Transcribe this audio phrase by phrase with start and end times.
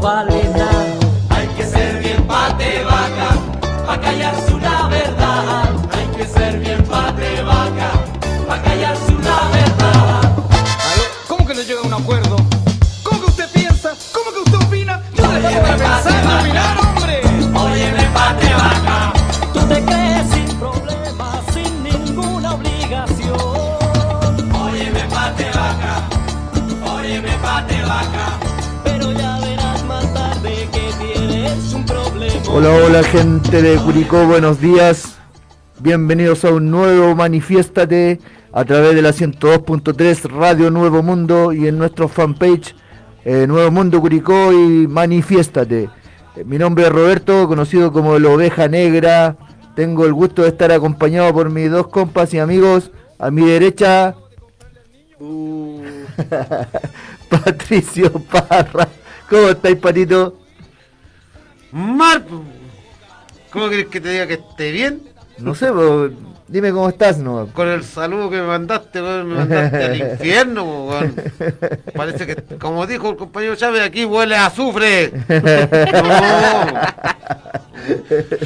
[0.00, 0.84] vale nada.
[1.30, 3.30] Hay que ser bien pate vaca,
[3.86, 4.49] pa' callarse
[32.52, 35.16] Hola, hola gente de Curicó, buenos días.
[35.78, 38.18] Bienvenidos a un nuevo Manifiéstate
[38.52, 42.74] a través de la 102.3 Radio Nuevo Mundo y en nuestro fanpage
[43.24, 45.90] eh, Nuevo Mundo Curicó y Manifiéstate.
[46.34, 49.36] Eh, mi nombre es Roberto, conocido como la Oveja Negra.
[49.76, 52.90] Tengo el gusto de estar acompañado por mis dos compas y amigos.
[53.20, 54.16] A mi derecha,
[57.28, 58.88] Patricio Parra.
[59.28, 60.39] ¿Cómo estáis, Patito?
[61.72, 62.22] Mar...
[63.50, 65.02] ¿Cómo quieres que te diga que esté bien?
[65.38, 66.10] No sé, pero
[66.46, 67.48] dime cómo estás, no.
[67.52, 71.16] Con el saludo que me mandaste, me mandaste al infierno, weón.
[71.96, 75.10] Parece que, como dijo el compañero Chávez, aquí huele a azufre.
[75.28, 76.66] No.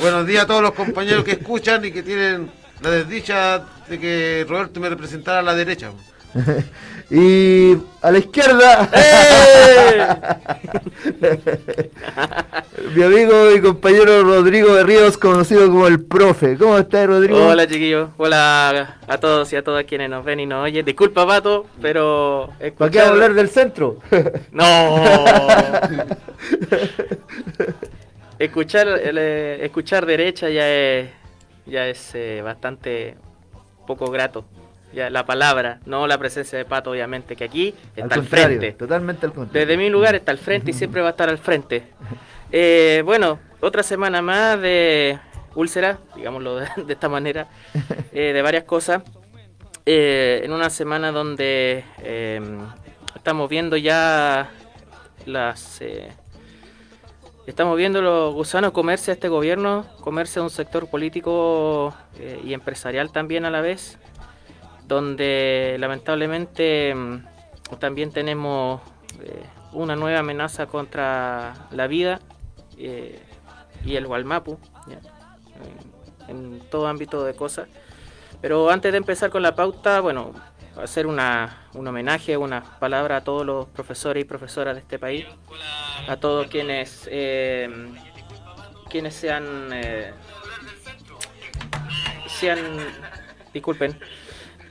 [0.00, 2.50] Buenos días a todos los compañeros que escuchan y que tienen
[2.81, 5.91] la desdicha de que Roberto me representara a la derecha.
[7.10, 8.88] Y a la izquierda,
[12.94, 16.56] mi amigo y compañero Rodrigo de Ríos, conocido como el profe.
[16.56, 17.47] ¿Cómo estás, Rodrigo?
[17.47, 20.84] Hola chiquillos, hola a todos y a todas quienes nos ven y nos oyen.
[20.84, 22.48] Disculpa Pato, pero...
[22.78, 23.98] ¿Para qué hablar del centro?
[24.50, 24.97] No.
[28.38, 31.10] escuchar, el, eh, escuchar derecha ya es,
[31.66, 33.16] ya es eh, bastante
[33.86, 34.44] poco grato.
[34.95, 38.73] Ya, la palabra, no la presencia de Pato, obviamente, que aquí está al, frente.
[38.73, 39.67] Totalmente al contrario.
[39.67, 41.84] Desde mi lugar está al frente y siempre va a estar al frente.
[42.56, 45.19] Eh, bueno, otra semana más de
[45.56, 47.48] úlcera, digámoslo de, de esta manera,
[48.12, 49.03] eh, de varias cosas.
[49.84, 51.82] Eh, en una semana donde
[53.16, 54.53] estamos viendo ya
[55.26, 55.82] las...
[57.44, 61.93] estamos viendo los gusanos comerse a este gobierno, comerse a un sector político
[62.44, 63.99] y empresarial también a la vez,
[64.87, 67.25] donde lamentablemente mm,
[67.78, 68.81] también tenemos
[69.21, 72.21] eh, una nueva amenaza contra la vida
[72.78, 73.21] eh,
[73.84, 75.00] y el Gualmapu, ya,
[76.28, 77.69] en, todo ámbito de cosas.
[78.41, 80.33] Pero antes de empezar con la pauta, bueno,
[80.83, 85.27] hacer una, un homenaje, una palabra a todos los profesores y profesoras de este país,
[86.09, 87.69] a todos quienes, eh,
[88.91, 90.12] quienes sean, eh,
[92.27, 92.59] sean,
[93.53, 93.99] disculpen,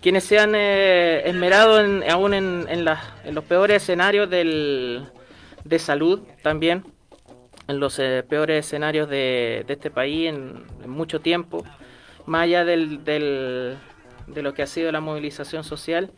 [0.04, 5.08] quienes se han eh, esmerado en- aún en, en las- en los peores escenarios del,
[5.64, 6.84] de salud también,
[7.70, 11.64] en los eh, peores escenarios de, de este país en, mucho tiempo,
[12.26, 13.78] más allá del, del-
[14.28, 16.12] de lo que ha sido la movilización social,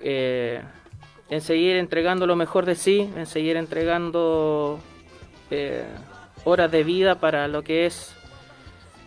[0.00, 0.62] eh,
[1.28, 4.78] en seguir entregando lo mejor de sí, en seguir entregando
[6.44, 8.14] horas de vida para lo que es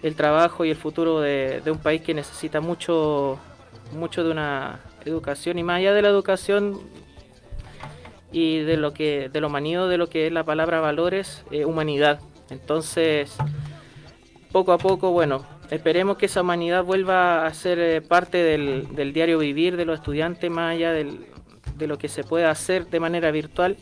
[0.04, 3.40] el trabajo y el futuro de un país que necesita mucho,
[3.92, 6.80] mucho de una educación y más allá de la educación
[8.32, 12.20] y de lo que de lo manido de lo que es la palabra valores humanidad.
[12.50, 13.36] Entonces
[14.52, 19.14] poco a poco bueno esperemos que esa humanidad vuelva a ser eh, parte del, del
[19.14, 21.26] diario vivir de los estudiantes más allá del-
[21.76, 23.78] de lo que se pueda hacer de manera virtual.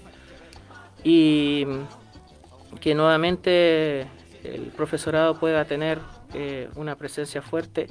[1.04, 1.66] Y
[2.82, 4.02] que nuevamente
[4.44, 6.00] el profesorado pueda tener
[6.34, 7.88] eh, una presencia fuerte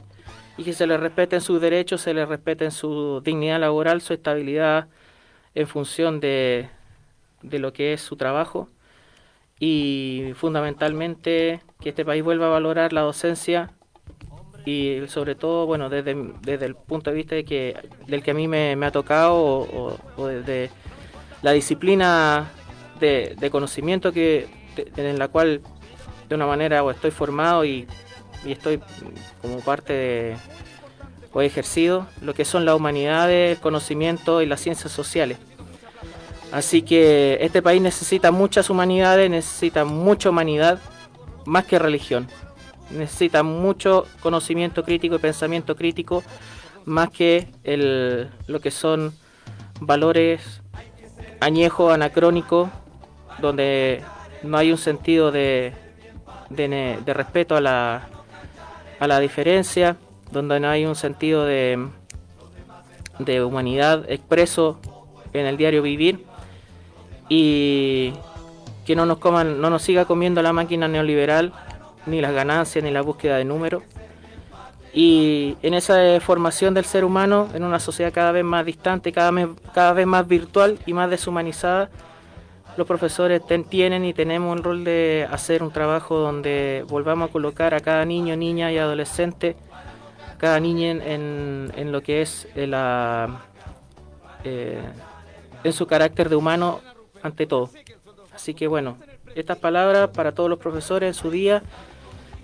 [0.59, 4.89] y que se le respeten sus derechos, se le respeten su dignidad laboral, su estabilidad
[5.55, 6.69] en función de,
[7.43, 8.69] de lo que es su trabajo.
[9.59, 13.71] Y fundamentalmente que este país vuelva a valorar la docencia
[14.67, 18.35] y sobre todo, bueno, desde, desde el punto de vista de que, del que a
[18.35, 20.71] mí me, ha tocado o, desde
[21.43, 22.51] la disciplina
[22.99, 24.49] de, de conocimiento que,
[24.97, 25.61] en la cual
[26.29, 27.87] de una manera o estoy formado y,
[28.45, 28.81] y estoy
[29.43, 30.37] como parte de,
[31.37, 35.37] o he ejercido lo que son las humanidades, el conocimiento y las ciencias sociales.
[36.51, 40.81] Así que este país necesita muchas humanidades, necesita mucha humanidad,
[41.45, 42.27] más que religión.
[42.91, 46.23] Necesita mucho conocimiento crítico y pensamiento crítico,
[46.87, 49.13] más que el, lo que son
[49.79, 50.63] valores
[51.41, 52.71] añejos, anacrónicos,
[53.43, 54.03] donde
[54.43, 55.75] no hay un sentido de,
[56.49, 58.09] de, de respeto a la,
[58.99, 59.97] a la diferencia,
[60.31, 61.89] donde no hay un sentido de,
[63.19, 64.79] de humanidad expreso
[65.33, 66.25] en el diario vivir
[67.29, 68.13] y,
[68.87, 71.53] que no nos coman, no nos siga comiendo la máquina neoliberal,
[72.07, 73.83] ni las ganancias, ni la búsqueda de números.
[74.95, 79.33] Y en esa formación del ser humano, en una sociedad cada vez más distante, cada
[79.33, 81.91] vez, cada vez más virtual y más deshumanizada,
[82.77, 87.75] los profesores tienen y tenemos un rol de hacer un trabajo donde volvamos a colocar
[87.75, 89.57] a cada niño, niña y adolescente,
[90.39, 93.47] cada niña en, en, lo que es eh, la,
[94.45, 94.83] eh,
[95.65, 96.81] en su carácter de humano
[97.23, 97.71] ante todo.
[98.35, 98.99] Así que bueno,
[99.35, 101.63] estas palabras para todos los profesores en su día.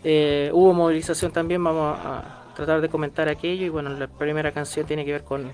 [0.04, 4.84] Eh, hubo movilización también, vamos a tratar de comentar aquello y bueno, la primera canción
[4.84, 5.52] tiene que ver con,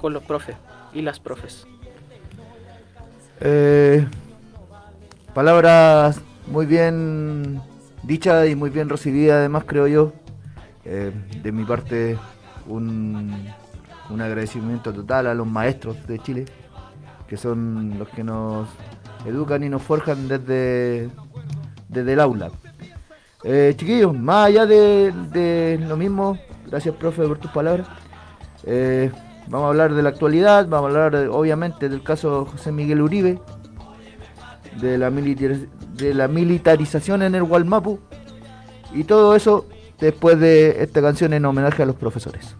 [0.00, 0.56] con los profes
[0.94, 1.66] y las profes.
[3.40, 4.06] Eh,
[5.34, 7.60] palabras muy bien
[8.02, 10.12] dichas y muy bien recibidas, además, creo yo.
[10.84, 11.12] Eh,
[11.42, 12.16] de mi parte,
[12.66, 13.48] un,
[14.10, 16.44] un agradecimiento total a los maestros de Chile,
[17.28, 18.68] que son los que nos
[19.26, 21.10] educan y nos forjan desde,
[21.88, 22.50] desde el aula.
[23.44, 27.86] Eh, chiquillos, más allá de, lo mismo, gracias profe por tus palabras.
[28.64, 29.10] Eh,
[29.48, 33.40] vamos a hablar de la actualidad, vamos a hablar obviamente del caso José Miguel Uribe,
[34.80, 37.98] de la, de la militarización en el Gualmapu
[38.92, 39.66] y todo eso
[39.98, 42.56] después de esta canción en homenaje a los profesores.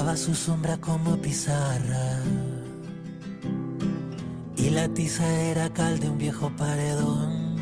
[0.00, 2.22] Usaba su sombra como pizarra
[4.56, 7.56] y la tiza era cal de un viejo paredón.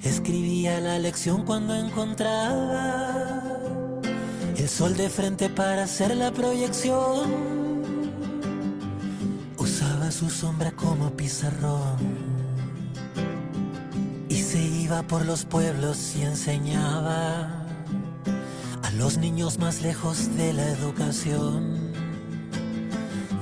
[0.00, 3.10] Escribía la lección cuando encontraba
[4.56, 7.28] el sol de frente para hacer la proyección.
[9.56, 11.96] Usaba su sombra como pizarrón
[14.28, 17.67] y se iba por los pueblos y enseñaba
[18.82, 21.92] a los niños más lejos de la educación.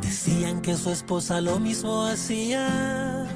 [0.02, 3.26] Decían que su esposa lo mismo hacía,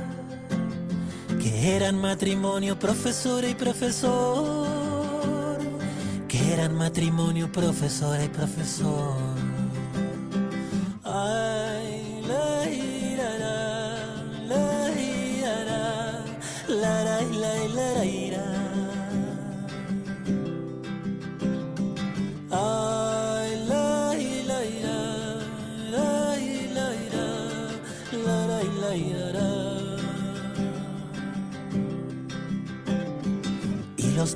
[1.41, 5.59] que eran matrimonio profesora y profesor,
[6.29, 9.40] que eran matrimonio profesora y profesor.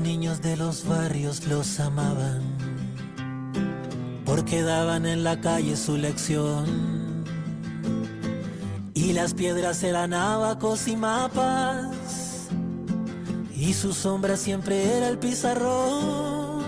[0.05, 2.43] Niños de los barrios los amaban,
[4.27, 7.25] porque daban en la calle su lección.
[8.93, 12.49] Y las piedras eran abacos y mapas,
[13.57, 16.65] y su sombra siempre era el pizarrón.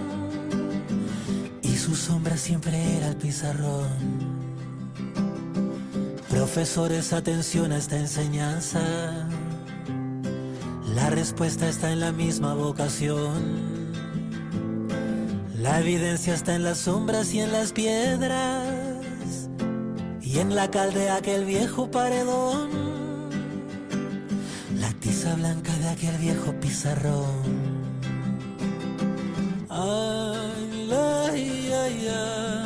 [1.63, 3.87] Y su sombra siempre era el pizarrón.
[6.31, 9.26] Profesores, atención a esta enseñanza.
[10.97, 13.93] La respuesta está en la misma vocación.
[15.61, 19.51] La evidencia está en las sombras y en las piedras.
[20.23, 22.71] Y en la cal de aquel viejo paredón.
[24.81, 27.45] La tiza blanca de aquel viejo pizarrón.
[29.69, 32.66] Ay, la, ya, ya,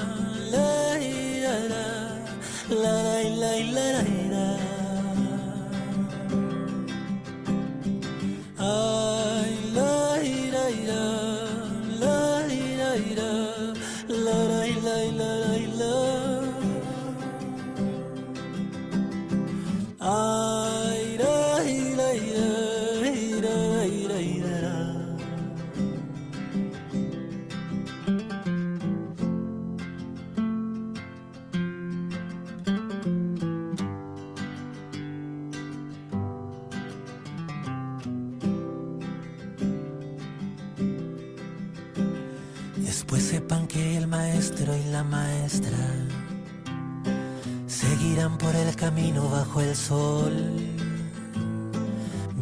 [48.80, 50.56] camino bajo el sol.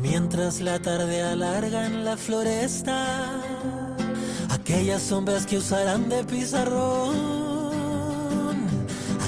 [0.00, 3.40] Mientras la tarde alarga en la floresta,
[4.48, 7.16] aquellas sombras que usarán de pizarrón,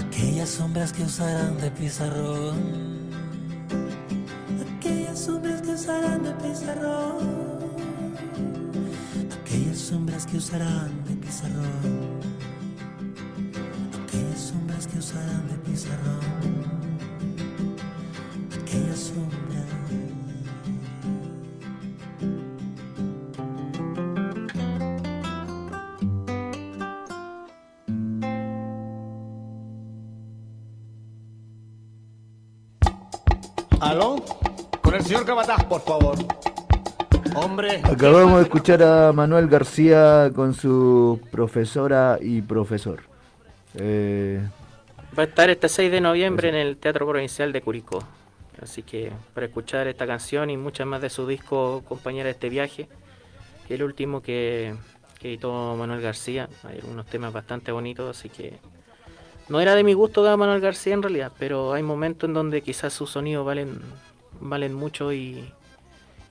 [0.00, 3.10] aquellas sombras que usarán de pizarrón,
[4.78, 7.50] aquellas sombras que usarán de pizarrón
[9.50, 12.20] aquellas sombras que usarán de pizarrón,
[14.04, 16.29] aquellas sombras que usarán de pizarrón,
[35.30, 36.16] Cabataz, por favor.
[37.36, 37.80] Hombre.
[37.84, 43.02] Acabamos de escuchar a Manuel García con su profesora y profesor.
[43.76, 44.40] Eh,
[45.16, 48.02] Va a estar este 6 de noviembre en el Teatro Provincial de Curicó.
[48.60, 52.48] Así que para escuchar esta canción y muchas más de su disco Compañera de este
[52.48, 52.88] viaje,
[53.68, 54.74] que es el último que,
[55.20, 58.58] que editó Manuel García, hay algunos temas bastante bonitos, así que
[59.48, 62.62] no era de mi gusto de Manuel García en realidad, pero hay momentos en donde
[62.62, 63.80] quizás sus sonidos valen,
[64.40, 65.52] valen mucho y,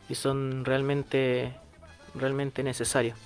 [0.09, 1.53] y son realmente,
[2.15, 3.17] realmente necesarios.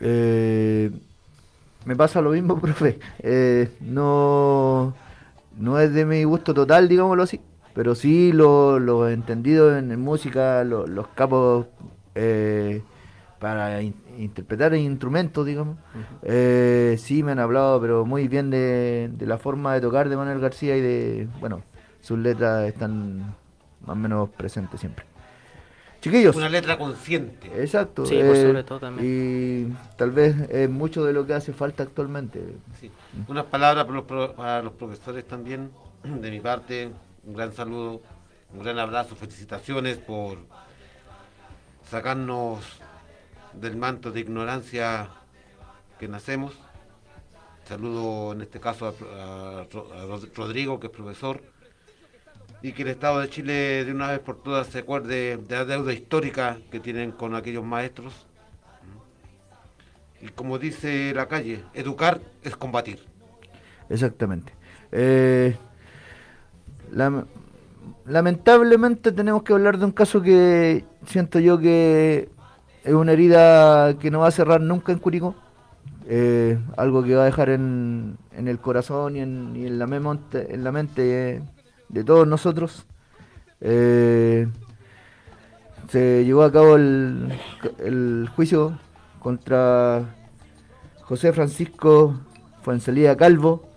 [0.00, 0.90] eh,
[1.84, 2.98] me pasa lo mismo, profe.
[3.20, 4.94] Eh, no,
[5.58, 7.40] no es de mi gusto total, digámoslo así,
[7.74, 11.66] pero sí lo, lo he entendido en, en música, lo- los capos
[12.14, 12.82] eh,
[13.38, 15.76] para in- interpretar instrumentos, digamos.
[16.22, 20.16] Eh, sí me han hablado, pero muy bien de, de la forma de tocar de
[20.16, 21.62] Manuel García y de, bueno,
[22.02, 23.34] sus letras están
[23.80, 25.04] más o menos presentes siempre.
[26.00, 26.34] Chiquillos.
[26.34, 27.48] Una letra consciente.
[27.62, 28.06] Exacto.
[28.06, 29.06] Sí, por eh, sobre todo también.
[29.76, 32.42] Y tal vez es mucho de lo que hace falta actualmente.
[32.80, 32.90] Sí.
[33.28, 35.70] Unas palabras para los, para los profesores también,
[36.02, 36.90] de mi parte,
[37.24, 38.00] un gran saludo,
[38.54, 40.38] un gran abrazo, felicitaciones por
[41.90, 42.60] sacarnos
[43.52, 45.08] del manto de ignorancia
[45.98, 46.54] que nacemos.
[47.68, 51.42] Saludo en este caso a, a a Rod- Rodrigo, que es profesor,
[52.62, 55.64] y que el Estado de Chile de una vez por todas se acuerde de la
[55.64, 58.26] deuda histórica que tienen con aquellos maestros.
[60.20, 63.00] Y como dice la calle, educar es combatir.
[63.88, 64.52] Exactamente.
[64.92, 65.56] Eh,
[66.92, 67.24] lam-
[68.04, 72.28] lamentablemente tenemos que hablar de un caso que siento yo que
[72.84, 75.34] es una herida que no va a cerrar nunca en Curicó.
[76.06, 81.42] Eh, algo que va a dejar en, el corazón y en la mente eh,
[81.90, 82.84] de todos nosotros.
[83.60, 84.46] Eh,
[85.90, 87.32] se llevó a cabo el,
[87.78, 88.78] el juicio
[89.18, 90.04] contra
[91.02, 92.14] José Francisco
[92.62, 93.68] Fuensalida Calvo.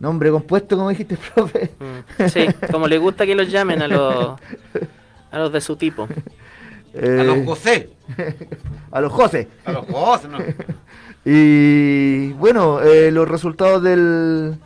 [0.00, 1.70] Nombre compuesto, como dijiste, profe.
[1.80, 4.38] Mm, Sí, como le gusta que los llamen a los,
[5.30, 6.08] a los de su tipo.
[6.94, 7.90] Eh, A los José,
[8.90, 9.48] a los José.
[9.64, 10.38] a los José, ¿no?
[11.24, 14.56] Y bueno, eh, los resultados del,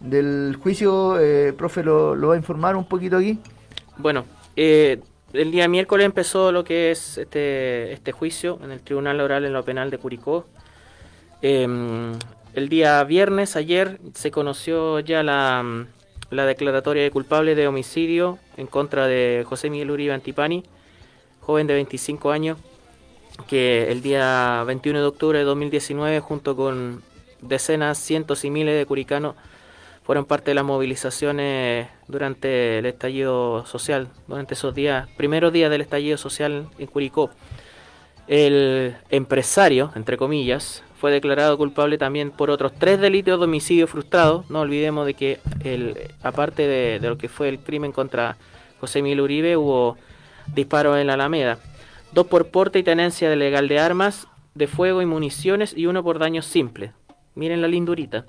[0.00, 3.38] del juicio, eh, profe, lo, va a informar un poquito aquí.
[3.98, 4.24] Bueno,
[4.56, 5.00] eh,
[5.32, 9.52] el día miércoles empezó lo que es este, este juicio en el Tribunal Oral en
[9.52, 10.46] lo Penal de Curicó.
[11.42, 12.12] Em,
[12.54, 15.86] el día viernes, ayer, se conoció ya la,
[16.30, 20.64] la declaratoria de culpable de homicidio en contra de José Miguel Uribe Antipani,
[21.40, 22.58] joven de 25 años,
[23.46, 27.02] que el día 21 de octubre de 2019, junto con
[27.40, 29.34] decenas, cientos y miles de curicanos,
[30.02, 35.80] fueron parte de las movilizaciones durante el estallido social, durante esos días, primeros días del
[35.80, 37.30] estallido social en Curicó.
[38.26, 44.44] El empresario, entre comillas, fue declarado culpable también por otros tres delitos de homicidio frustrado.
[44.48, 48.36] No olvidemos de que, el, aparte de, de lo que fue el crimen contra
[48.80, 49.96] José Miguel Uribe, hubo
[50.54, 51.58] disparos en la Alameda.
[52.12, 56.18] Dos por porte y tenencia legal de armas, de fuego y municiones y uno por
[56.18, 56.92] daños simples.
[57.34, 58.24] Miren la lindurita.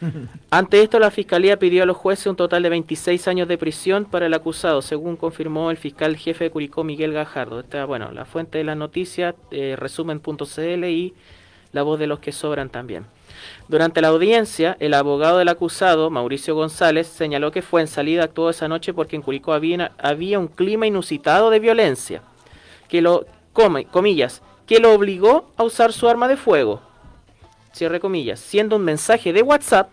[0.50, 4.04] Ante esto, la Fiscalía pidió a los jueces un total de 26 años de prisión
[4.04, 7.60] para el acusado, según confirmó el fiscal jefe de Curicó, Miguel Gajardo.
[7.60, 11.14] Esta, bueno, la fuente de la noticia, eh, resumen.cl y
[11.72, 13.06] la voz de los que sobran también.
[13.68, 18.50] Durante la audiencia, el abogado del acusado, Mauricio González, señaló que fue en salida actuó
[18.50, 22.20] esa noche porque en Curicó había, había un clima inusitado de violencia,
[22.88, 26.91] que lo, comillas, que lo obligó a usar su arma de fuego
[27.72, 29.90] cierre comillas, siendo un mensaje de WhatsApp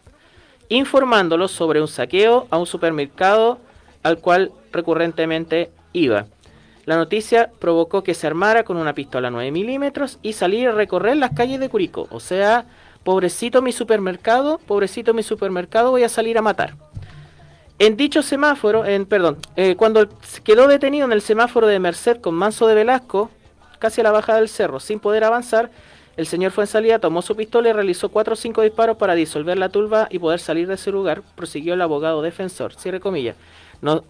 [0.70, 3.60] informándolo sobre un saqueo a un supermercado
[4.04, 6.28] al cual recurrentemente iba.
[6.86, 11.18] La noticia provocó que se armara con una pistola 9 milímetros y salir a recorrer
[11.18, 12.08] las calles de Curicó.
[12.12, 12.66] O sea,
[13.04, 16.76] pobrecito mi supermercado, pobrecito mi supermercado, voy a salir a matar.
[17.78, 20.10] En dicho semáforo, en, perdón, eh, cuando
[20.44, 23.30] quedó detenido en el semáforo de Merced con Manso de Velasco,
[23.80, 25.72] casi a la bajada del cerro, sin poder avanzar,
[26.20, 29.16] el señor fue en salida, tomó su pistola y realizó cuatro o cinco disparos para
[29.16, 32.76] disolver la turba y poder salir de ese lugar, prosiguió el abogado defensor.
[32.76, 33.38] Cierre comillas.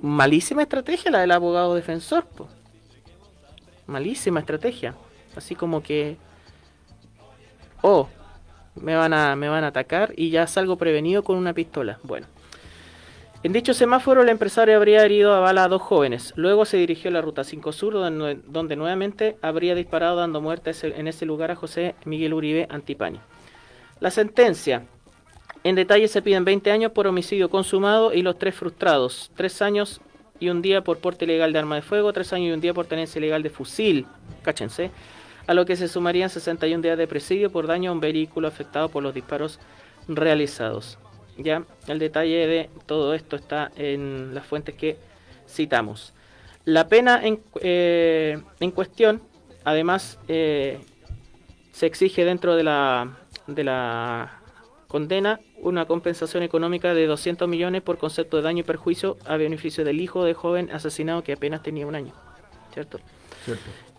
[0.02, 2.48] Malísima estrategia la del abogado defensor, po.
[3.86, 4.96] Malísima estrategia.
[5.36, 6.18] Así como que.
[7.84, 8.10] Oh,
[8.74, 12.00] me van a, me van a atacar y ya salgo prevenido con una pistola.
[12.02, 12.26] Bueno.
[13.42, 16.34] En dicho semáforo, el empresario habría herido a bala a dos jóvenes.
[16.36, 21.08] Luego se dirigió a la ruta 5 Sur, donde, nuevamente habría disparado dando muerte en
[21.08, 23.20] ese lugar a José Miguel Uribe Antipani.
[24.02, 24.84] La sentencia.
[25.64, 29.32] En detalle se piden 20 años por homicidio consumado y los tres frustrados.
[29.36, 30.02] 3 años
[30.42, 32.74] y un día por porte ilegal de arma de fuego, tres años y un día
[32.74, 34.06] por tenencia ilegal de fusil,
[34.42, 34.92] cáchense,
[35.48, 38.90] a lo que se sumarían 61 días de presidio por daño a un vehículo afectado
[38.90, 39.60] por los disparos
[40.08, 40.98] realizados.
[41.40, 44.98] Ya, el detalle de todo esto está en las fuentes que
[45.48, 46.14] citamos.
[46.66, 49.22] La pena en, eh, en cuestión,
[49.64, 50.80] además, eh,
[51.72, 53.18] se exige dentro de la,
[53.48, 54.42] de la
[54.90, 59.86] condena una compensación económica de 200 millones por concepto de daño y perjuicio a beneficio
[59.86, 62.14] del hijo de joven asesinado que apenas tenía un año.
[62.74, 63.00] ¿Cierto?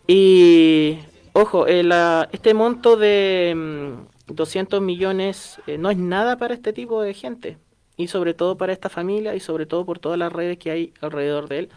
[0.07, 0.99] Y,
[1.33, 1.89] ojo, eh,
[2.33, 3.97] este monto de
[4.35, 7.59] 200 mm, millones eh, no es nada para este tipo de gente.
[7.97, 10.93] Y sobre todo para esta familia y sobre todo por todas las redes que hay
[11.01, 11.69] alrededor de él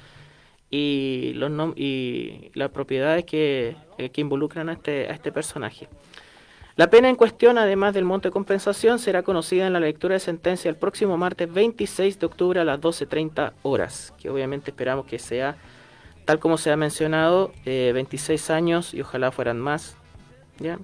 [0.69, 5.89] y, los y las propiedades que, eh, que involucran a este, a este personaje.
[6.75, 10.19] La pena en cuestión, además del monto de compensación, será conocida en la lectura de
[10.19, 15.19] sentencia el próximo martes 26 de octubre a las 12.30 horas, que obviamente esperamos que
[15.19, 15.55] sea,
[16.25, 19.97] tal como se ha mencionado, 26 eh, años y ojalá fueran más,
[20.57, 20.79] ¿ya?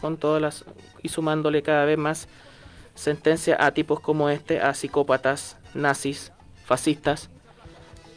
[0.00, 0.64] Con todas las,
[1.02, 2.28] y sumándole cada vez más
[2.94, 6.32] sentencia a tipos como este, a psicópatas, nazis,
[6.64, 7.30] fascistas,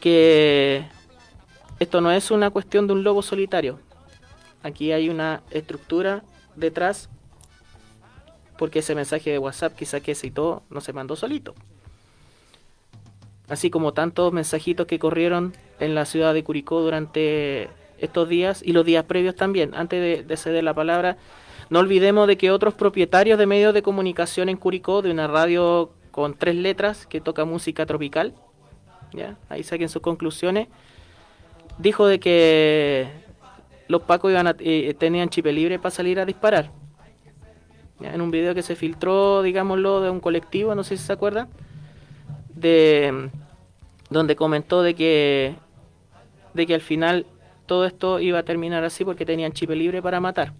[0.00, 0.84] que
[1.78, 3.78] esto no es una cuestión de un lobo solitario.
[4.62, 6.22] Aquí hay una estructura
[6.56, 7.08] detrás
[8.56, 11.54] porque ese mensaje de WhatsApp quizá que se todo no se mandó solito.
[13.48, 18.72] Así como tantos mensajitos que corrieron en la ciudad de Curicó durante estos días y
[18.72, 19.74] los días previos también.
[19.74, 21.18] Antes de, ceder la palabra,
[21.70, 25.90] no olvidemos de que otros propietarios de medios de comunicación en Curicó, de una radio
[26.10, 28.34] con tres letras que toca música tropical,
[29.12, 29.36] ¿ya?
[29.48, 30.68] ahí saquen sus conclusiones,
[31.78, 33.08] dijo de que
[33.88, 36.70] los pacos iban eh, tenían chip libre para salir a disparar
[38.00, 41.48] en un video que se filtró, digámoslo, de un colectivo, no sé si se acuerdan,
[42.54, 43.30] de
[44.10, 45.54] donde comentó de que
[46.52, 47.26] de que al final
[47.66, 50.52] todo esto iba a terminar así porque tenían chip libre para matar.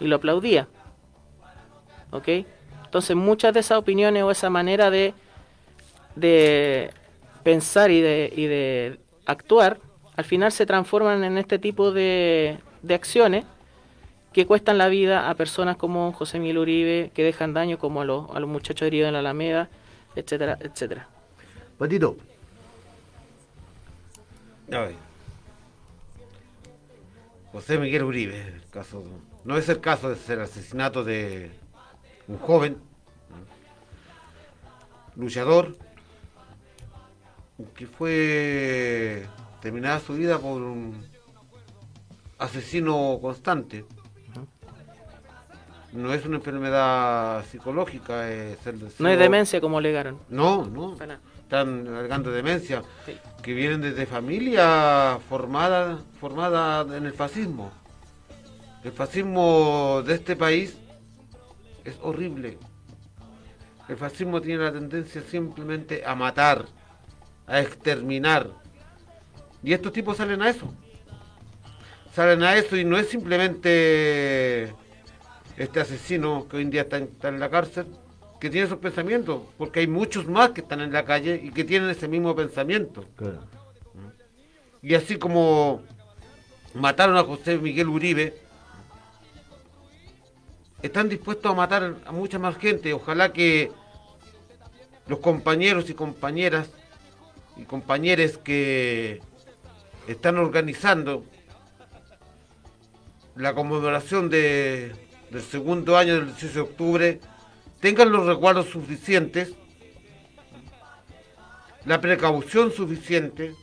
[0.00, 0.68] Y lo aplaudía.
[2.10, 2.28] ¿Ok?
[2.84, 5.12] Entonces muchas de esas opiniones o esa manera de,
[6.16, 6.90] de
[7.42, 9.78] pensar y de, y de actuar,
[10.16, 13.44] al final se transforman en este tipo de, de acciones
[14.32, 18.04] que cuestan la vida a personas como José Miguel Uribe, que dejan daño como a
[18.04, 19.68] los, a los muchachos heridos en la Alameda,
[20.14, 21.08] etcétera, etcétera.
[21.78, 22.16] Patito.
[27.52, 29.02] José Miguel Uribe, el caso,
[29.44, 31.50] no es el caso de ser asesinato de
[32.26, 32.78] un joven
[35.16, 35.76] luchador
[37.74, 39.26] que fue
[39.60, 41.04] terminada su vida por un
[42.38, 43.84] asesino constante
[45.92, 48.30] no es una enfermedad psicológica.
[48.30, 50.18] Es el no es demencia como alegaron.
[50.28, 50.96] No, no.
[51.48, 52.82] Están alegando demencia.
[53.42, 57.72] Que vienen desde familia formada, formada en el fascismo.
[58.84, 60.76] El fascismo de este país
[61.86, 62.58] es horrible.
[63.88, 66.66] El fascismo tiene la tendencia simplemente a matar,
[67.46, 68.50] a exterminar.
[69.62, 70.70] Y estos tipos salen a eso.
[72.12, 74.74] Salen a eso y no es simplemente
[75.56, 77.86] este asesino que hoy en día está en, la cárcel,
[78.40, 81.64] que tiene esos pensamientos, porque hay muchos más que están en la calle y que
[81.64, 83.04] tienen ese mismo pensamiento.
[84.80, 85.82] Y así como
[86.74, 88.34] mataron a José Miguel Uribe,
[90.82, 92.92] están dispuestos a matar a mucha más gente.
[92.92, 93.72] Ojalá que
[95.08, 96.70] los compañeros y compañeras
[97.56, 99.20] y compañeros que
[100.06, 101.24] están organizando
[103.34, 104.92] la conmemoración de
[105.30, 107.20] del segundo año del 16 de octubre
[107.80, 109.52] tengan los recuerdos suficientes,
[111.84, 113.54] la precaución suficiente,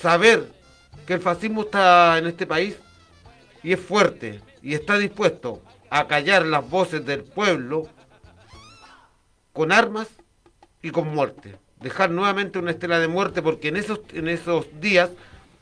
[0.00, 0.52] saber
[1.06, 2.76] que el fascismo está en este país
[3.62, 7.88] y es fuerte y está dispuesto a callar las voces del pueblo
[9.52, 10.08] con armas
[10.82, 11.56] y con muerte.
[11.80, 15.10] Dejar nuevamente una estela de muerte porque en esos, en esos días,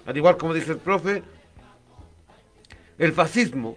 [0.07, 1.23] al igual como dice el profe,
[2.99, 3.77] el fascismo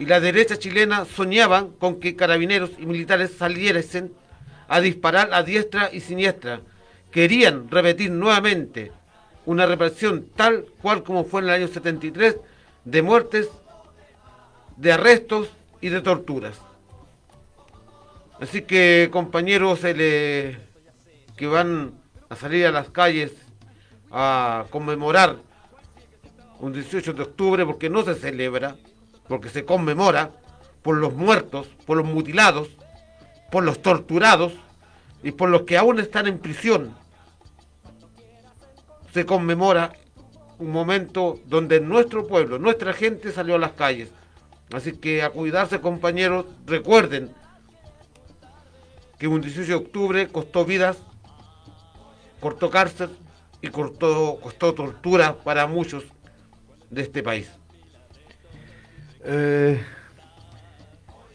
[0.00, 4.14] y la derecha chilena soñaban con que carabineros y militares saliesen
[4.66, 6.62] a disparar a diestra y siniestra.
[7.10, 8.92] Querían repetir nuevamente
[9.44, 12.38] una represión tal cual como fue en el año 73
[12.86, 13.50] de muertes,
[14.78, 15.50] de arrestos
[15.82, 16.58] y de torturas.
[18.40, 20.56] Así que compañeros que
[21.46, 21.92] van
[22.30, 23.32] a salir a las calles
[24.10, 25.36] a conmemorar
[26.58, 28.76] un 18 de octubre porque no se celebra,
[29.30, 30.32] porque se conmemora
[30.82, 32.68] por los muertos, por los mutilados,
[33.52, 34.54] por los torturados
[35.22, 36.96] y por los que aún están en prisión
[39.14, 39.92] se conmemora
[40.58, 44.10] un momento donde nuestro pueblo, nuestra gente salió a las calles.
[44.72, 47.30] Así que a cuidarse compañeros, recuerden
[49.16, 50.98] que un 18 de octubre costó vidas,
[52.40, 53.10] cortó cárcel
[53.62, 56.02] y costó, costó tortura para muchos
[56.90, 57.59] de este país.
[59.24, 59.80] Eh,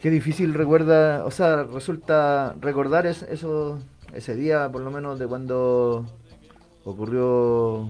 [0.02, 3.80] qué difícil recuerda, o sea, resulta recordar es- eso,
[4.14, 6.06] ese día, por lo menos de cuando
[6.84, 7.90] ocurrió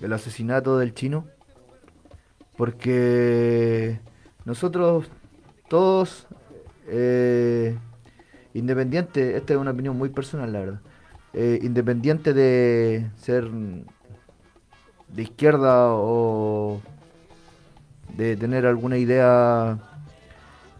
[0.00, 1.26] el asesinato del chino,
[2.56, 4.00] porque
[4.44, 5.10] nosotros
[5.68, 6.26] todos,
[6.88, 7.76] eh,
[8.54, 10.80] independiente, esta es una opinión muy personal, la verdad,
[11.32, 13.48] eh, independiente de ser
[15.08, 16.80] de izquierda o
[18.16, 19.78] de tener alguna idea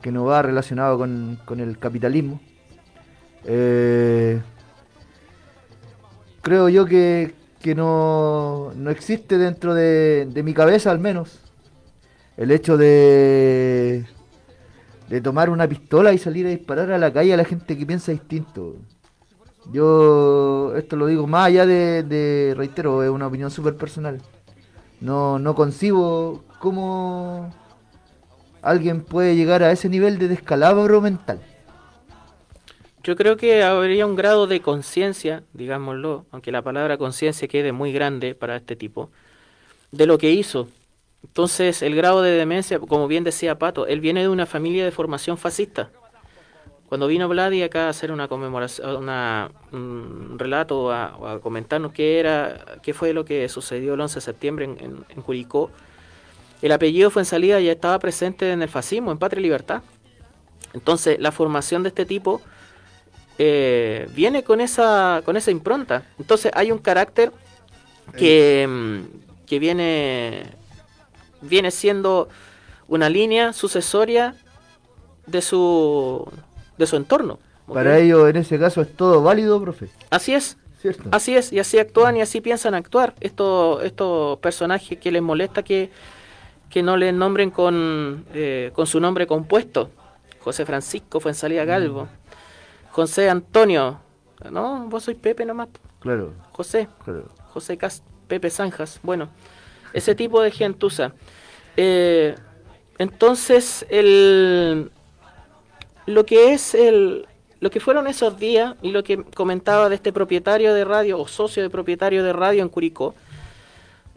[0.01, 2.41] que no va relacionado con, con el capitalismo.
[3.45, 4.41] Eh,
[6.43, 11.41] creo yo que, que no, no existe dentro de, de mi cabeza al menos
[12.37, 14.07] el hecho de,
[15.09, 17.87] de tomar una pistola y salir a disparar a la calle a la gente que
[17.87, 18.77] piensa distinto.
[19.73, 24.23] Yo esto lo digo más allá de, de reitero, es una opinión súper personal.
[25.01, 27.53] No, no concibo cómo
[28.63, 31.41] alguien puede llegar a ese nivel de descalabro mental.
[33.03, 37.93] Yo creo que habría un grado de conciencia, digámoslo, aunque la palabra conciencia quede muy
[37.93, 39.11] grande para este tipo,
[39.93, 40.69] de lo que hizo.
[41.25, 44.91] Entonces, el grado de demencia, como bien decía Pato, él viene de una familia de
[44.91, 45.91] formación fascista.
[46.89, 49.09] Cuando vino Vladi acá a hacer una conmemoración,
[49.73, 54.21] un relato, a, a comentarnos qué era, qué fue lo que sucedió el 11 de
[54.23, 55.71] septiembre en, en- en Curicó,
[56.63, 59.83] el apellido fue en salida ya estaba presente en el fascismo, en Patria y Libertad.
[60.73, 62.41] Entonces, la formación de este tipo
[63.39, 66.05] eh, viene con esa, con esa impronta.
[66.19, 67.33] Entonces, hay un carácter
[68.17, 70.45] que, mm, que viene,
[71.41, 72.29] viene siendo
[72.87, 74.37] una línea sucesoria
[75.27, 76.31] de su,
[76.77, 77.39] de su entorno.
[77.73, 79.89] Para ellos, en ese caso, es todo válido, profe.
[80.11, 81.05] Así es, ¿Cierto?
[81.13, 83.15] Así es, y así actúan y así piensan actuar.
[83.21, 85.91] Estos, estos personajes que les molesta que,
[86.71, 89.91] que no les nombren con, eh, con su nombre compuesto.
[90.41, 92.09] José Francisco Fuensalida Galvo.
[92.91, 94.01] José Antonio.
[94.51, 95.69] No, vos sois Pepe nomás.
[95.99, 96.89] Claro, José.
[97.05, 97.29] claro.
[97.53, 99.01] José Cast, Pepe Zanjas.
[99.03, 99.29] Bueno,
[99.93, 101.13] ese tipo de gentuza.
[101.77, 102.35] Eh,
[102.99, 104.91] entonces, el,
[106.07, 107.27] lo que es el,
[107.61, 111.27] lo que fueron esos días y lo que comentaba de este propietario de radio o
[111.27, 113.15] socio de propietario de radio en Curicó,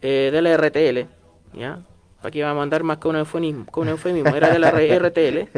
[0.01, 1.07] eh, de la RTL,
[1.57, 1.79] ¿ya?
[2.23, 4.71] Para que iba a mandar más que un eufemismo, que un eufemismo, era de la
[4.71, 5.49] RTL,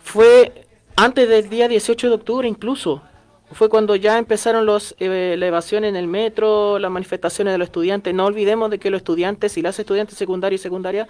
[0.00, 3.02] fue antes del día 18 de octubre incluso.
[3.50, 7.66] Fue cuando ya empezaron los eh, la evasión en el metro, las manifestaciones de los
[7.66, 8.14] estudiantes.
[8.14, 11.08] No olvidemos de que los estudiantes y las estudiantes secundarias y secundarias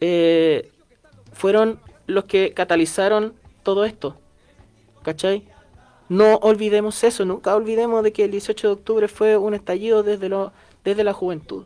[0.00, 0.70] eh,
[1.32, 4.16] fueron los que catalizaron todo esto.
[5.02, 5.48] ¿Cachai?
[6.08, 10.28] No olvidemos eso, nunca olvidemos de que el 18 de octubre fue un estallido desde,
[10.28, 10.52] lo,
[10.84, 11.64] desde la juventud.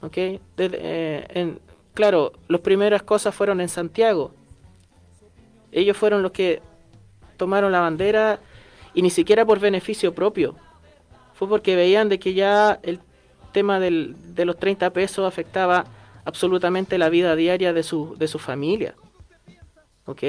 [0.00, 0.16] ¿Ok?
[0.16, 1.56] Eh,
[1.94, 4.32] claro, las primeras cosas fueron en Santiago.
[5.72, 6.62] Ellos fueron los que
[7.36, 8.40] tomaron la bandera
[8.94, 10.54] y ni siquiera por beneficio propio.
[11.34, 13.00] Fue porque veían de que ya el
[13.52, 15.84] tema del- de los 30 pesos afectaba
[16.24, 18.94] absolutamente la vida diaria de su, de su familia.
[20.06, 20.22] ¿Ok?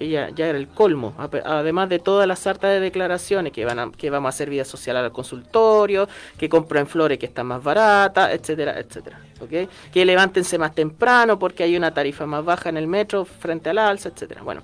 [0.00, 1.12] Que ya, era el colmo.
[1.44, 4.64] Además de todas las sartas de declaraciones que, van a- que vamos a hacer vida
[4.64, 6.08] social al consultorio,
[6.38, 9.20] que compren flores que están más baratas, etcétera, etcétera.
[9.42, 9.68] ¿Ok?
[9.92, 13.76] Que levántense más temprano porque hay una tarifa más baja en el metro frente al
[13.76, 14.42] alza, etcétera.
[14.42, 14.62] Bueno,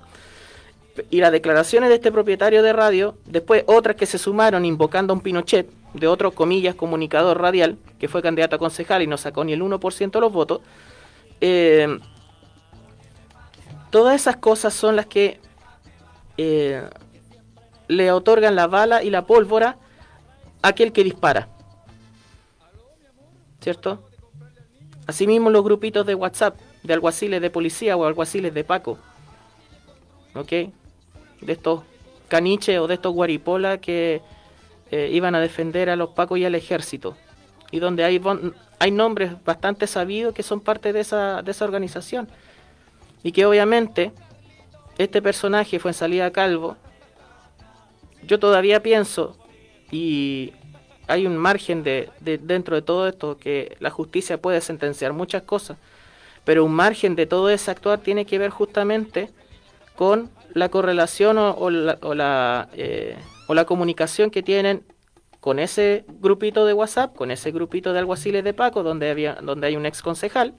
[1.11, 5.15] y las declaraciones de este propietario de radio, después otras que se sumaron invocando a
[5.17, 9.43] un Pinochet, de otro, comillas, comunicador radial, que fue candidato a concejal y no sacó
[9.43, 10.61] ni el 1% de los votos,
[11.41, 11.99] eh,
[13.89, 15.39] todas esas cosas son las que
[16.37, 16.87] eh,
[17.87, 19.77] le otorgan la bala y la pólvora
[20.61, 21.47] a aquel que dispara.
[23.61, 24.03] ¿Cierto?
[25.07, 28.97] Asimismo los grupitos de WhatsApp, de alguaciles de policía o alguaciles de Paco.
[30.35, 30.49] ¿ok?
[30.49, 31.81] De estos
[32.27, 34.21] caniches o de estos guaripolas que
[34.91, 37.15] eh, iban a defender a los pacos y al ejército.
[37.71, 41.65] Y donde hay, bon- hay nombres bastante sabidos que son parte de esa, de esa
[41.65, 42.29] organización.
[43.27, 44.13] Y que obviamente
[44.97, 46.77] este personaje fue en salida calvo.
[48.23, 49.35] Yo todavía pienso,
[49.91, 50.53] y
[51.09, 55.41] hay un margen de, de- dentro de todo esto, que la justicia puede sentenciar muchas
[55.43, 55.77] cosas,
[56.45, 59.29] pero un margen de todo ese actuar tiene que ver justamente
[59.97, 63.17] con la correlación o, o la, o la, eh,
[63.49, 64.85] o la comunicación que tienen
[65.41, 69.67] con ese grupito de WhatsApp, con ese grupito de alguaciles de Paco, donde, había, donde
[69.67, 70.53] hay un ex concejal,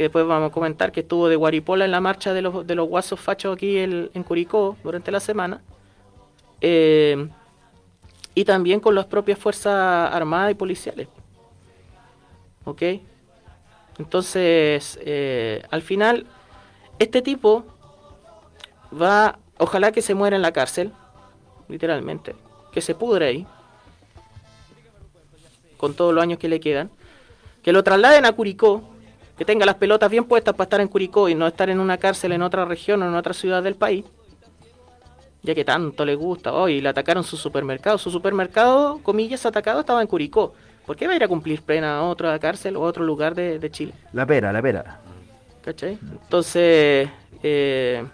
[0.00, 2.74] que después vamos a comentar que estuvo de Guaripola en la marcha de los, de
[2.74, 5.60] los guasos fachos aquí en Curicó durante la semana.
[6.62, 7.28] Eh,
[8.34, 11.06] y también con las propias Fuerzas Armadas y Policiales.
[12.64, 12.82] ¿Ok?
[13.98, 16.24] Entonces, eh, al final,
[16.98, 17.66] este tipo
[18.90, 20.94] va, ojalá que se muera en la cárcel,
[21.68, 22.34] literalmente,
[22.72, 23.46] que se pudre ahí,
[25.76, 26.90] con todos los años que le quedan,
[27.62, 28.89] que lo trasladen a Curicó,
[29.40, 31.96] que tenga las pelotas bien puestas para estar en Curicó y no estar en una
[31.96, 34.04] cárcel en otra región o en otra ciudad del país,
[35.42, 36.52] ya que tanto le gusta.
[36.52, 37.96] Hoy oh, le atacaron su supermercado.
[37.96, 40.52] Su supermercado, comillas, atacado estaba en Curicó.
[40.84, 43.34] ¿Por qué va a ir a cumplir pena a otra cárcel o a otro lugar
[43.34, 43.94] de, Chile?
[44.12, 45.00] La pera, la pera.
[45.62, 45.98] ¿Cachai?
[46.02, 47.08] Entonces,
[47.42, 48.04] eh,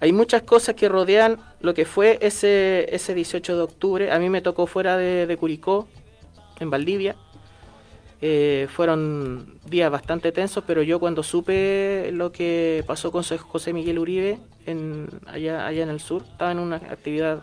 [0.00, 4.10] hay muchas cosas que rodean lo que fue ese, ese 18 de octubre.
[4.10, 5.86] A mí me tocó fuera de Curicó,
[6.58, 7.14] en Valdivia.
[8.22, 13.98] Eh, fueron días bastante tensos, pero yo cuando supe lo que pasó con José Miguel
[13.98, 17.42] Uribe en, allá, allá en el sur, estaba en una actividad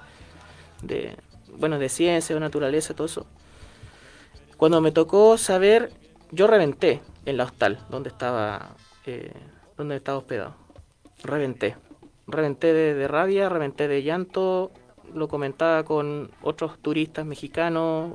[0.84, 1.18] de,
[1.58, 3.26] bueno, de ciencia, de naturaleza, todo eso.
[4.58, 5.92] Cuando me tocó saber,
[6.32, 9.34] yo reventé en la hostal donde estaba, eh,
[9.78, 10.56] donde estaba hospedado.
[11.24, 11.76] Reventé.
[12.28, 14.72] Reventé de rabia, reventé de llanto,
[15.13, 18.12] lo comentaba con otros turistas mexicanos,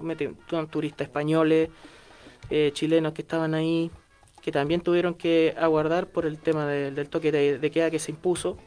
[0.71, 1.71] turistas españoles,
[2.53, 3.91] eh, chilenos que estaban ahí,
[4.43, 8.59] que también tuvieron que aguardar por el tema del toque de, queda que se impuso.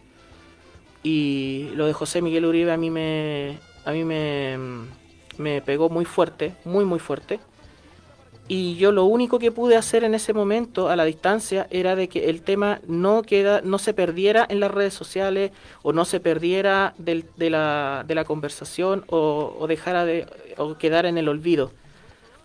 [1.04, 4.58] Y lo de José Miguel Uribe a mí me, a mí me,
[5.38, 7.39] me pegó muy fuerte, muy muy fuerte
[8.48, 12.08] y yo lo único que pude hacer en ese momento a la distancia era de
[12.08, 16.19] que el tema no queda no se perdiera en las redes sociales o no se
[16.19, 21.71] perdiera de, la, de, la, conversación o, dejara de o quedara en el olvido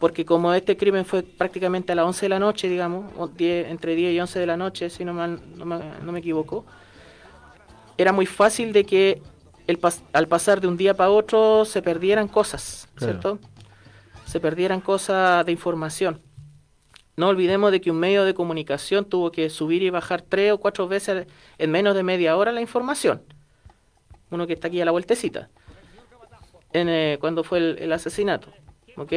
[0.01, 4.15] porque como este crimen fue prácticamente a las 11 de la noche digamos entre 10
[4.15, 6.67] y 11 de la noche si no, no, me, equivoco
[7.97, 9.23] era muy fácil de que
[9.69, 9.79] el,
[10.13, 13.39] al pasar de un día para otro se perdieran cosas ¿cierto?
[14.31, 16.21] se perdieran cosas de información.
[17.17, 20.59] No olvidemos de que un medio de comunicación tuvo que subir y bajar tres o
[20.59, 21.27] cuatro veces
[21.59, 23.23] en menos de media hora la información.
[24.31, 25.51] Uno que está aquí a la vueltecita.
[26.73, 28.53] En, eh, cuando fue el, asesinato.
[28.97, 29.13] ¿Ok?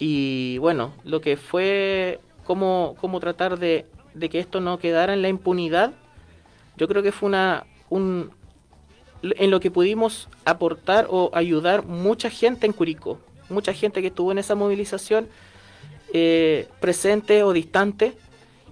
[0.00, 5.22] Y bueno, lo que fue cómo, cómo tratar de, de, que esto no quedara en
[5.22, 5.92] la impunidad,
[6.76, 8.32] yo creo que fue una, un,
[9.22, 14.32] en lo que pudimos aportar o ayudar mucha gente en Curicó mucha gente que estuvo
[14.32, 15.28] en esa movilización
[16.12, 18.14] eh, presente o distante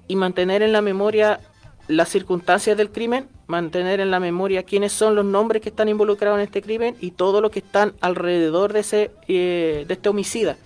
[0.07, 1.41] y mantener en la memoria
[1.87, 6.39] las circunstancias del crimen, mantener en la memoria quiénes son los nombres que están involucrados
[6.39, 10.57] en este crimen y todo lo que están alrededor de ese eh, de este homicida.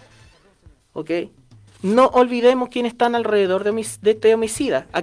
[0.93, 1.11] ¿Ok?
[1.83, 5.03] No olvidemos quiénes están alrededor de, este homicida, a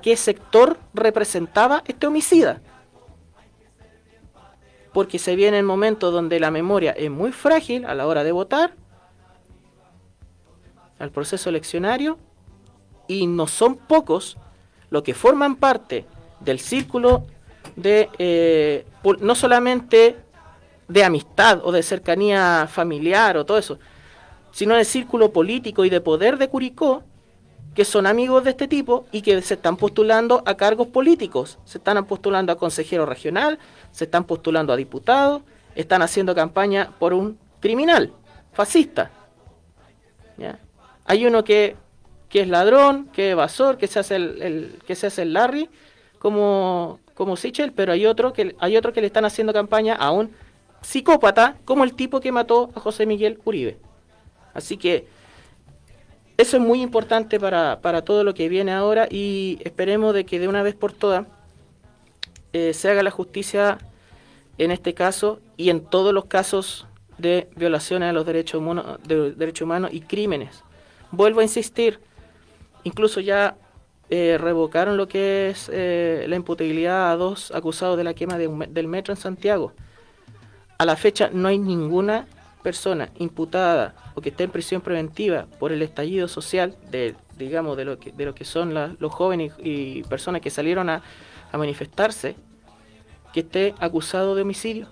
[0.00, 2.60] qué sector representaba este homicida
[4.92, 8.32] porque se viene el momento donde la memoria es muy frágil a la hora de
[8.32, 8.74] votar,
[10.98, 12.18] al proceso eleccionario,
[13.06, 14.36] y no son pocos
[14.90, 16.06] los que forman parte
[16.40, 17.24] del círculo
[17.76, 18.84] de, eh,
[19.20, 20.16] no solamente
[20.88, 23.78] de amistad o de cercanía familiar o todo eso,
[24.52, 27.02] sino del círculo político y de poder de Curicó,
[27.74, 31.78] que son amigos de este tipo y que se están postulando a cargos políticos, se
[31.78, 33.58] están postulando a consejero regional,
[33.92, 35.42] se están postulando a diputados,
[35.74, 38.12] están haciendo campaña por un criminal,
[38.52, 39.10] fascista.
[41.04, 41.76] Hay uno que,
[42.28, 45.68] que, es ladrón, que es evasor, que se hace el, que se hace el Larry,
[46.20, 50.12] como, como Sichel, pero hay otro, que, hay otro que le están haciendo campaña a
[50.12, 50.30] un
[50.82, 53.78] psicópata, como el tipo que mató a José Miguel Uribe.
[54.54, 55.06] Así que
[56.36, 60.38] eso es muy importante para, para todo lo que viene ahora y esperemos de que
[60.38, 61.26] de una vez por todas
[62.52, 63.78] eh, se haga la justicia
[64.58, 66.86] en este caso y en todos los casos
[67.18, 70.64] de violaciones a los derechos, humanos, de derechos humanos y crímenes.
[71.12, 72.00] Vuelvo a insistir,
[72.84, 73.56] incluso ya
[74.08, 78.88] eh, revocaron lo que es eh, la imputabilidad a dos acusados de la quema del
[78.88, 79.72] metro en Santiago.
[80.78, 82.26] A la fecha no hay ninguna
[82.62, 87.84] persona imputada o que esté en prisión preventiva por el estallido social de digamos de
[87.84, 91.02] lo que de lo que son los jóvenes y personas que salieron a
[91.52, 92.36] manifestarse
[93.32, 94.88] que esté acusado de homicidio.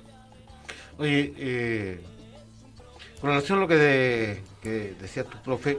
[0.98, 2.00] Oye, eh,
[3.20, 4.42] con relación a lo que,
[5.00, 5.78] decía tu profe,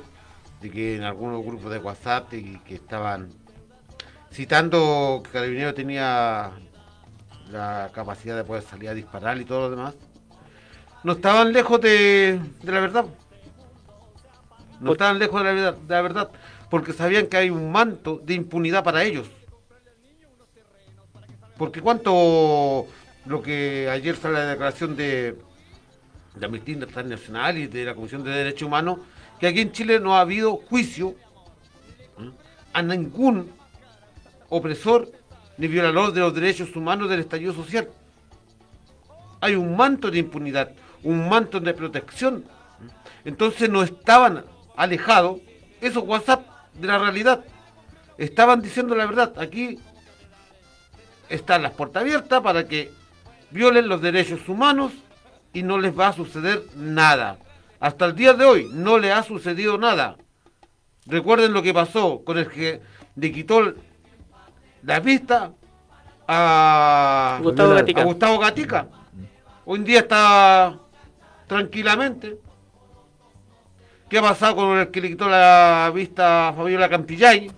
[0.62, 3.30] de que en algunos grupos de WhatsApp y que estaban
[4.32, 6.52] citando que Carabinero tenía
[7.50, 9.96] la capacidad de poder salir a disparar y todo lo demás,
[11.04, 13.06] no estaban lejos de, de la verdad.
[14.80, 16.32] No estaban lejos de la, verdad, de la verdad,
[16.70, 19.28] porque sabían que hay un manto de impunidad para ellos.
[21.58, 22.88] Porque cuánto
[23.26, 25.36] lo que ayer sale la declaración de,
[26.36, 29.00] de Amnistía Internacional y de la Comisión de Derechos Humanos,
[29.40, 31.16] que aquí en Chile no ha habido juicio
[32.74, 33.52] a ningún
[34.50, 35.12] opresor
[35.58, 37.90] ni violador de los derechos humanos del estallido social.
[39.42, 40.72] Hay un manto de impunidad,
[41.04, 42.46] un manto de protección.
[43.26, 44.44] Entonces no estaban
[44.76, 45.40] alejados
[45.82, 47.44] esos WhatsApp de la realidad.
[48.18, 49.34] Estaban diciendo la verdad.
[49.38, 49.80] Aquí
[51.30, 52.92] están las puertas abiertas para que
[53.52, 54.92] violen los derechos humanos
[55.54, 57.38] y no les va a suceder nada.
[57.80, 60.18] Hasta el día de hoy no le ha sucedido nada.
[61.06, 62.82] Recuerden lo que pasó con el que
[63.16, 63.74] le quitó
[64.84, 65.54] la vista
[66.28, 68.04] a Gustavo a Gatica.
[68.04, 68.88] Gustavo Gatica.
[69.66, 70.80] Hoy en día está
[71.50, 72.38] tranquilamente.
[74.08, 77.52] ¿Qué ha pasado con el que le quitó la vista a Fabiola Campillay?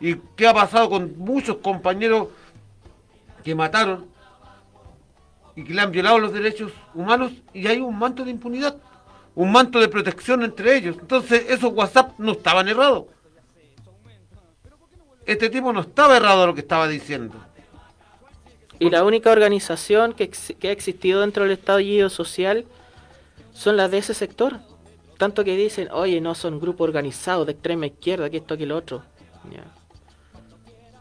[0.00, 2.28] ¿Y qué ha pasado con muchos compañeros
[3.44, 4.06] que mataron
[5.54, 7.32] y que le han violado los derechos humanos?
[7.52, 8.76] Y hay un manto de impunidad,
[9.34, 10.96] un manto de protección entre ellos.
[11.00, 13.04] Entonces, esos WhatsApp no estaban errados.
[15.26, 17.34] Este tipo no estaba errado lo que estaba diciendo.
[18.86, 22.64] Y la única organización que, ex- que ha existido dentro del estallido social
[23.52, 24.58] son las de ese sector.
[25.18, 28.76] Tanto que dicen, oye, no son grupos organizados de extrema izquierda, que esto, que lo
[28.76, 29.02] otro.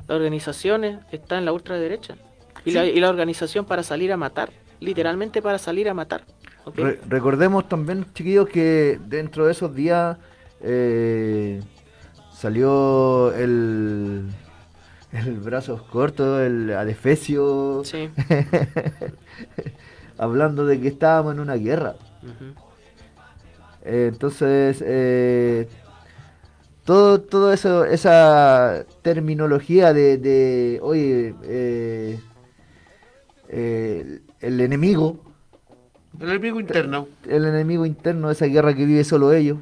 [0.08, 2.16] Las organizaciones están en la ultraderecha.
[2.66, 4.52] Y, la, y la organización para salir a matar.
[4.80, 6.26] Literalmente para salir a matar.
[7.08, 10.18] recordemos también, chiquillos, que dentro de esos días
[10.62, 11.62] eh,
[12.34, 14.28] salió el,
[15.14, 18.10] el brazos cortos, el adefesio, Sí.
[20.18, 21.96] hablando de que estábamos en una guerra.
[23.84, 25.68] Eh, entonces, eh,
[26.86, 32.20] todo, todo eso, esa terminología de, de oye, eh,
[33.50, 35.20] eh, el enemigo,
[36.20, 37.08] El enemigo interno.
[37.28, 39.58] el enemigo interno esa guerra que vive solo ellos.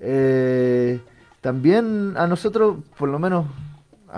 [0.00, 1.00] Eh,
[1.40, 3.46] también a nosotros, por lo menos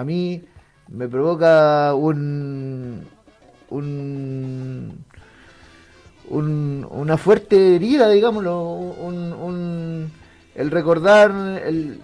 [0.01, 0.43] a mí,
[0.89, 3.05] me provoca un,
[3.71, 5.05] un,
[6.31, 10.11] un- una fuerte herida, digámoslo, un,
[10.55, 11.31] el recordar
[11.65, 12.01] el-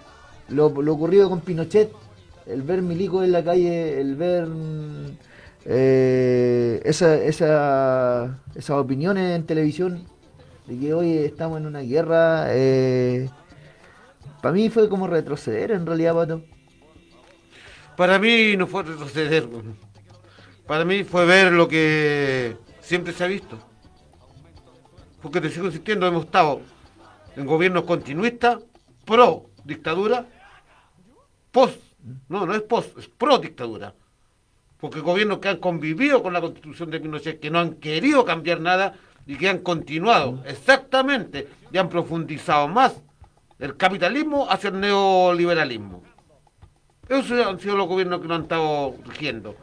[0.49, 1.91] lo, ocurrido con Pinochet,
[2.45, 4.47] el ver Milico en la calle, el ver
[5.65, 10.03] eh, esa, esa, esas opiniones en televisión
[10.67, 12.47] de que hoy estamos en una guerra,
[14.41, 16.41] para mí fue como retroceder en realidad, Pato.
[17.95, 19.47] Para mí no fue retroceder.
[20.67, 23.57] Para mí fue ver lo que siempre se ha visto.
[25.21, 26.61] Porque te sigo insistiendo, hemos estado
[27.35, 28.59] en gobiernos continuistas,
[29.05, 30.25] pro dictadura,
[31.51, 31.79] post,
[32.27, 33.93] no, no es post, es pro dictadura.
[34.79, 38.59] Porque gobiernos que han convivido con la constitución de Pinochet, que no han querido cambiar
[38.59, 43.01] nada y que han continuado exactamente y han profundizado más
[43.57, 46.03] el capitalismo hacia el neoliberalismo.
[47.09, 49.55] Esos han sido los gobiernos que lo han estado rigiendo.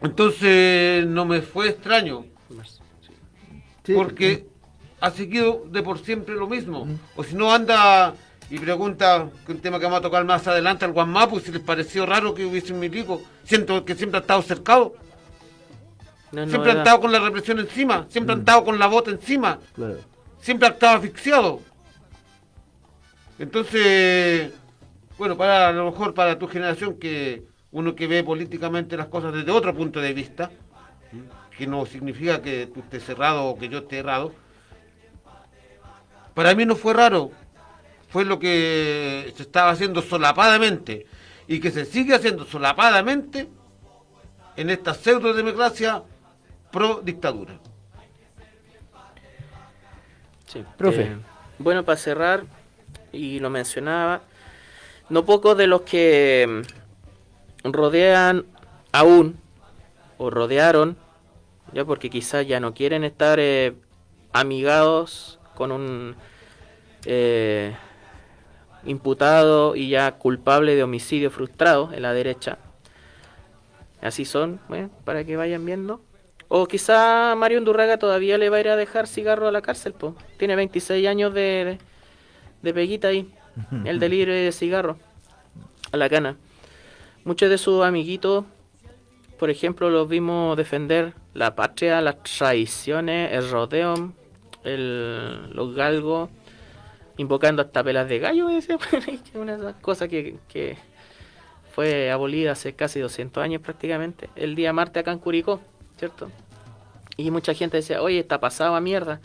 [0.00, 2.24] Entonces no me fue extraño,
[3.84, 3.94] Sí.
[3.94, 4.46] porque
[5.00, 6.86] ha seguido de por siempre lo mismo.
[7.16, 8.14] O si no anda
[8.50, 11.60] y pregunta, que un tema que vamos a tocar más adelante, al Guamapu, si les
[11.62, 14.94] pareció raro que hubiese un milico, siento que siempre ha estado cercado,
[16.32, 19.58] No siempre ha estado con la represión encima, siempre ha estado con la bota encima,
[19.74, 19.98] Claro.
[20.40, 21.60] siempre ha estado asfixiado.
[23.38, 24.52] Entonces,
[25.18, 29.32] bueno, para a lo mejor para tu generación que uno que ve políticamente las cosas
[29.34, 30.50] desde otro punto de vista,
[31.56, 34.32] que no significa que tú estés cerrado o que yo esté errado,
[36.34, 37.32] para mí no fue raro,
[38.08, 41.06] fue lo que se estaba haciendo solapadamente
[41.48, 43.48] y que se sigue haciendo solapadamente
[44.56, 46.02] en esta pseudo democracia
[46.70, 47.58] pro dictadura.
[50.46, 51.02] Sí, Profe.
[51.02, 51.16] eh,
[51.58, 52.44] bueno, para cerrar,
[53.12, 54.22] y lo mencionaba,
[55.08, 56.64] no pocos de los que
[57.64, 58.46] mm, rodean
[58.92, 59.38] aún,
[60.18, 60.96] o rodearon,
[61.72, 63.74] ya porque quizás ya no quieren estar eh,
[64.32, 66.16] amigados con un
[67.04, 67.74] eh,
[68.84, 72.58] imputado y ya culpable de homicidio frustrado en la derecha.
[74.00, 76.00] Así son, bueno, para que vayan viendo.
[76.48, 79.92] O quizá Mario Undurraga todavía le va a ir a dejar cigarro a la cárcel,
[79.92, 80.16] po.
[80.38, 81.78] Tiene 26 años de,
[82.62, 83.30] de peguita ahí.
[83.84, 84.98] El delirio de cigarro.
[85.92, 86.36] A la cana.
[87.24, 88.44] Muchos de sus amiguitos,
[89.38, 94.12] por ejemplo, los vimos defender la patria, las tradiciones, el rodeo,
[94.64, 96.30] el, los galgos,
[97.16, 98.46] invocando hasta pelas de gallo,
[99.34, 100.76] una de esas cosas que, que
[101.72, 105.60] fue abolida hace casi 200 años prácticamente, el día martes acá en Curicó,
[105.96, 106.30] ¿cierto?
[107.16, 109.20] Y mucha gente decía, oye, está pasado a mierda.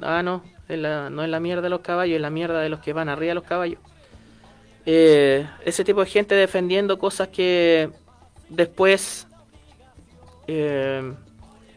[0.00, 2.92] Ah, no, no es la mierda de los caballos, es la mierda de los que
[2.92, 3.78] van arriba de los caballos.
[4.86, 7.90] Eh, ese tipo de gente defendiendo cosas que
[8.48, 9.26] después
[10.46, 11.14] eh,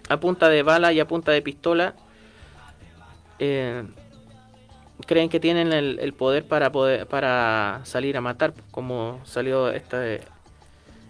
[0.09, 1.95] a punta de bala y a punta de pistola
[3.39, 3.83] eh,
[5.05, 10.21] creen que tienen el, poder para poder para salir a matar como salió este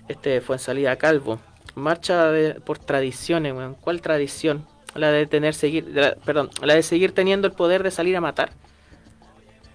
[0.07, 1.39] este fue en salida Calvo
[1.73, 3.53] marcha de- por tradiciones.
[3.82, 4.65] ¿cuál tradición?
[4.98, 5.86] La de tener seguir
[6.26, 8.52] perdón la de seguir teniendo el poder de salir a matar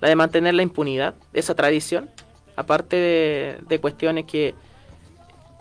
[0.01, 2.11] la de mantener la impunidad esa tradición
[2.57, 4.55] aparte de, cuestiones que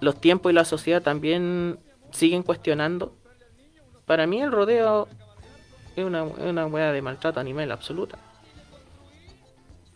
[0.02, 1.80] los tiempos y la sociedad también
[2.12, 3.16] siguen cuestionando
[4.06, 5.08] para mí el rodeo
[5.96, 8.18] es una, es una weá de maltrato animal absoluta.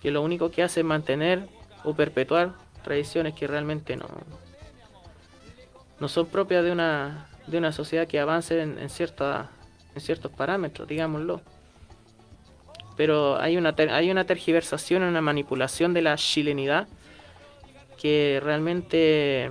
[0.01, 1.47] Que lo único que hace es mantener
[1.83, 2.53] o perpetuar
[2.83, 4.07] tradiciones que realmente no,
[5.99, 9.49] no son propias de una, de una sociedad que avance en, en, cierta,
[9.93, 11.41] en ciertos parámetros, digámoslo.
[12.97, 16.87] Pero hay una, ter- hay una tergiversación, una manipulación de la chilenidad
[18.01, 19.49] que realmente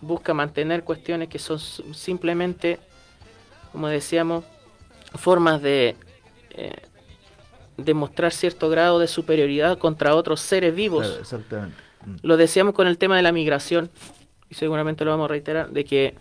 [0.00, 2.78] busca mantener cuestiones que son simplemente,
[3.72, 4.44] como decíamos,
[5.14, 5.96] formas de
[6.50, 6.72] eh,
[7.76, 11.06] demostrar cierto grado de superioridad contra otros seres vivos.
[11.06, 11.76] Claro, exactamente.
[12.04, 12.16] Mm.
[12.22, 13.90] Lo decíamos con el tema de la migración,
[14.54, 16.14] seguramente lo vamos a reiterar, de que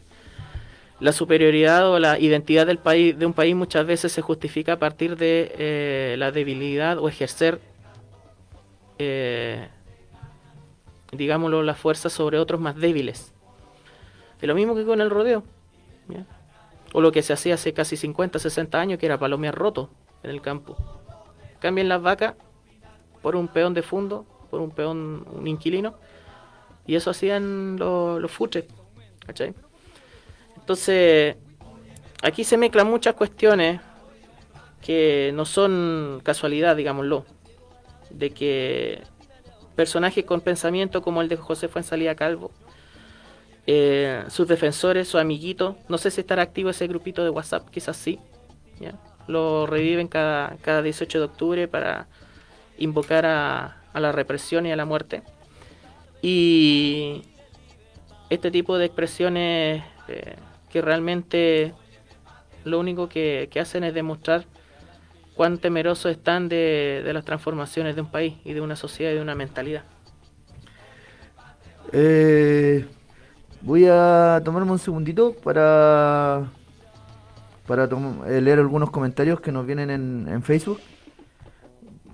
[1.00, 4.80] la superioridad o la identidad del país, de un país muchas veces se justifica a
[4.80, 7.60] partir de eh, la debilidad o ejercer,
[9.00, 9.68] eh,
[11.12, 13.34] digámoslo, la fuerza sobre otros más débiles.
[14.42, 15.44] Es lo mismo que con el rodeo.
[16.94, 19.90] O lo que se hacía hace casi 50, 60 años, que era palomear roto
[20.22, 20.78] en el campo.
[21.60, 22.36] Cambien las vacas
[23.22, 25.96] por un peón de fondo, por un peón, un inquilino,
[26.86, 28.66] y eso hacían los, los futres.
[29.26, 29.54] ¿cachai?
[30.58, 31.36] Entonces,
[32.22, 33.82] aquí se mezclan muchas cuestiones
[34.82, 37.26] que no son casualidad, digámoslo.
[38.10, 39.02] De que
[39.76, 42.52] personajes con pensamiento como el de José Fuensalía Calvo,
[43.66, 47.98] eh, sus defensores, sus amiguitos, no sé si estará activo ese grupito de WhatsApp, quizás
[47.98, 48.20] sí,
[48.80, 48.94] ¿ya?
[49.28, 52.08] lo reviven cada, cada 18 de octubre para
[52.78, 55.24] invocar a la represión y a la muerte.
[56.24, 57.22] Y
[58.30, 60.36] este tipo de expresiones eh,
[60.72, 61.74] que realmente
[62.64, 64.46] lo único que, que hacen es demostrar
[65.36, 69.16] cuán temerosos están de, de las transformaciones de un país y de una sociedad y
[69.16, 69.84] de una mentalidad.
[71.92, 72.86] Eh,
[73.62, 76.50] voy a tomarme un segundito para
[77.68, 77.84] para
[78.28, 80.80] eh, leer algunos comentarios que nos vienen en, en Facebook.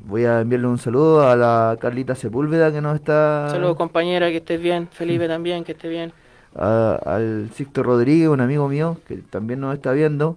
[0.10, 3.48] Voy a enviarle un saludo a la Carlita Sepúlveda que nos está...
[3.52, 4.88] Saludos compañera, que estés bien.
[4.92, 6.12] Felipe también, que esté bien.
[6.56, 10.36] a- al Sixto Rodríguez, un amigo mío que también nos está viendo.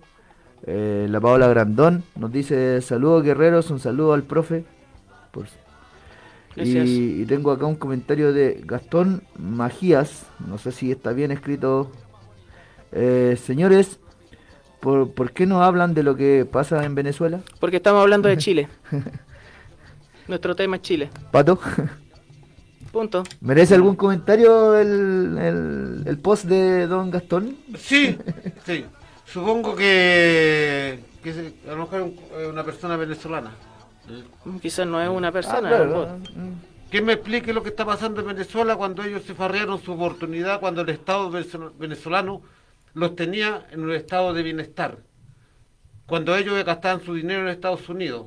[0.66, 4.64] Eh, la Paola Grandón nos dice saludos guerreros, un saludo al profe.
[5.30, 5.46] Por-
[6.54, 11.90] y tengo acá un comentario de Gastón Magías, no sé si está bien escrito.
[12.92, 13.98] Eh, señores,
[14.80, 17.40] ¿por, ¿por qué no hablan de lo que pasa en Venezuela?
[17.58, 18.68] Porque estamos hablando de Chile.
[20.28, 21.10] Nuestro tema es Chile.
[21.30, 21.58] Pato,
[22.92, 23.22] Punto.
[23.40, 27.56] ¿merece algún comentario el, el- el post de don Gastón?
[27.78, 28.18] Sí,
[28.66, 28.84] sí.
[29.24, 33.52] Supongo que, que se- a lo mejor es una persona venezolana.
[34.60, 35.68] Quizás no es una persona.
[35.68, 36.30] Ah, claro, bot.
[36.36, 36.52] mm.
[36.90, 40.60] Que me explique lo que está pasando en Venezuela cuando ellos se farrearon su oportunidad,
[40.60, 42.42] cuando el Estado venezol- venezolano
[42.92, 44.98] los tenía en un estado de bienestar.
[46.04, 48.26] Cuando ellos gastaban su dinero en Estados Unidos.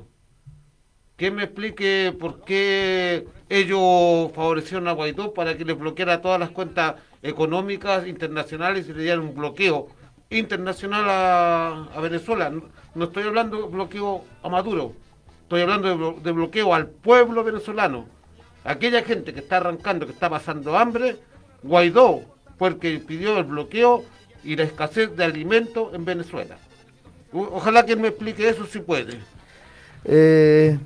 [1.17, 6.49] Que me explique por qué ellos favorecieron a Guaidó para que le bloqueara todas las
[6.49, 9.87] cuentas económicas internacionales y le dieran un bloqueo
[10.29, 12.51] internacional a, Venezuela.
[12.95, 14.93] No, estoy hablando de bloqueo a Maduro,
[15.43, 18.07] estoy hablando de, blo- de bloqueo al pueblo venezolano.
[18.65, 21.17] Aquella gente que está arrancando, que está pasando hambre,
[21.63, 22.23] Guaidó
[22.57, 24.03] fue el que pidió el bloqueo
[24.43, 26.57] y la escasez de alimentos en Venezuela.
[27.31, 29.19] Ojalá que me explique eso si puede.
[30.03, 30.77] Eh,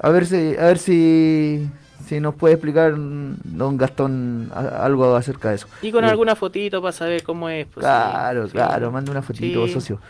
[0.00, 1.68] a ver si, a ver si,
[2.06, 5.66] si nos puede explicar mm, don Gastón a- algo acerca de eso.
[5.82, 7.66] Y con Eh, alguna fotito para saber cómo es.
[7.66, 8.92] pues, Claro, sí, claro, sí.
[8.92, 9.72] mande una fotito, Sí.
[9.72, 10.00] socio.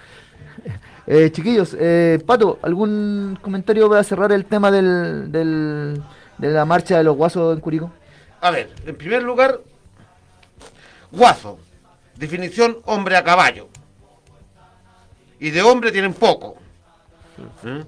[1.07, 6.03] Eh, chiquillos, eh, Pato, ¿algún comentario para cerrar el tema del, del-
[6.39, 7.93] de la marcha de los guasos en Curicó?
[8.41, 9.61] A ver, en primer lugar,
[11.13, 11.59] Guaso.
[12.17, 13.69] definición hombre a caballo.
[15.39, 16.57] Y de hombre tienen poco.
[17.65, 17.85] ¿Eh?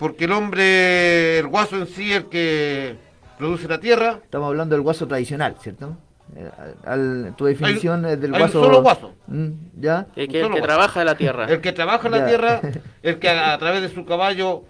[0.00, 2.96] Porque el hombre, el guaso en sí, el que
[3.38, 5.96] produce la tierra, Estamos hablando del guaso tradicional, ¿cierto?
[6.34, 6.50] Eh,
[6.86, 8.64] al- tu definición es del hay un guaso.
[8.64, 9.14] solo guaso.
[9.28, 9.48] Mm,
[9.78, 10.06] ¿Ya?
[10.16, 10.66] El que, el Solo que guaso.
[10.74, 11.44] trabaja la tierra.
[11.46, 12.26] el que trabaja la Ya.
[12.26, 12.60] tierra,
[13.02, 14.64] el que a, a través de su caballo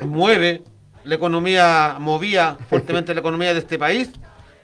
[0.00, 0.62] mueve
[1.04, 4.10] la economía, movía fuertemente la economía de este país,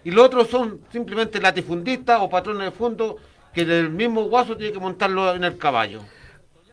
[0.05, 3.17] y los otros son simplemente latifundistas o patrones de fondo
[3.53, 6.01] que el mismo guaso tiene que montarlo en el caballo.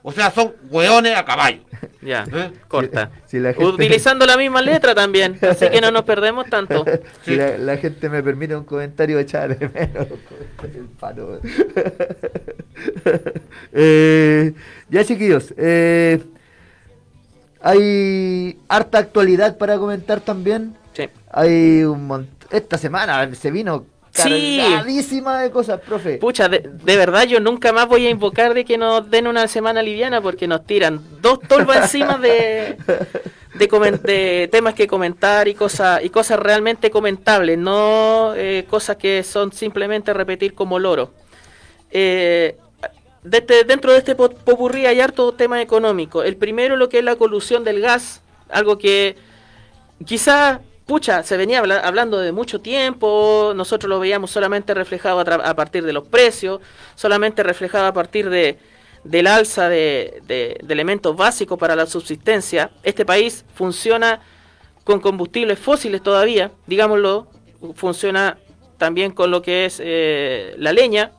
[0.01, 1.61] O sea, son hueones a caballo.
[2.01, 2.51] Ya, ¿Eh?
[2.69, 3.11] corta.
[3.25, 6.85] Si- si la gente- Utilizando la misma letra también, así que no nos perdemos tanto.
[7.25, 10.07] Si la, la gente me permite un comentario, echar de menos
[10.63, 11.41] el palo.
[13.73, 14.53] Eh,
[14.89, 15.53] ya, chiquillos.
[15.57, 16.23] eh,
[17.61, 20.75] hay harta actualidad para comentar también.
[20.93, 21.09] Sí.
[21.31, 22.35] Hay un montón.
[22.51, 26.17] Esta semana se vino Cargadísima de cosas, profe.
[26.17, 29.81] Pucha, de, verdad yo nunca más voy a invocar de que nos den una semana
[29.81, 32.77] liviana porque nos tiran dos tolvas encima de,
[33.55, 33.67] de,
[34.03, 39.51] de temas que comentar y cosas y cosas realmente comentables, no eh, cosas que son
[39.53, 41.11] simplemente repetir como loro.
[41.91, 42.57] Eh,
[43.31, 46.23] este- dentro de este po- popurrí hay harto tema económico.
[46.23, 49.15] El primero lo que es la colusión del gas, algo que
[50.05, 55.53] quizá, pucha, se venía habla- hablando de mucho tiempo, nosotros lo veíamos solamente reflejado a,
[55.53, 56.61] partir de los precios,
[56.95, 58.57] solamente reflejado a partir de,
[59.03, 62.71] del alza de, de- de elementos básicos para la subsistencia.
[62.81, 64.19] Este país funciona
[64.83, 67.27] con combustibles fósiles todavía, digámoslo,
[67.75, 68.39] funciona
[68.79, 71.11] también con lo que es eh, la leña,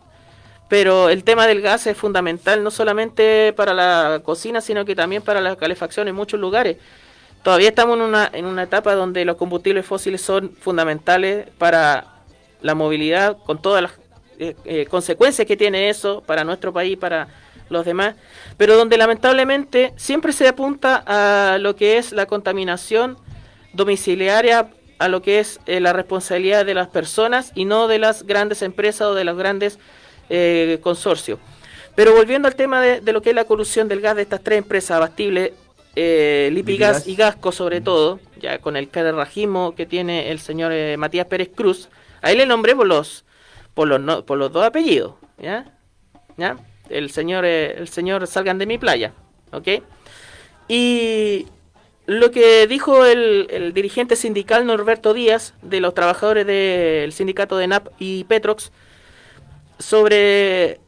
[0.68, 5.22] pero el tema del gas es fundamental no solamente para la cocina, sino que también
[5.22, 6.76] para la calefacción en muchos lugares.
[7.42, 7.98] Todavía estamos
[8.32, 12.06] en una, etapa donde los combustibles fósiles son fundamentales para
[12.60, 13.92] la movilidad, con todas las
[14.38, 17.28] eh, eh, consecuencias que tiene eso para nuestro país, para
[17.70, 18.14] los demás,
[18.58, 23.16] pero donde lamentablemente siempre se apunta a lo que es la contaminación
[23.72, 28.24] domiciliaria, a lo que es eh, la responsabilidad de las personas y no de las
[28.24, 29.78] grandes empresas o de los grandes
[30.80, 31.40] consorcios.
[31.96, 34.58] Pero volviendo al tema de, lo que es la colusión del gas de estas tres
[34.58, 35.52] empresas abastibles,
[36.02, 40.96] eh, Lipigas y Gasco sobre todo, ya con el carerrajismo que tiene el señor eh,
[40.96, 41.88] Matías Pérez Cruz,
[42.22, 43.24] ahí le nombré por los,
[43.74, 45.72] por los, no- por los dos apellidos, ¿ya?
[46.38, 46.56] ¿Ya?
[46.88, 49.12] El señor, eh, el señor Salgan de mi playa,
[49.52, 49.68] ¿ok?
[50.68, 51.46] Y
[52.06, 57.66] lo que dijo el, el dirigente sindical Norberto Díaz de los trabajadores del sindicato de
[57.66, 58.72] NAP y Petrox
[59.78, 60.80] sobre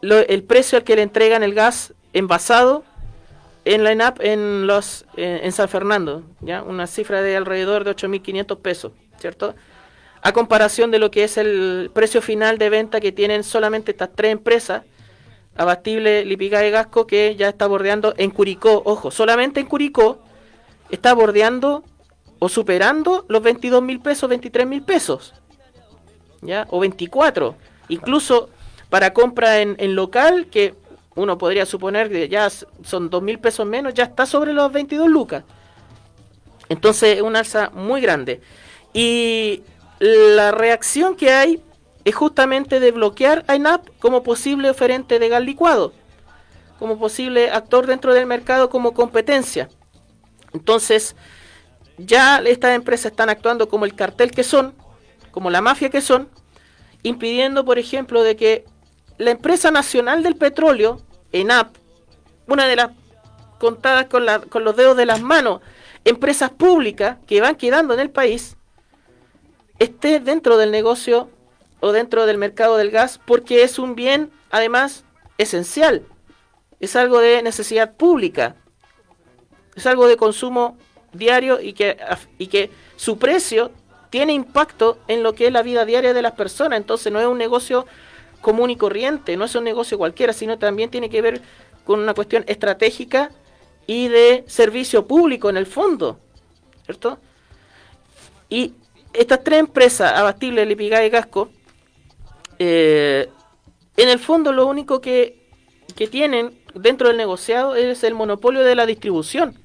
[0.00, 2.84] lo- el precio al que le entregan el gas envasado
[3.64, 7.94] en la ENAP en los en, en San Fernando, ya una cifra de alrededor de
[7.94, 9.54] 8.500 pesos, ¿cierto?
[10.22, 14.10] A comparación de lo que es el precio final de venta que tienen solamente estas
[14.14, 14.82] tres empresas,
[15.56, 20.22] Abastible, Lipigas y Gasco, que ya está bordeando en Curicó, ojo, solamente en Curicó
[20.90, 21.84] está bordeando
[22.38, 25.34] o superando los 22 mil pesos, 23 mil pesos,
[26.40, 26.66] ¿ya?
[26.70, 27.54] O 24.
[27.88, 28.48] Incluso
[28.88, 30.74] para compra en, en local, que
[31.14, 35.08] uno podría suponer que ya son 2 mil pesos menos, ya está sobre los 22
[35.08, 35.44] lucas.
[36.68, 38.40] Entonces es una alza muy grande.
[38.94, 39.62] Y
[39.98, 41.62] la reacción que hay
[42.04, 45.92] es justamente de bloquear a INAP como posible oferente de gas licuado,
[46.78, 49.68] como posible actor dentro del mercado como competencia.
[50.52, 51.14] Entonces,
[51.98, 54.74] ya estas empresas están actuando como el cartel que son,
[55.30, 56.28] como la mafia que son,
[57.02, 58.64] impidiendo, por ejemplo, de que
[59.22, 61.00] la empresa nacional del petróleo,
[61.32, 61.76] ENAP,
[62.46, 62.90] una de las
[63.58, 65.60] contadas con, la- con los dedos de las manos,
[66.04, 68.56] empresas públicas que van quedando en el país,
[69.78, 71.28] esté dentro del negocio
[71.80, 75.04] o dentro del mercado del gas, porque es un bien, además,
[75.38, 76.02] esencial.
[76.80, 78.56] Es algo de necesidad pública.
[79.74, 80.76] Es algo de consumo
[81.12, 81.96] diario y que,
[82.38, 83.72] y que su precio
[84.10, 86.78] tiene impacto en lo que es la vida diaria de las personas.
[86.78, 87.86] Entonces no es un negocio
[88.42, 91.40] común y corriente, no es un negocio cualquiera, sino también tiene que ver
[91.84, 93.30] con una cuestión estratégica
[93.86, 96.18] y de servicio público en el fondo.
[96.84, 97.18] ¿Cierto?
[98.50, 98.74] Y
[99.14, 101.50] estas tres empresas, Abastible, Lipigas y Gasco,
[102.58, 103.28] eh,
[103.96, 105.48] en el fondo lo único que,
[105.94, 109.58] que tienen dentro del negociado es el monopolio de la distribución.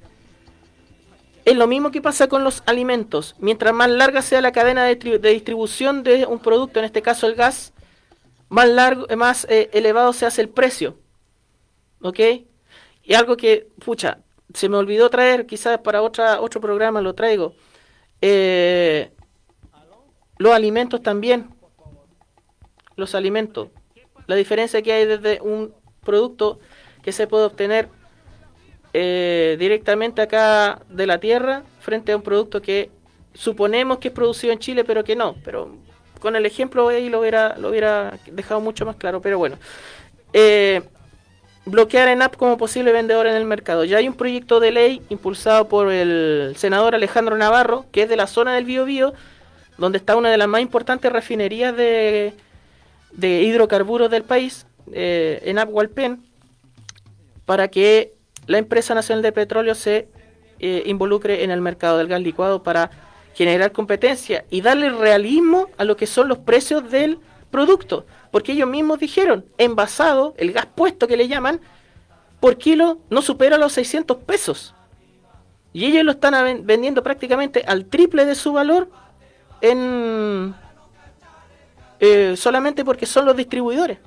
[1.44, 3.34] Es lo mismo que pasa con los alimentos.
[3.38, 7.34] Mientras más larga sea la cadena de distribución de un producto, en este caso el
[7.34, 7.72] gas,
[8.48, 10.98] más largo, eh, más eh, elevado se hace el precio.
[12.00, 12.20] ¿Ok?
[13.02, 14.18] Y algo que, pucha,
[14.54, 17.54] se me olvidó traer, quizás para otra, otro programa lo traigo.
[18.20, 19.10] Eh,
[20.38, 21.50] los alimentos también.
[22.96, 23.68] los alimentos.
[24.26, 25.72] La diferencia que hay desde un
[26.04, 26.58] producto
[27.02, 27.88] que se puede obtener
[28.92, 32.90] eh, directamente acá de la tierra frente a un producto que
[33.34, 35.36] suponemos que es producido en Chile, pero que no.
[35.44, 35.76] Pero
[36.18, 39.20] con el ejemplo ahí lo hubiera, lo hubiera dejado mucho más claro.
[39.20, 39.58] Pero bueno,
[40.32, 40.82] eh,
[41.64, 43.84] bloquear en app como posible vendedor en el mercado.
[43.84, 48.16] Ya hay un proyecto de ley impulsado por el senador Alejandro Navarro, que es de
[48.16, 49.14] la zona del Biobío,
[49.76, 52.34] donde está una de las más importantes refinerías de,
[53.12, 55.58] de hidrocarburos del país, eh, en
[57.44, 58.12] para que
[58.46, 60.08] la empresa nacional de petróleo se
[60.60, 62.90] eh, involucre en el mercado del gas licuado para
[63.34, 67.18] generar competencia y darle realismo a lo que son los precios del
[67.50, 68.06] producto.
[68.30, 71.60] Porque ellos mismos dijeron, envasado, el gas puesto que le llaman,
[72.40, 74.74] por kilo no supera los 600 pesos.
[75.72, 78.90] Y ellos lo están vendiendo prácticamente al triple de su valor
[79.60, 80.54] en
[82.00, 83.98] eh, solamente porque son los distribuidores.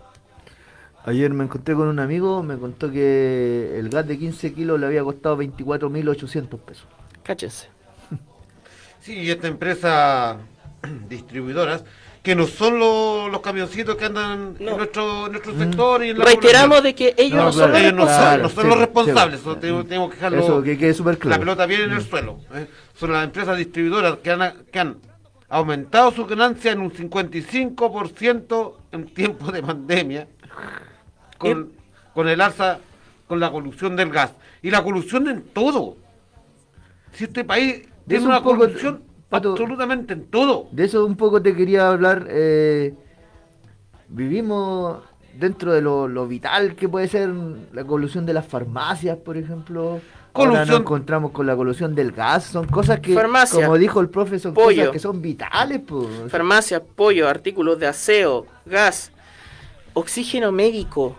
[1.03, 4.85] Ayer me encontré con un amigo, me contó que el gas de 15 kilos le
[4.85, 6.85] había costado 24.800 pesos.
[7.23, 7.69] Cáchense.
[9.01, 10.37] Sí, y esta empresa
[11.09, 11.83] distribuidoras,
[12.21, 16.05] que no son los, los camioncitos que andan en nuestro, en nuestro sector.
[16.05, 18.11] Y en la Reiteramos de que ellos No, no, son claro, los ellos no son,
[18.11, 18.41] responsables.
[18.43, 19.41] no son sí, los responsables, sí.
[19.49, 20.39] eso tenemos, tenemos que dejarlo.
[20.43, 21.35] Eso, que quede súper claro.
[21.35, 22.39] La pelota viene en el suelo.
[22.53, 22.67] ¿eh?
[22.93, 24.97] Son las empresas distribuidoras que han, que han
[25.49, 30.27] aumentado su ganancia en un 55% en tiempo de pandemia
[31.39, 31.71] con,
[32.13, 32.77] con el alza,
[33.27, 34.31] con la colusión del gas.
[34.61, 35.97] Y la colusión en todo.
[37.13, 40.67] Si este país De tiene eso una un poco, colusión Pato, absolutamente en todo.
[40.71, 42.27] De eso un poco te quería hablar.
[42.29, 42.93] eh,
[44.09, 44.99] vivimos
[45.37, 47.29] dentro de lo, lo vital que puede ser
[47.71, 50.01] la colusión de las farmacias, por ejemplo.
[50.33, 52.45] Ahora nos Colusión- encontramos con la colusión del gas.
[52.45, 53.65] Son cosas que, Farmacia.
[53.65, 54.77] como dijo el profe, son Pollo.
[54.77, 55.81] cosas que son vitales.
[55.85, 56.07] Pues.
[56.29, 59.11] Farmacia, pollo, artículos de aseo, gas,
[59.93, 61.17] oxígeno médico.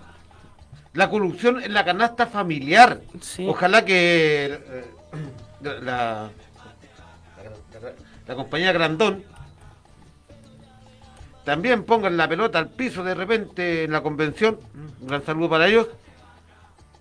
[0.94, 3.00] La corrupción en la canasta familiar.
[3.20, 3.46] Sí.
[3.48, 4.84] Ojalá que eh,
[5.82, 6.30] la,
[8.32, 9.24] la, compañía Grandón
[11.44, 14.58] también pongan la pelota al piso de repente en la convención.
[15.00, 15.88] Un gran saludo para ellos.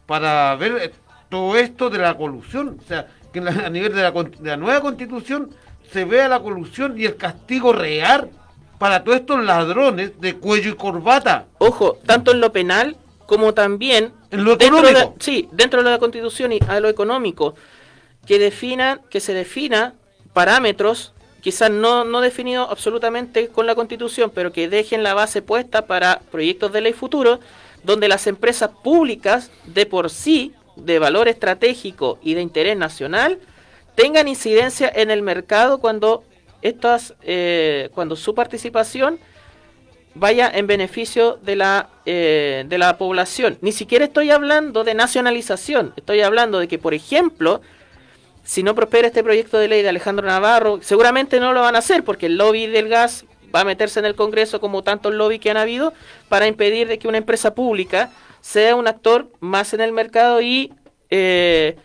[0.08, 0.94] Para ver
[1.30, 2.80] todo esto de la colusión.
[2.84, 5.52] O sea, que a nivel de la, de la nueva constitución
[5.92, 8.32] se vea la colusión y el castigo real
[8.80, 11.46] para todos estos ladrones de cuello y corbata.
[11.60, 15.16] Ojo, tanto en lo penal como también En lo dentro de, económico.
[15.20, 17.54] sí, dentro de la Constitución y a lo económico,
[18.26, 19.94] que definan, que se defina
[20.34, 25.86] parámetros, quizás no, no definidos absolutamente con la Constitución, pero que dejen la base puesta
[25.86, 27.40] para proyectos de ley futuro,
[27.84, 33.40] donde las empresas públicas de por sí, de valor estratégico y de interés nacional,
[33.96, 36.24] tengan incidencia en el mercado cuando
[36.62, 39.20] estas, eh, cuando su participación
[40.14, 43.58] vaya en beneficio de la, eh, de la población.
[43.62, 47.62] Ni siquiera estoy hablando de nacionalización, estoy hablando de que, por ejemplo,
[48.44, 51.80] si no prospera este proyecto de ley de Alejandro Navarro, seguramente no lo van a
[51.80, 55.40] hacer porque el lobby del gas va a meterse en el Congreso como tantos lobby
[55.40, 55.94] que han habido
[56.30, 58.10] para impedir de que una empresa pública
[58.42, 60.74] sea un actor más en el mercado y
[61.10, 61.76] eh,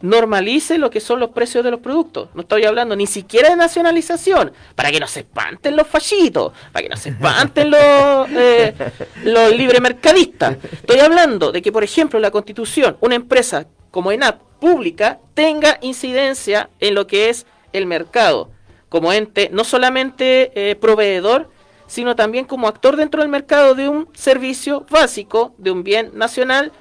[0.00, 2.28] normalice lo que son los precios de los productos.
[2.34, 6.82] No estoy hablando ni siquiera de nacionalización, para que no se espanten los fallitos, para
[6.84, 8.74] que no se espanten los, eh,
[9.24, 10.56] los libremercadistas.
[10.72, 16.70] Estoy hablando de que, por ejemplo, la constitución, una empresa como ENAP pública tenga incidencia
[16.80, 18.50] en lo que es el mercado,
[18.88, 21.50] como ente no solamente eh, proveedor,
[21.86, 26.72] sino también como actor dentro del mercado de un servicio básico, de un bien nacional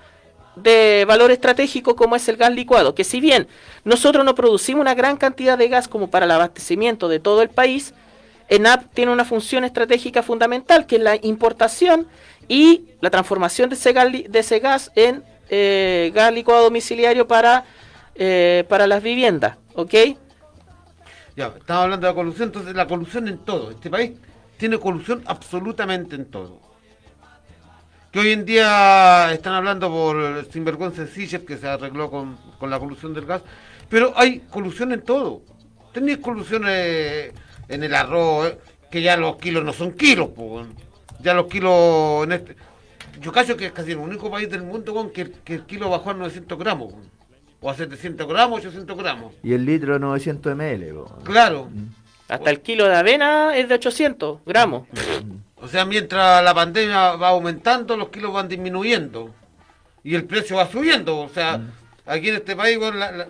[0.55, 3.47] de valor estratégico como es el gas licuado, que si bien
[3.84, 7.49] nosotros no producimos una gran cantidad de gas como para el abastecimiento de todo el
[7.49, 7.93] país,
[8.49, 12.08] ENAP tiene una función estratégica fundamental, que es la importación
[12.47, 17.65] y la transformación de ese gas, de ese gas en eh, gas licuado domiciliario para,
[18.15, 19.93] eh, para las viviendas, ¿ok?
[21.35, 23.71] Ya, estamos hablando de la colusión, entonces la colusión en todo.
[23.71, 24.13] Este país
[24.57, 26.59] tiene colusión absolutamente en todo.
[28.11, 32.79] Que hoy en día están hablando por sinvergüenza Siller que se arregló con, con la
[32.79, 33.41] colusión del gas,
[33.89, 35.41] pero hay colusión en todo.
[35.93, 37.31] Tenéis colusiones
[37.69, 38.57] en el arroz, eh,
[38.89, 40.65] que ya los kilos no son kilos, po,
[41.19, 42.55] ya los kilos en este...
[43.20, 45.89] Yo cacho que es casi el único país del mundo weón, que, que el kilo
[45.89, 46.93] bajó a 900 gramos,
[47.61, 49.34] o a 700 gramos, 800 gramos.
[49.43, 51.03] Y el litro 900 ml.
[51.24, 51.70] Claro.
[52.30, 54.88] Hasta el kilo de avena es de 800 gramos.
[55.55, 59.34] O sea, mientras la pandemia va aumentando, los kilos van disminuyendo.
[60.03, 61.18] Y el precio va subiendo.
[61.20, 61.59] O sea,
[62.05, 63.28] aquí en este país, bueno, la- la-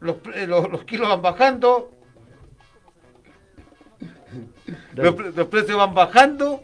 [0.00, 1.90] los, pre- los, los kilos van bajando.
[4.94, 6.62] Los, pre- los precios van bajando.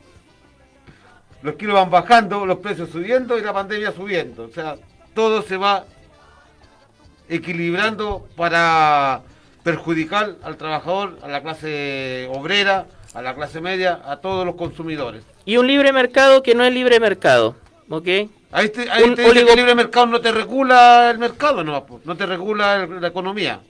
[1.42, 4.44] Los kilos van bajando, los precios subiendo y la pandemia subiendo.
[4.44, 4.76] O sea,
[5.14, 5.84] todo se va
[7.28, 9.22] equilibrando para
[9.62, 15.24] perjudicar al trabajador, a la clase obrera, a la clase media, a todos los consumidores.
[15.44, 17.56] Y un libre mercado que no es libre mercado,
[17.88, 18.08] ¿ok?
[18.50, 21.62] Ahí te, ahí Un te dice que el libre mercado no te regula el mercado,
[21.62, 23.60] no, no te regula la economía.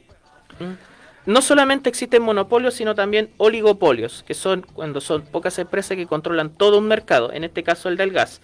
[1.28, 6.48] No solamente existen monopolios, sino también oligopolios, que son cuando son pocas empresas que controlan
[6.48, 8.40] todo un mercado, en este caso el del gas.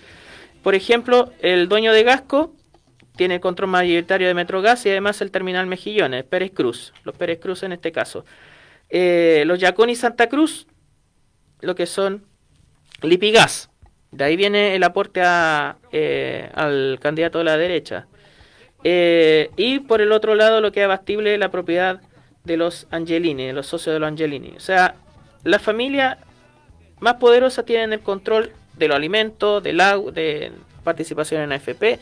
[0.63, 2.53] Por ejemplo, el dueño de Gasco
[3.17, 7.39] tiene el control mayoritario de Metrogas y además el terminal Mejillones, Pérez Cruz, los Pérez
[7.41, 8.27] Cruz en este caso.
[8.91, 10.67] Eh, los Yacón y Santa Cruz,
[11.63, 12.27] lo que son
[13.01, 13.71] Lipigas.
[14.11, 18.09] De ahí viene el aporte a, eh, al candidato de la derecha.
[18.83, 22.03] Eh, y por el otro lado, lo que es abastible la propiedad
[22.45, 24.55] de los Angelini, de los socios de los Angelini.
[24.57, 24.95] O sea,
[25.45, 26.19] la familia
[27.01, 30.53] más poderosa tienen el control de los alimentos, del agua, de
[30.85, 31.99] participación en AFP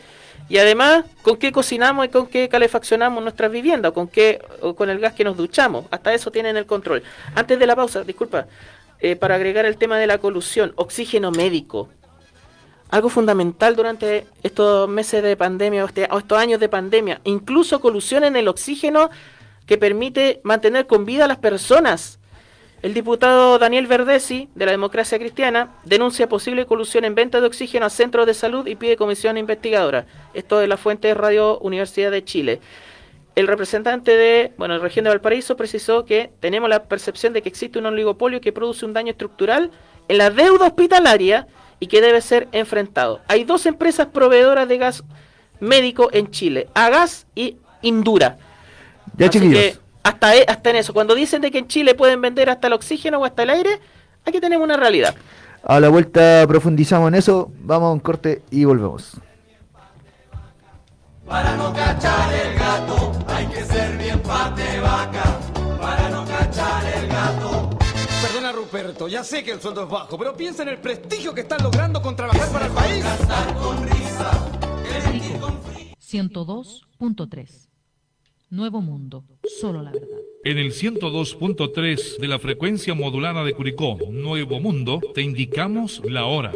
[0.49, 4.89] y además con qué cocinamos y con qué calefaccionamos nuestras viviendas, con qué o con
[4.89, 5.85] el gas que nos duchamos.
[5.89, 7.01] Hasta eso tienen el control.
[7.33, 8.47] Antes de la pausa, disculpa,
[8.99, 11.87] eh, para agregar el tema de la colusión, oxígeno médico.
[12.89, 17.79] Algo fundamental durante estos meses de pandemia o, este- o estos años de pandemia, incluso
[17.79, 19.09] colusión en el oxígeno
[19.65, 22.19] que permite mantener con vida a las personas.
[22.81, 27.85] El diputado Daniel Verdesi, de la Democracia Cristiana, denuncia posible colusión en venta de oxígeno
[27.85, 30.05] a centros de salud y pide comisión investigadora.
[30.33, 32.59] Esto es la fuente de Radio Universidad de Chile.
[33.35, 37.49] El representante de, bueno, la región de Valparaíso precisó que tenemos la percepción de que
[37.49, 39.71] existe un oligopolio que produce un daño estructural
[40.07, 41.47] en la deuda hospitalaria
[41.79, 43.21] y que debe ser enfrentado.
[43.27, 45.03] Hay dos empresas proveedoras de gas
[45.59, 48.37] médico en Chile, Agas y Indura.
[49.17, 49.59] Ya, Así chiquillos.
[49.59, 52.67] que hasta, e- hasta en eso, cuando dicen de que en Chile pueden vender hasta
[52.67, 53.79] el oxígeno o hasta el aire,
[54.25, 55.15] aquí tenemos una realidad.
[55.63, 57.51] A la vuelta profundizamos en eso.
[57.61, 59.11] Vamos a un corte y volvemos.
[61.25, 65.39] Para no cachar el gato hay que ser bien pate vaca.
[65.79, 67.69] Para no cachar el gato.
[68.21, 71.41] Perdona Ruperto, ya sé que el sueldo es bajo, pero piensa en el prestigio que
[71.41, 73.05] estás logrando con trabajar para el país.
[75.99, 77.69] 102.3
[78.53, 79.25] Nuevo Mundo,
[79.59, 80.19] solo la verdad.
[80.43, 86.51] En el 102.3 de la frecuencia modulada de Curicó, Nuevo Mundo, te indicamos la hora.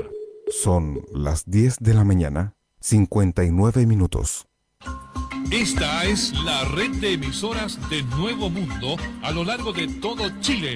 [0.47, 4.45] Son las 10 de la mañana, 59 minutos.
[5.49, 10.75] Esta es la red de emisoras de Nuevo Mundo a lo largo de todo Chile.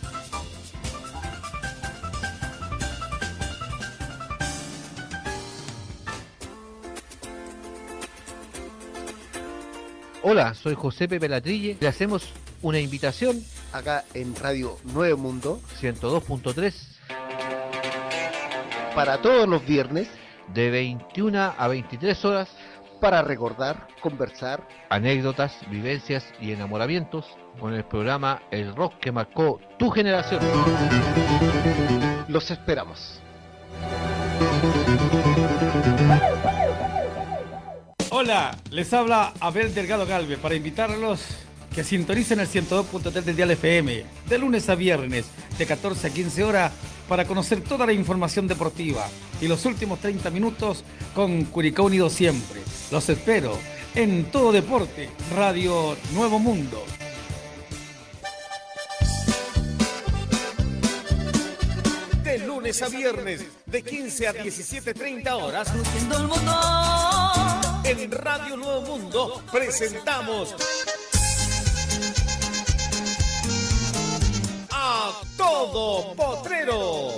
[10.23, 11.77] Hola, soy José Pepe Latrille.
[11.79, 13.43] Le hacemos una invitación
[13.73, 16.73] acá en Radio Nuevo Mundo 102.3
[18.93, 20.07] para todos los viernes
[20.53, 22.49] de 21 a 23 horas
[22.99, 27.25] para recordar, conversar, anécdotas, vivencias y enamoramientos
[27.59, 30.41] con el programa El Rock que marcó tu generación.
[32.27, 33.19] Los esperamos.
[38.23, 41.21] Hola, les habla Abel Delgado Galvez para invitarlos
[41.73, 45.25] que sintonicen el 102.3 del Dial FM de lunes a viernes
[45.57, 46.71] de 14 a 15 horas
[47.09, 49.07] para conocer toda la información deportiva
[49.41, 50.83] y los últimos 30 minutos
[51.15, 52.61] con Curicó Unido siempre.
[52.91, 53.57] Los espero
[53.95, 56.85] en Todo Deporte, Radio Nuevo Mundo.
[62.23, 65.73] De lunes a viernes, de 15 a 17.30 horas,
[67.91, 70.55] en Radio Nuevo Mundo presentamos
[74.69, 77.09] a Todo Potrero.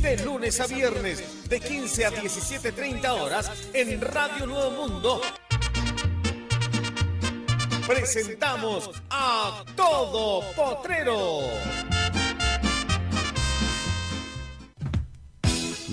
[0.00, 5.20] De lunes a viernes, de 15 a 17.30 horas, en Radio Nuevo Mundo.
[7.86, 11.40] Presentamos a Todo Potrero.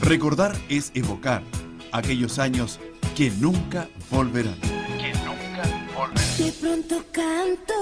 [0.02, 1.44] Recordar es evocar
[1.98, 2.80] aquellos años
[3.16, 4.60] que nunca volverán.
[4.60, 5.64] Que nunca
[5.96, 6.38] volverán.
[6.38, 7.74] De pronto canto,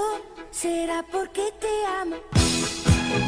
[0.50, 2.16] será porque te amo.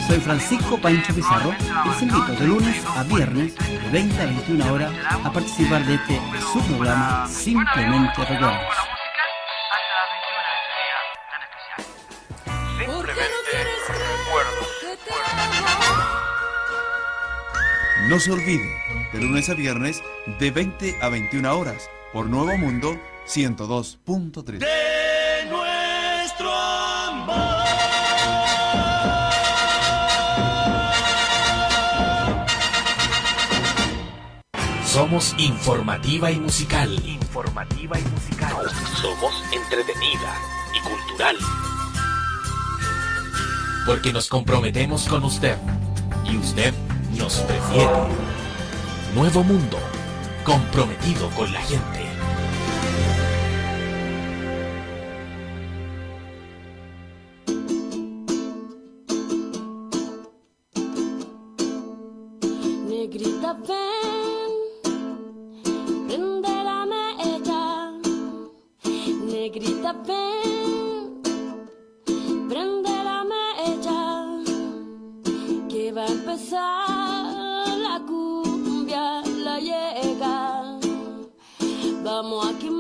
[0.07, 4.73] Soy Francisco Pancho Pizarro y les invito de lunes a viernes de 20 a 21
[4.73, 4.93] horas
[5.25, 6.21] a participar de este
[6.53, 8.96] su programa Simplemente Recuerdos.
[18.09, 18.71] No se olvide,
[19.13, 20.01] de lunes a viernes,
[20.39, 22.97] de 20 a 21 horas, por Nuevo Mundo
[23.27, 24.59] 102.3.
[24.59, 27.67] De nuestro amor.
[34.85, 36.93] Somos informativa y musical.
[37.05, 38.55] Informativa y musical.
[39.03, 40.39] Somos entretenida
[40.73, 41.37] y cultural.
[43.85, 45.59] Porque nos comprometemos con usted
[46.25, 46.73] y usted
[47.17, 47.91] nos prefiere.
[49.15, 49.79] Nuevo mundo,
[50.45, 52.06] comprometido con la gente.
[82.17, 82.76] Vamos a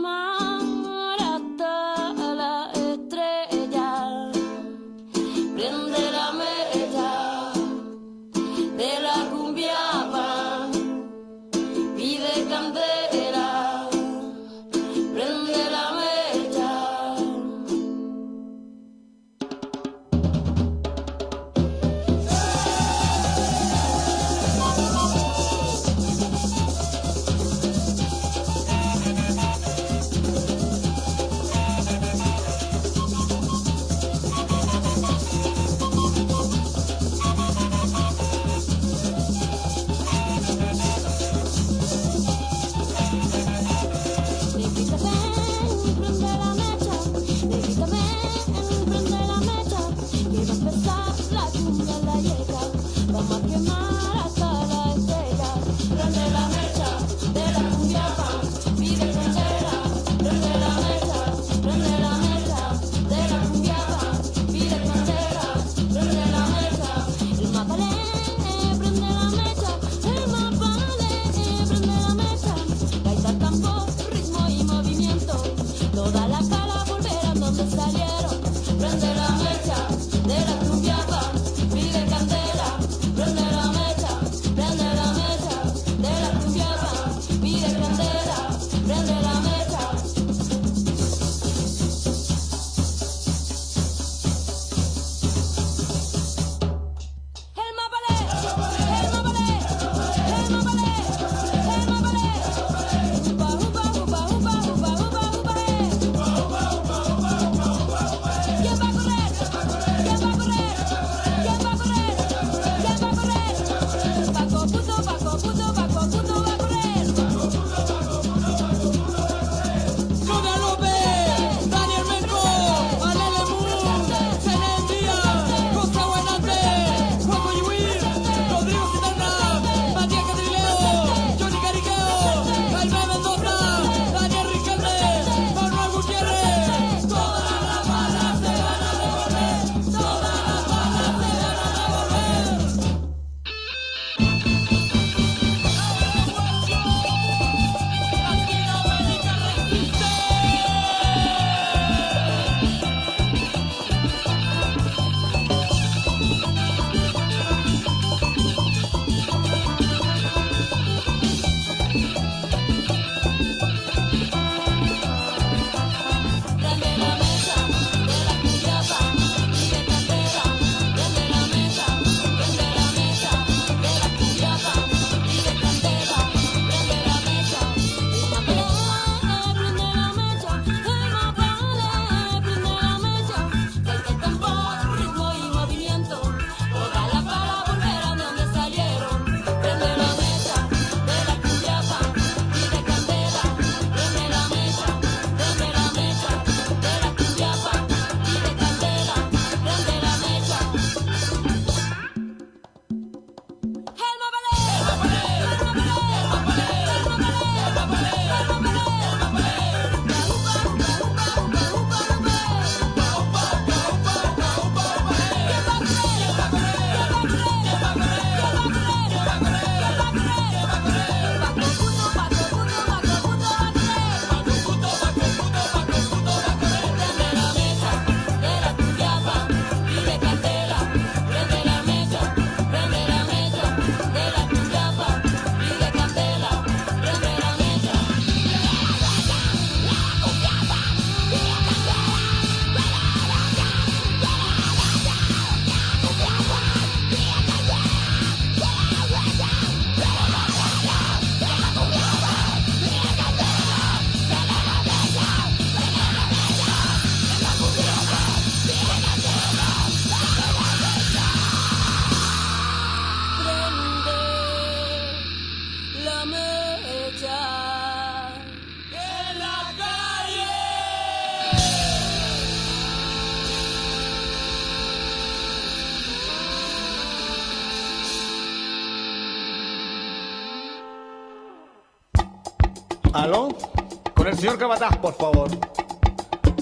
[285.02, 285.50] por favor.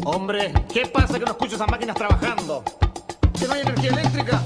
[0.05, 2.65] Hombre, ¿qué pasa que no escucho esas máquinas trabajando?
[3.39, 4.43] ¿Que no hay energía eléctrica?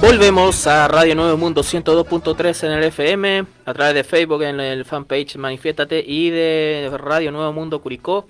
[0.00, 4.84] Volvemos a Radio Nuevo Mundo 102.3 en el FM, a través de Facebook en el
[4.84, 8.26] fanpage Manifiéstate y de Radio Nuevo Mundo Curicó.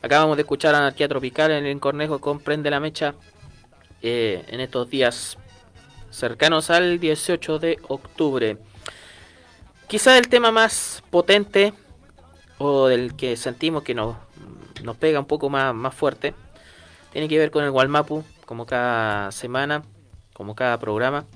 [0.00, 3.14] Acabamos de escuchar Anarquía Tropical en el Cornejo con Prende la Mecha
[4.00, 5.36] eh, en estos días
[6.10, 8.56] cercanos al 18 de octubre.
[9.86, 11.74] Quizá el tema más potente
[12.88, 14.16] del que sentimos que nos,
[14.82, 16.34] nos pega un poco más, más fuerte
[17.12, 19.82] tiene que ver con el Walmapu, como cada semana,
[20.32, 21.26] como cada programa,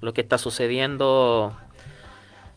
[0.00, 1.52] lo que está sucediendo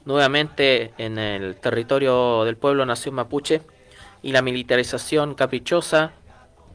[0.05, 3.61] nuevamente en el territorio del pueblo nación mapuche
[4.21, 6.11] y la militarización caprichosa,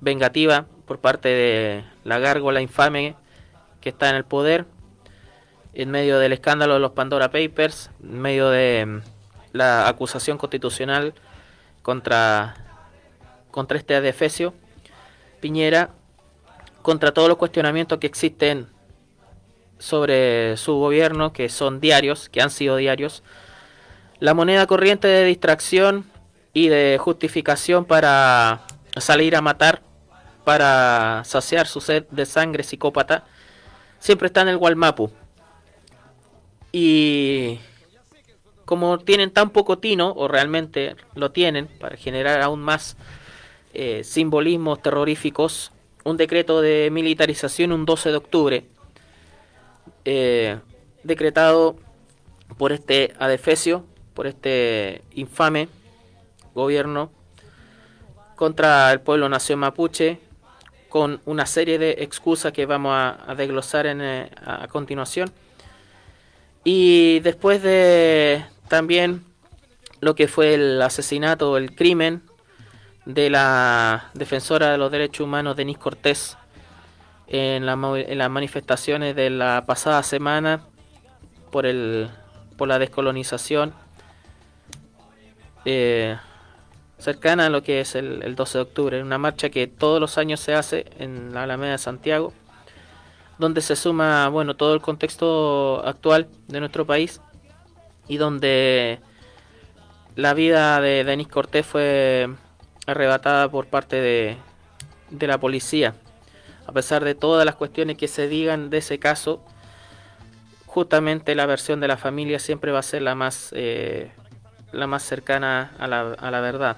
[0.01, 3.15] vengativa por parte de la gárgola infame
[3.81, 4.67] que está en el poder,
[5.75, 9.01] en medio del escándalo de los Pandora Papers, en medio de
[9.59, 11.13] la acusación constitucional
[11.83, 12.55] contra,
[13.51, 14.55] contra este adefesio,
[15.41, 15.91] Piñera,
[16.83, 18.69] contra todos los cuestionamientos que existen
[19.79, 23.23] sobre su gobierno, que son diarios, que han sido diarios,
[24.21, 26.05] la moneda corriente de distracción
[26.53, 28.63] y de justificación para
[28.97, 29.83] salir a matar,
[30.45, 33.25] para saciar su sed de sangre psicópata,
[33.99, 35.11] siempre está en el Walmapu.
[36.73, 37.61] Y
[38.69, 42.99] como tienen tan poco tino, o realmente lo tienen, para generar aún más
[43.73, 45.73] eh, simbolismos terroríficos,
[46.05, 48.65] un decreto de militarización un 12 de octubre,
[50.05, 50.59] eh,
[51.03, 51.77] decretado
[52.59, 55.71] por este adefesio, por este infame
[56.55, 57.11] gobierno
[58.37, 60.21] contra el pueblo nación mapuche,
[60.91, 65.33] con una serie de excusas que vamos a, desglosar en, eh, a continuación.
[66.65, 69.25] Y después de también
[70.01, 72.23] lo que fue el asesinato, el crimen
[73.05, 76.37] de la defensora de los derechos humanos Denise Cortés
[77.27, 80.61] en, las manifestaciones de la pasada semana
[81.51, 82.11] por el
[82.57, 83.73] por la descolonización
[85.65, 86.17] eh,
[86.99, 90.19] cercana a lo que es el, el 12 de octubre, una marcha que todos los
[90.19, 92.33] años se hace en la Alameda de Santiago,
[93.39, 97.21] donde se suma bueno todo el contexto actual de nuestro país
[98.09, 99.01] y donde
[100.17, 102.29] la vida de Denis Cortés fue
[102.87, 104.37] arrebatada por parte de,
[105.11, 105.95] de la policía.
[106.67, 109.45] A pesar de todas las cuestiones que se digan de ese caso,
[110.67, 114.11] justamente la versión de la familia siempre va a ser la más eh,
[114.73, 116.77] la más cercana a la, a la verdad.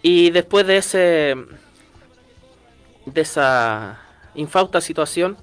[0.00, 1.36] Y después de ese
[3.06, 4.00] de esa
[4.34, 5.36] infausta situación,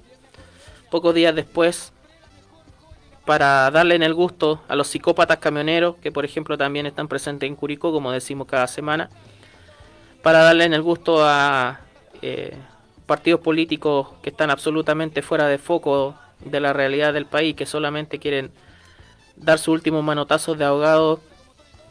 [0.90, 1.92] pocos días después,
[3.24, 7.46] para darle en el gusto a los psicópatas camioneros, que por ejemplo también están presentes
[7.46, 9.10] en Curicó, como decimos cada semana,
[10.22, 11.80] para darle en el gusto a
[12.22, 12.56] eh,
[13.06, 16.14] partidos políticos que están absolutamente fuera de foco
[16.44, 18.50] de la realidad del país, que solamente quieren
[19.36, 21.20] dar su último manotazo de ahogado,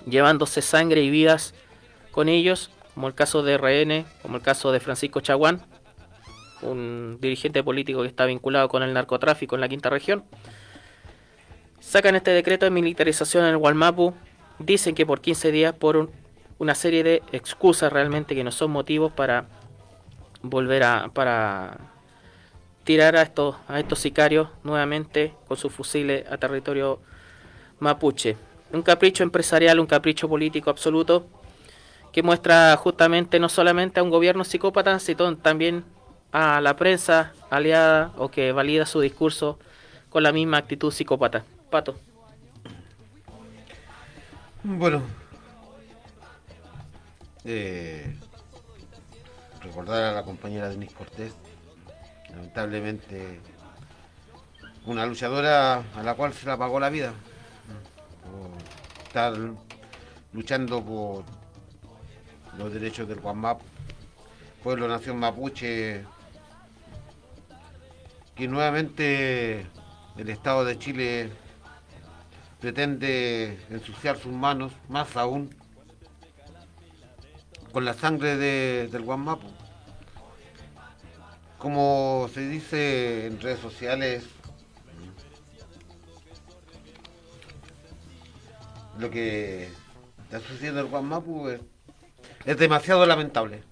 [0.08, 1.54] llevándose sangre y vidas
[2.12, 5.62] con ellos, como el caso de RN, como el caso de Francisco Chaguán,
[6.62, 10.24] un dirigente político que está vinculado con el narcotráfico en la quinta región.
[11.80, 14.14] Sacan este decreto de militarización en el Gualmapu,
[14.60, 16.10] dicen que por 15 días por
[16.58, 19.46] una serie de excusas realmente que no son motivos para
[20.42, 21.78] volver a para
[22.84, 27.00] tirar a estos a estos sicarios nuevamente con sus fusiles a territorio
[27.80, 28.36] mapuche.
[28.72, 31.26] Un capricho empresarial, un capricho político absoluto
[32.12, 35.86] que muestra justamente no solamente a un gobierno psicópata, sino también
[36.32, 39.58] a la prensa aliada o que valida su discurso
[40.10, 41.46] con la misma actitud psicópata.
[41.70, 41.96] Pato.
[44.64, 45.02] Bueno,
[47.46, 48.16] eh,
[49.62, 51.34] recordar a la compañera Denise Cortés,
[52.30, 53.40] lamentablemente
[54.86, 57.14] una luchadora a la cual se la pagó la vida,
[58.24, 59.34] por estar
[60.34, 61.24] luchando por
[62.58, 63.62] los derechos del Guamap,
[64.64, 66.04] pueblo nación mapuche,
[68.36, 69.68] que nuevamente
[70.18, 71.32] el Estado de Chile
[72.60, 75.56] pretende ensuciar sus manos, más aún
[77.72, 79.48] con la sangre de, del Guamapu.
[81.58, 84.24] Como se dice en redes sociales,
[88.98, 89.70] lo que
[90.24, 91.62] está sucediendo en el Guamapu es,
[92.46, 93.64] es demasiado lamentable.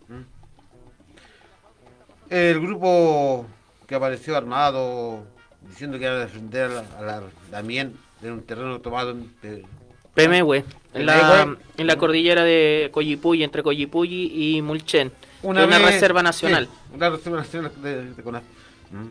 [2.30, 3.46] El grupo
[3.88, 5.26] que apareció armado
[5.62, 9.32] diciendo que iba a defender a la, a la Damien en un terreno tomado en-
[9.42, 9.66] de-
[10.14, 10.66] Pemehue,
[10.96, 15.12] en la, en la cordillera de Coyipulli, entre Coyipulli y Mulchen.
[15.44, 16.66] Una, una vez- reserva nacional.
[16.66, 18.44] sí, una reserva nacional de, de CONAF.
[18.92, 19.08] Mm.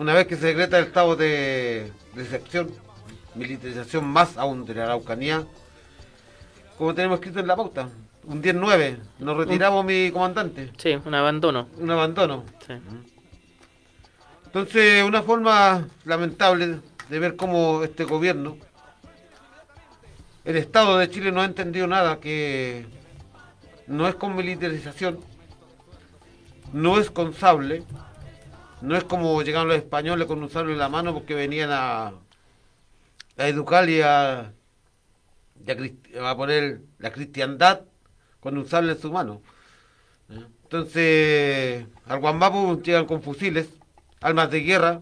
[0.00, 2.70] Una vez que se decreta el estado de, de excepción,
[3.34, 5.44] militarización más aún de la Araucanía,
[6.78, 7.88] como tenemos escrito en la pauta,
[8.24, 10.70] un 10-9, nos retiramos mi comandante.
[10.76, 11.66] Sí, un abandono.
[11.78, 12.44] Un abandono.
[12.66, 12.74] Sí.
[14.46, 16.78] Entonces, una forma lamentable
[17.08, 18.56] de ver cómo este gobierno,
[20.44, 22.86] el Estado de Chile no ha entendido nada, que
[23.86, 25.20] no es con militarización,
[26.72, 27.82] no es con sable,
[28.80, 32.12] no es como llegaron los españoles con un sable en la mano porque venían a,
[33.36, 34.52] a educar y a,
[36.22, 37.82] a poner la cristiandad
[38.40, 39.42] con un sable en su mano.
[40.64, 43.68] Entonces, al Guambapu llegan con fusiles,
[44.20, 45.00] armas de guerra,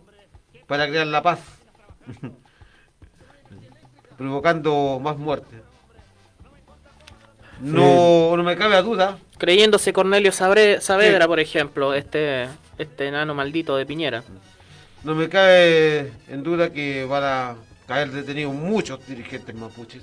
[0.67, 1.41] para crear la paz,
[4.19, 5.61] provocando más muertes.
[7.61, 9.19] No, no me cabe duda.
[9.39, 11.29] Creyéndose Cornelio Sabre- Saavedra, Sí.
[11.29, 12.49] por ejemplo, este,
[12.79, 14.23] este enano maldito de Piñera.
[15.05, 20.03] No me cabe en duda que van a caer detenidos muchos dirigentes mapuches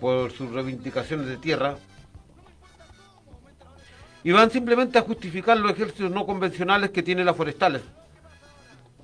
[0.00, 1.76] por sus reivindicaciones de tierra
[4.24, 7.82] y van simplemente a justificar los ejércitos no convencionales que tiene las forestales.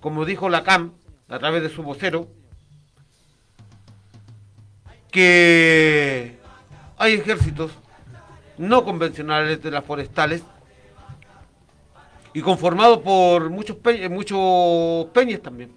[0.03, 0.93] Como dijo la CAM
[1.29, 2.29] a través de su vocero,
[5.11, 6.37] que
[6.99, 7.71] hay ejércitos
[8.59, 10.43] no convencionales de las forestales
[12.35, 15.73] y conformados por muchos pe- muchos peñas también.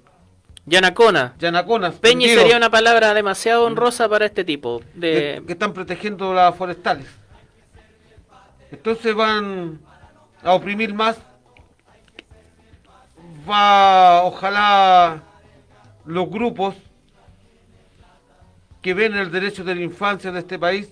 [0.65, 1.35] Yanacona.
[1.37, 1.95] Yanaconas.
[1.95, 5.37] Peñi sería una palabra demasiado honrosa para este tipo de...
[5.39, 7.05] que, que están protegiendo las forestales.
[8.71, 9.79] Entonces van
[10.43, 11.17] a oprimir más.
[13.47, 15.21] Va, ojalá
[16.05, 16.75] los grupos
[18.81, 20.89] que ven el derecho de la infancia de este país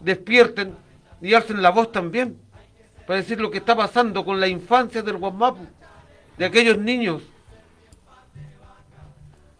[0.00, 0.76] despierten
[1.20, 2.38] y alcen la voz también
[3.06, 5.66] para decir lo que está pasando con la infancia del Guamapu,
[6.36, 7.22] de aquellos niños,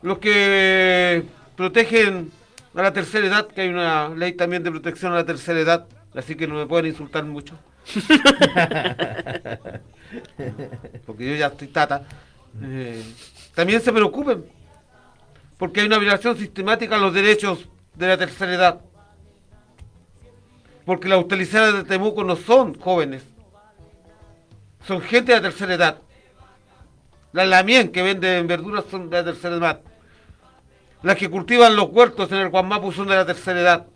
[0.03, 1.25] los que
[1.57, 2.31] protegen
[2.75, 5.87] a la tercera edad, que hay una ley también de protección a la tercera edad,
[6.15, 7.57] así que no me pueden insultar mucho.
[11.07, 12.05] Porque yo ya estoy tata.
[12.63, 13.03] Eh,
[13.55, 14.45] también se preocupen,
[15.59, 18.81] porque hay una violación sistemática a los derechos de la tercera edad.
[20.85, 23.25] Porque las utilizadas de Temuco no son jóvenes,
[24.87, 25.99] son gente de la tercera edad.
[27.33, 29.81] Las lamien que venden verduras son de la tercera edad.
[31.03, 33.87] Las que cultivan los huertos en el Guamapu son de la tercera edad.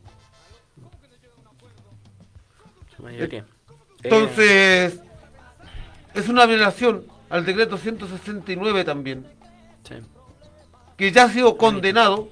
[4.03, 5.01] Entonces,
[6.15, 9.27] es una violación al decreto 169 también,
[9.83, 9.95] Sí.
[10.97, 12.29] que ya ha sido condenado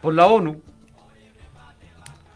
[0.00, 0.60] por la ONU.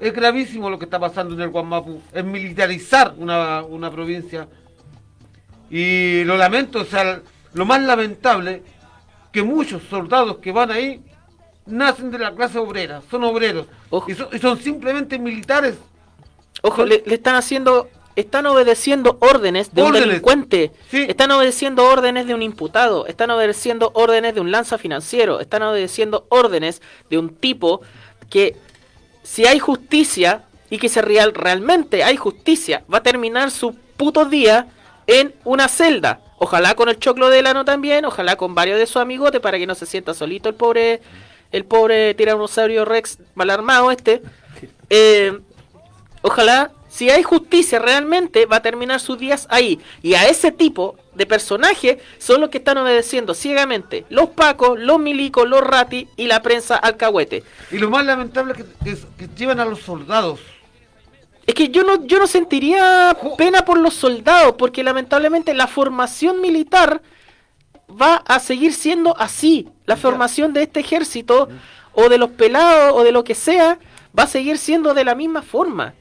[0.00, 4.48] Es gravísimo lo que está pasando en el Guamapu, es militarizar una, una provincia.
[5.70, 7.22] Y lo lamento, o sea,
[7.52, 8.62] lo más lamentable,
[9.30, 11.02] que muchos soldados que van ahí
[11.66, 13.66] nacen de la clase obrera, son obreros,
[14.08, 15.78] y son, y son simplemente militares.
[16.62, 22.34] Ojo, le, le están haciendo, están obedeciendo órdenes de un delincuente, están obedeciendo órdenes de
[22.34, 27.82] un imputado, están obedeciendo órdenes de un lanza financiero, están obedeciendo órdenes de un tipo
[28.30, 28.56] que
[29.22, 34.24] si hay justicia y que se real, realmente hay justicia, va a terminar su puto
[34.24, 34.68] día
[35.06, 36.20] en una celda.
[36.38, 39.66] Ojalá con el choclo de Lano también, ojalá con varios de sus amigotes para que
[39.66, 41.00] no se sienta solito el pobre,
[41.50, 44.22] el pobre tiranosaurio Rex mal armado este.
[44.94, 45.40] Eh,
[46.22, 49.80] ojalá, si hay justicia realmente, va a terminar sus días ahí.
[50.02, 54.98] Y a ese tipo de personaje son los que están obedeciendo ciegamente los pacos, los
[54.98, 57.44] milicos, los ratis y la prensa alcahuete.
[57.70, 60.40] Y lo más lamentable es que, es que llevan a los soldados.
[61.46, 66.40] Es que yo no, yo no sentiría pena por los soldados, porque lamentablemente la formación
[66.40, 67.02] militar
[68.00, 69.68] va a seguir siendo así.
[69.86, 71.48] La formación de este ejército,
[71.94, 73.78] o de los pelados, o de lo que sea,
[74.16, 75.94] va a seguir siendo de la misma forma.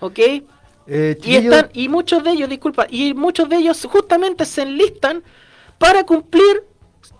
[0.00, 0.18] ¿Ok?
[0.18, 5.22] Eh, Y, están, y muchos de ellos, disculpa, y muchos de ellos justamente se enlistan
[5.78, 6.64] para cumplir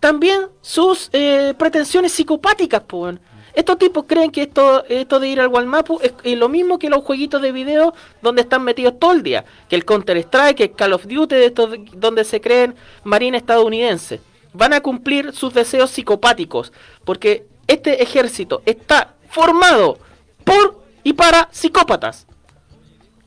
[0.00, 3.20] también sus eh, pretensiones psicopáticas, weón.
[3.54, 6.88] Estos tipos creen que esto, esto de ir al Walmapu es, es lo mismo que
[6.88, 7.92] los jueguitos de video
[8.22, 9.44] donde están metidos todo el día.
[9.68, 13.40] Que el Counter-Strike, que el Call of Duty, de estos de- donde se creen marines
[13.40, 14.20] estadounidenses.
[14.52, 16.72] Van a cumplir sus deseos psicopáticos.
[17.04, 19.98] Porque este ejército está formado
[20.44, 22.28] por y para psicópatas.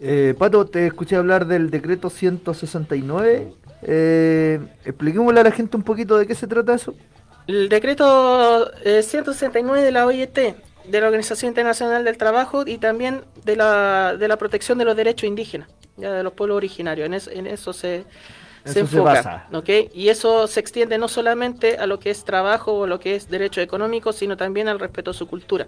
[0.02, 3.56] Eh, Pato, te escuché hablar del decreto 169.
[3.84, 6.96] Eh, expliquémosle a la gente un poquito de qué se trata eso.
[7.48, 10.38] El decreto eh, 169 de la OIT,
[10.86, 14.96] de la Organización Internacional del Trabajo y también de la, de la protección de los
[14.96, 17.06] derechos indígenas, ya de los pueblos originarios.
[17.08, 18.06] En, es- en eso se,
[18.66, 19.48] se Eso se enfoca.
[19.54, 19.70] ¿ok?
[19.94, 23.30] Y eso se extiende no solamente a lo que es trabajo o lo que es
[23.30, 25.68] derecho económico, sino también al respeto a su cultura.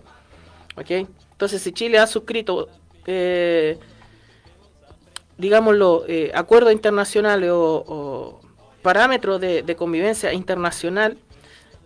[0.78, 0.92] ¿ok?
[1.32, 2.70] Entonces, si Chile ha suscrito,
[3.06, 3.80] eh,
[5.38, 8.40] digámoslo, eh, acuerdos internacionales o,
[8.82, 11.18] parámetros de, convivencia internacional,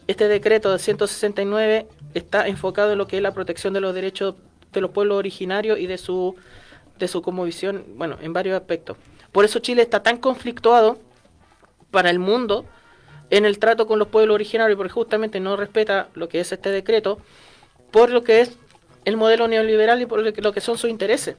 [0.07, 4.35] este decreto de 169 está enfocado en lo que es la protección de los derechos
[4.73, 6.35] de los pueblos originarios y de su
[6.97, 8.97] de su visión, bueno, en varios aspectos.
[9.31, 10.97] Por eso Chile está tan conflictuado
[11.91, 12.65] para el mundo
[13.29, 16.71] en el trato con los pueblos originarios, porque justamente no respeta lo que es este
[16.71, 17.19] decreto,
[17.91, 18.57] por lo que es
[19.05, 21.35] el modelo neoliberal y por lo que son sus intereses.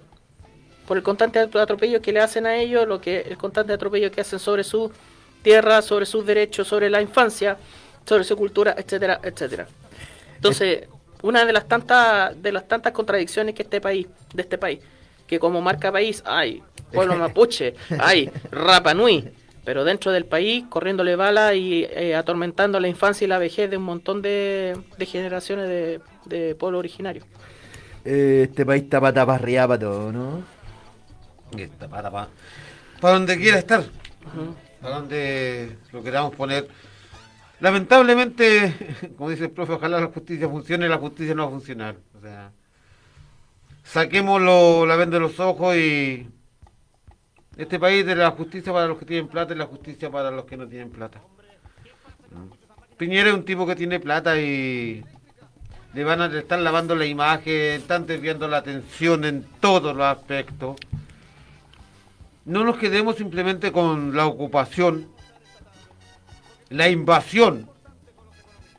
[0.89, 4.23] Por el constante atropello que le hacen a ellos, lo que el constante atropello que
[4.23, 4.91] hacen sobre su
[5.43, 7.59] tierra, sobre sus derechos, sobre la infancia,
[8.07, 9.67] sobre su cultura, etcétera, etcétera.
[10.37, 10.89] Entonces,
[11.23, 14.81] una de las tantas de las tantas contradicciones que este país, de este país,
[15.27, 19.29] que como marca país hay pueblo mapuche, hay Rapa Nui,
[19.67, 23.77] pero dentro del país corriéndole bala y eh, atormentando la infancia y la vejez de
[23.77, 27.25] un montón de, de generaciones de, de pueblo originario.
[28.07, 30.58] Eh, este país está pata para arriba para todo, ¿no?
[31.79, 32.29] Para, para,
[33.01, 33.85] para donde quiera estar,
[34.81, 36.69] para donde lo queramos poner.
[37.61, 38.75] Lamentablemente,
[39.17, 41.97] como dice el profe, ojalá la justicia funcione, la justicia no va a funcionar.
[42.17, 42.53] O sea,
[43.83, 46.29] saquémoslo la venda de los ojos y
[47.57, 50.45] este país de la justicia para los que tienen plata y la justicia para los
[50.45, 51.21] que no tienen plata.
[52.97, 55.05] Piñera es un tipo que tiene plata y
[55.95, 60.77] le van a estar lavando la imagen, están desviando la atención en todos los aspectos.
[62.49, 65.07] No nos quedemos simplemente con la ocupación,
[66.71, 67.71] la invasión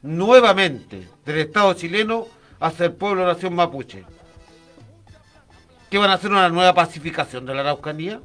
[0.01, 2.25] nuevamente del Estado chileno
[2.59, 4.05] hacia el pueblo nación mapuche.
[5.91, 8.19] ¿Qué van a hacer una nueva pacificación de la Araucanía?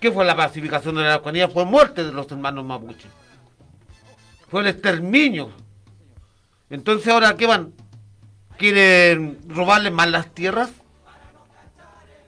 [0.00, 1.48] ¿Qué fue la pacificación de la Araucanía?
[1.48, 3.08] Fue muerte de los hermanos mapuche.
[4.50, 5.50] Fue el exterminio.
[6.68, 7.72] Entonces ahora, ¿qué van?
[8.58, 10.70] ¿Quieren robarles más las tierras?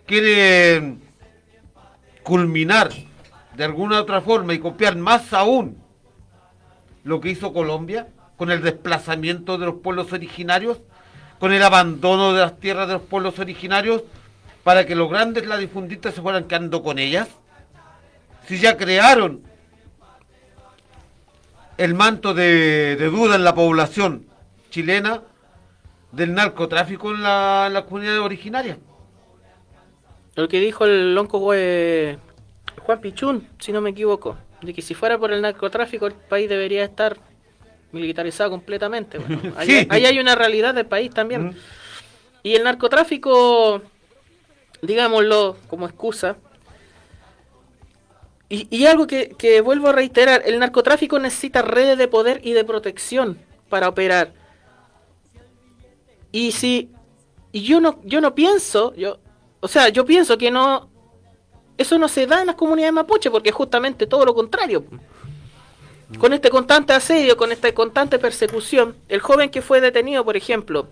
[0.06, 1.01] ¿Quieren
[2.22, 2.90] culminar
[3.56, 5.76] de alguna otra forma y copiar más aún
[7.04, 10.80] lo que hizo Colombia con el desplazamiento de los pueblos originarios,
[11.38, 14.02] con el abandono de las tierras de los pueblos originarios
[14.62, 17.28] para que los grandes latifundistas se fueran quedando con ellas?
[18.46, 19.42] Si ya crearon
[21.76, 24.26] el manto de, duda en la población
[24.70, 25.22] chilena
[26.12, 28.78] del narcotráfico en la, en la comunidad originaria.
[30.34, 32.18] Lo que dijo el lonco eh,
[32.80, 36.48] Juan Pichún, si no me equivoco, de que si fuera por el narcotráfico el país
[36.48, 37.18] debería estar
[37.92, 39.18] militarizado completamente.
[39.18, 39.86] Bueno, ahí, Sí.
[39.90, 41.54] ahí hay una realidad del país también.
[42.42, 43.82] Y el narcotráfico,
[44.80, 46.36] digámoslo como excusa,
[48.48, 52.52] y, y algo que, que vuelvo a reiterar, el narcotráfico necesita redes de poder y
[52.52, 53.38] de protección
[53.70, 54.32] para operar.
[56.32, 56.90] Y si
[57.52, 59.18] y yo no yo no pienso, yo
[59.62, 60.90] o sea, yo pienso que no
[61.78, 64.84] eso no se da en las comunidades mapuche porque justamente todo lo contrario.
[66.18, 70.88] Con este constante asedio, con esta constante persecución, el joven que fue detenido, por ejemplo,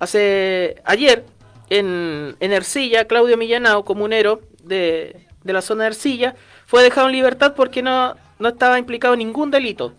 [0.00, 1.24] hace ayer
[1.68, 6.34] en, en Ercilla, Claudio Millanao, comunero de, de la zona de Ercilla,
[6.66, 9.92] fue dejado en libertad porque no, no estaba implicado en ningún delito.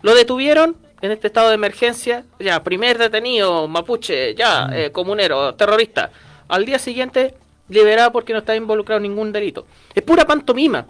[0.00, 6.10] Lo detuvieron en este estado de emergencia, ya, primer detenido, mapuche, ya, eh, comunero, terrorista.
[6.48, 7.34] Al día siguiente,
[7.72, 9.66] liberado porque no estaba involucrado en ningún delito.
[9.94, 10.86] Es pura pantomima.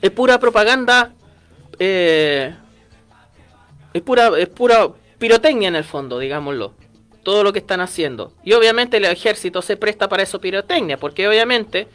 [0.00, 1.12] Es pura propaganda.
[1.78, 2.54] eh,
[3.92, 4.88] es pura, es pura
[5.18, 6.74] pirotecnia en el fondo, digámoslo.
[7.22, 8.32] Todo lo que están haciendo.
[8.44, 11.88] Y obviamente el ejército se presta para eso pirotecnia, porque obviamente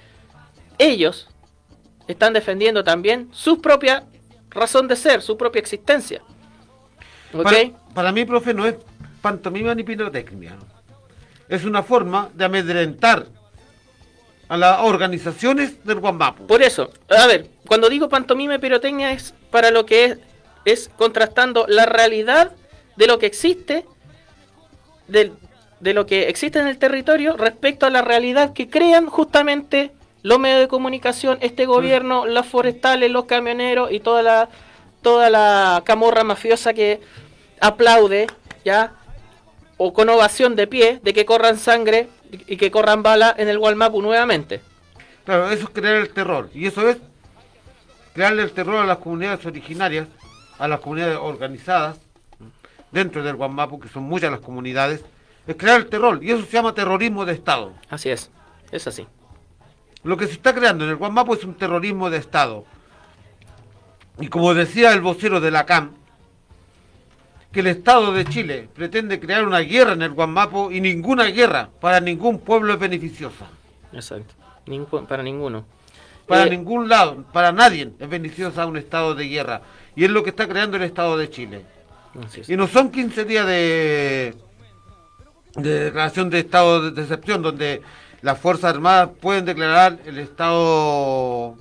[0.78, 1.28] ellos
[2.08, 4.06] están defendiendo también su propia
[4.50, 6.22] razón de ser, su propia existencia.
[7.34, 7.44] ¿Ok?
[7.44, 7.60] Para,
[7.94, 8.76] para mí, profe, no es
[9.22, 10.58] pantomima ni pirotecnia.
[11.50, 13.26] Es una forma de amedrentar
[14.48, 16.48] a las organizaciones del Guambapu.
[16.48, 20.18] Por eso, a ver, cuando digo pantomima y pirotecnia es para lo que es,
[20.66, 22.52] es contrastando la realidad
[22.96, 23.86] de lo que existe,
[25.08, 25.34] del-
[25.80, 29.92] de lo que existe en el territorio respecto a la realidad que crean justamente
[30.24, 34.50] los medios de comunicación, este gobierno, los forestales, los camioneros y toda la
[35.02, 37.00] toda la camorra mafiosa que
[37.62, 38.28] aplaude,
[38.66, 38.92] ya,
[39.80, 43.58] o con ovación de pie, de que corran sangre y que corran bala en el
[43.58, 44.62] Gualmapu nuevamente.
[45.24, 46.50] Claro, eso es crear el terror.
[46.54, 46.98] Y eso es
[48.14, 50.08] crearle el terror a las comunidades originarias,
[50.58, 51.98] a las comunidades organizadas,
[52.92, 55.06] dentro del Guamapu, que son muchas las comunidades,
[55.48, 56.22] es crear el terror.
[56.22, 57.72] Y eso se llama terrorismo de Estado.
[57.90, 58.30] Así es,
[58.72, 59.08] es así.
[60.04, 62.66] Lo que se está creando en el Guamapu es un terrorismo de Estado.
[64.20, 65.94] Y como decía el vocero de la CAM,
[67.52, 71.70] que el Estado de Chile pretende crear una guerra en el Guamapu y ninguna guerra
[71.82, 73.48] para ningún pueblo es beneficiosa.
[73.92, 74.36] Exacto.
[75.08, 75.66] Para ninguno.
[76.28, 79.62] Para Eh, ningún lado, para nadie es beneficiosa un estado de guerra.
[79.96, 81.66] Y es lo que está creando el Estado de Chile.
[82.38, 82.50] es.
[82.50, 84.36] Y no son 15 días de,
[85.56, 87.82] de declaración de estado de excepción, donde
[88.22, 91.56] las Fuerzas Armadas pueden declarar el estado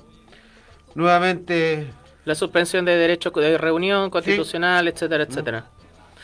[0.94, 1.90] nuevamente...
[2.26, 5.64] La suspensión de derechos de reunión constitucional, etcétera, etcétera.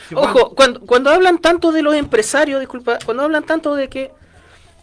[0.08, 4.12] Sí, Ojo, cuando, cuando hablan tanto de los empresarios, disculpa, cuando hablan tanto de que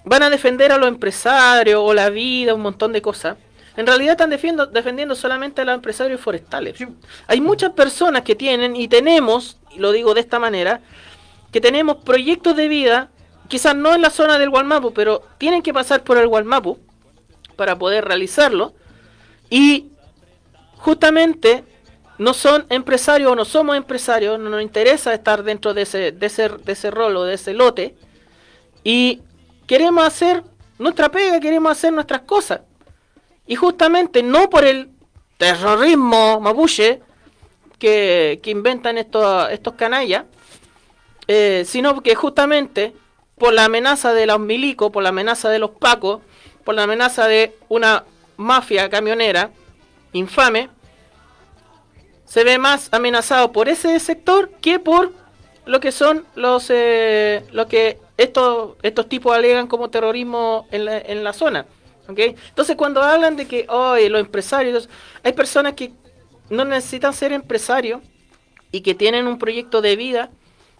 [0.03, 3.37] van a defender a los empresarios o la vida, un montón de cosas,
[3.77, 6.77] en realidad están defiendo- defendiendo solamente a los empresarios forestales.
[7.27, 10.81] Hay muchas personas que tienen y tenemos, y lo digo de esta manera,
[11.51, 13.09] que tenemos proyectos de vida,
[13.47, 16.79] quizás no en la zona del Gualmapu, pero tienen que pasar por el Gualmapu
[17.55, 18.73] para poder realizarlo.
[19.49, 19.87] Y
[20.77, 21.63] justamente
[22.21, 26.27] no son empresarios o no somos empresarios, no nos interesa estar dentro de ese, de
[26.27, 27.95] ese, de ese rol o de ese lote.
[28.83, 29.23] Y
[29.65, 30.43] queremos hacer
[30.77, 32.61] nuestra pega, queremos hacer nuestras cosas.
[33.47, 34.91] Y justamente no por el
[35.37, 37.01] terrorismo mapuche
[37.79, 40.25] que, que inventan estos, estos canallas,
[41.27, 42.93] eh, sino que justamente
[43.35, 46.21] por la amenaza de los milicos, por la amenaza de los pacos,
[46.63, 48.03] por la amenaza de una
[48.37, 49.49] mafia camionera
[50.13, 50.69] infame,
[52.31, 55.11] se ve más amenazado por ese sector que por
[55.65, 60.97] lo que son los eh, lo que estos estos tipos alegan como terrorismo en la,
[60.97, 61.65] en la zona
[62.07, 62.19] ¿ok?
[62.19, 64.87] entonces cuando hablan de que hoy los empresarios
[65.23, 65.91] hay personas que
[66.49, 67.99] no necesitan ser empresarios
[68.71, 70.29] y que tienen un proyecto de vida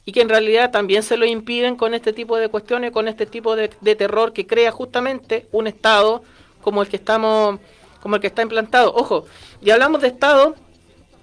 [0.05, 3.25] y que en realidad también se lo impiden con este tipo de cuestiones, con este
[3.25, 6.23] tipo de, de terror que crea justamente un Estado
[6.61, 7.59] como el que estamos,
[8.01, 8.93] como el que está implantado.
[8.95, 9.25] Ojo,
[9.61, 10.55] y hablamos de Estado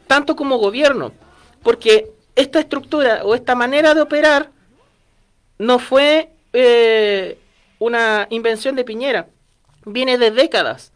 [0.09, 1.13] tanto como gobierno,
[1.63, 4.51] porque esta estructura o esta manera de operar
[5.59, 7.39] no fue eh,
[7.79, 9.29] una invención de Piñera,
[9.85, 10.93] viene de décadas.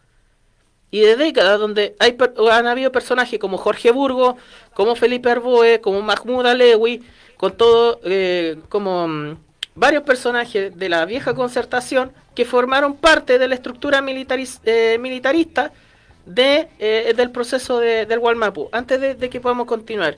[0.91, 2.19] Y de décadas donde hay,
[2.51, 4.37] han habido personajes como Jorge Burgo,
[4.75, 7.03] como Felipe Arboe, como Mahmoud Alewi,
[7.39, 9.37] con todo, eh, como mm,
[9.75, 14.05] varios personajes de la vieja concertación que formaron parte de la estructura
[14.65, 15.73] eh, militarista
[16.79, 18.69] eh, del proceso de- del Gualmapu.
[18.73, 20.17] Antes de, que podamos continuar,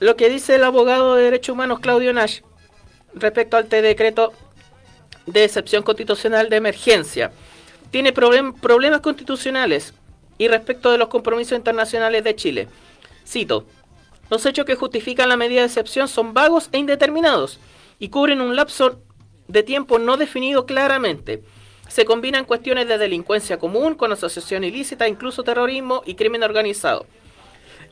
[0.00, 2.40] lo que dice el abogado de derechos humanos Claudio Nash
[3.14, 4.32] respecto al decreto
[5.26, 7.32] de excepción constitucional de emergencia.
[7.90, 9.94] Tiene problem- problemas constitucionales
[10.36, 12.68] y respecto de los compromisos internacionales de Chile.
[13.26, 13.66] Cito,
[14.30, 17.60] los hechos que justifican la medida de excepción son vagos e indeterminados
[17.98, 19.00] y cubren un lapso
[19.46, 21.42] de tiempo no definido claramente.
[21.88, 27.06] Se combinan cuestiones de delincuencia común con asociación ilícita, incluso terrorismo y crimen organizado.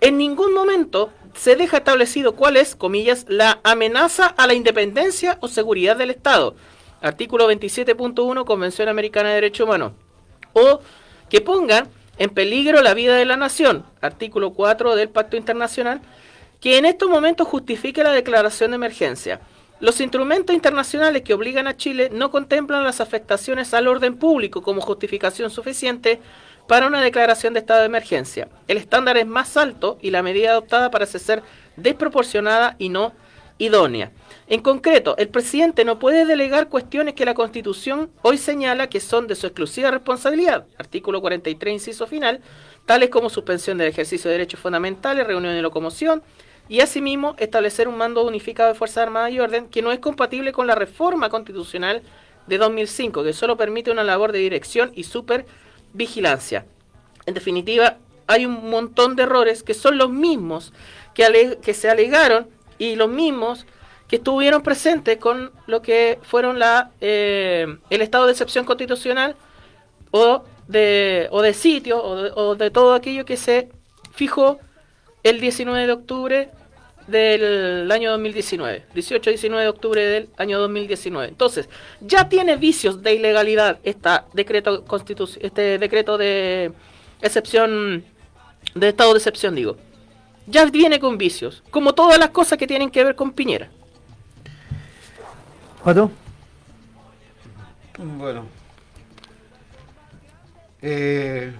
[0.00, 5.48] En ningún momento se deja establecido cuál es, comillas, la amenaza a la independencia o
[5.48, 6.56] seguridad del Estado.
[7.00, 9.92] Artículo 27.1 Convención Americana de Derechos Humanos.
[10.52, 10.80] O
[11.28, 11.88] que pongan
[12.18, 13.84] en peligro la vida de la nación.
[14.00, 16.00] Artículo 4 del Pacto Internacional.
[16.60, 19.40] Que en estos momentos justifique la declaración de emergencia.
[19.82, 24.80] Los instrumentos internacionales que obligan a Chile no contemplan las afectaciones al orden público como
[24.80, 26.20] justificación suficiente
[26.68, 28.48] para una declaración de estado de emergencia.
[28.68, 31.42] El estándar es más alto y la medida adoptada parece ser
[31.74, 33.12] desproporcionada y no
[33.58, 34.12] idónea.
[34.46, 39.26] En concreto, el presidente no puede delegar cuestiones que la Constitución hoy señala que son
[39.26, 42.40] de su exclusiva responsabilidad, artículo 43, inciso final,
[42.86, 46.22] tales como suspensión del ejercicio de derechos fundamentales, reunión y locomoción,
[46.68, 50.52] y asimismo establecer un mando unificado de Fuerzas Armadas y Orden que no es compatible
[50.52, 52.02] con la reforma constitucional
[52.46, 56.66] de 2005, que solo permite una labor de dirección y supervigilancia.
[57.26, 60.72] En definitiva, hay un montón de errores que son los mismos
[61.14, 62.48] que, que se alegaron
[62.78, 63.66] y los mismos
[64.08, 69.36] que estuvieron presentes con lo que fueron la, eh, el estado de excepción constitucional
[70.10, 73.70] o de, o de sitio o de, o de todo aquello que se
[74.12, 74.58] fijó
[75.22, 76.50] el 19 de octubre
[77.06, 81.28] del año 2019, 18-19 de octubre del año 2019.
[81.28, 81.68] Entonces,
[82.00, 86.72] ya tiene vicios de ilegalidad esta decreto constitu- este decreto de
[87.20, 88.04] excepción,
[88.74, 89.76] de estado de excepción, digo.
[90.46, 93.68] Ya viene con vicios, como todas las cosas que tienen que ver con Piñera.
[95.84, 96.10] ¿Pato?
[97.98, 98.46] Bueno.
[100.80, 101.52] eh,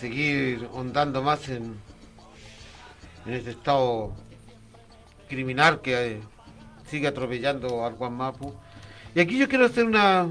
[0.00, 1.74] seguir ondando más en,
[3.26, 4.14] en este estado
[5.28, 6.20] criminal que eh,
[6.88, 8.54] sigue atropellando al Guamapu.
[9.14, 10.28] Y aquí yo quiero hacer una,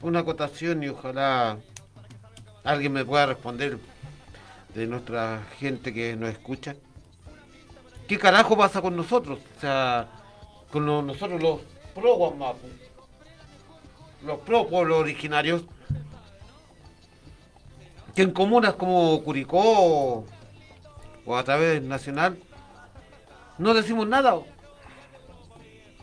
[0.00, 1.58] una acotación y ojalá
[2.64, 3.78] alguien me pueda responder
[4.74, 6.76] de nuestra gente que nos escucha.
[8.06, 9.38] ¿Qué carajo pasa con nosotros?
[9.56, 10.08] O sea,
[10.70, 11.60] con nosotros los
[11.94, 12.68] pro Guamapu,
[14.24, 15.62] los pro pueblos originarios,
[18.14, 20.24] que en comunas como Curicó
[21.24, 22.38] o, a través nacional
[23.58, 24.34] no decimos nada.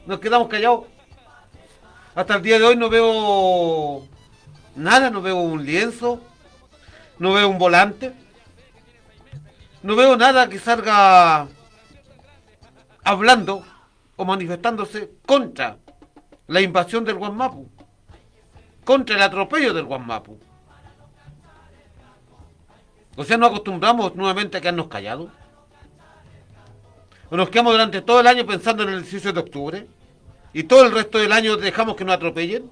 [0.06, 0.86] Nos quedamos callados.
[2.15, 4.07] Hasta el día de hoy no veo
[4.76, 6.22] nada, no veo un lienzo,
[7.19, 8.14] no veo un volante,
[9.84, 11.48] no veo nada que salga
[13.03, 13.64] hablando
[14.15, 15.77] o manifestándose contra
[16.48, 17.69] la invasión del Guamapu,
[18.84, 20.40] contra el atropello del Guamapu.
[23.19, 25.29] O sea, nos acostumbramos nuevamente a quedarnos callados.
[27.29, 29.87] O nos quedamos durante todo el año pensando en el 18 de octubre.
[30.53, 32.71] Y todo el resto del año dejamos que nos atropellen.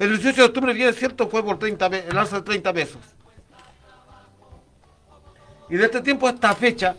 [0.00, 3.00] El 18 de octubre, bien cierto, fue por 30 pe- el alza de 30 pesos.
[5.70, 6.96] Y de este tiempo a esta fecha,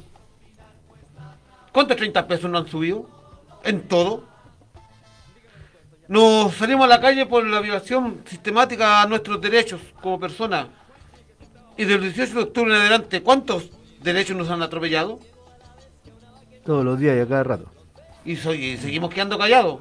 [1.74, 3.06] ¿cuántos 30 pesos no han subido?
[3.66, 4.24] En todo.
[6.08, 10.68] Nos salimos a la calle por la violación sistemática a nuestros derechos como personas.
[11.78, 13.70] Y del 18 de octubre en adelante, ¿cuántos
[14.02, 15.20] derechos nos han atropellado?
[16.66, 17.66] Todos los días y a cada rato.
[18.26, 19.80] Y, seguimos quedando callados.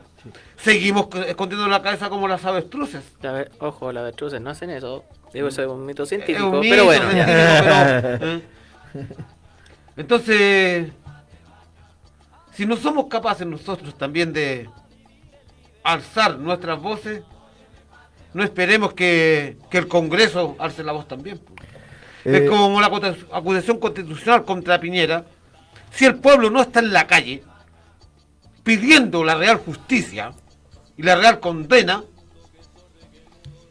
[0.57, 3.03] Seguimos c- escondiendo la cabeza como las avestruces.
[3.23, 5.05] A ver, ojo, las avestruces no hacen eso.
[5.33, 7.11] Digo, eso es un mito científico, Es un pero bueno.
[7.11, 7.39] científico,
[8.21, 8.43] pero, ¿eh?
[9.97, 10.91] Entonces,
[12.55, 14.69] si no somos capaces nosotros también de
[15.85, 17.23] alzar nuestras voces,
[18.35, 21.41] no esperemos que, que el Congreso alce la voz también.
[22.23, 22.35] Pues.
[22.35, 25.25] Eh, Es como la acu- acusación constitucional contra Piñera.
[25.91, 27.43] Si el pueblo no está en la calle
[28.63, 30.33] pidiendo la real justicia
[30.97, 32.05] y la real condena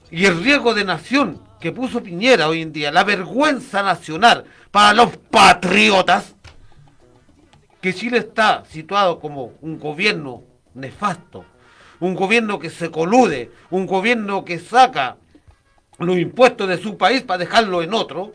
[0.09, 4.93] y el riesgo de nación que puso Piñera hoy en día, la vergüenza nacional para
[4.93, 6.35] los patriotas,
[7.81, 11.45] que Chile está situado como un gobierno nefasto,
[11.99, 15.17] un gobierno que se colude, un gobierno que saca
[15.99, 18.33] los impuestos de su país para dejarlo en otro,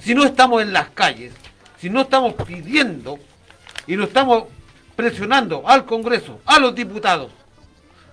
[0.00, 1.32] si no estamos en las calles,
[1.78, 3.18] si no estamos pidiendo
[3.86, 4.44] y no estamos
[4.96, 7.30] presionando al Congreso, a los diputados,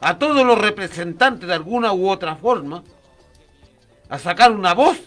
[0.02, 2.84] a todos los representantes de alguna u otra forma,
[4.10, 4.98] a sacar una voz,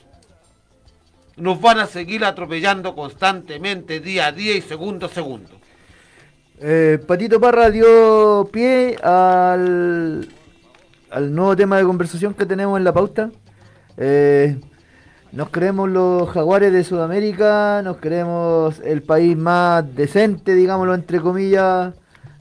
[1.37, 5.51] nos van a seguir atropellando constantemente, día a día y segundo a segundo.
[6.61, 10.29] Eh, Patito Parra dio pie al,
[11.31, 13.31] nuevo tema de conversación que tenemos en la pauta.
[13.97, 14.59] Eh,
[15.33, 21.95] nos creemos los jaguares de Sudamérica, nos creemos el país más decente, digámoslo entre comillas,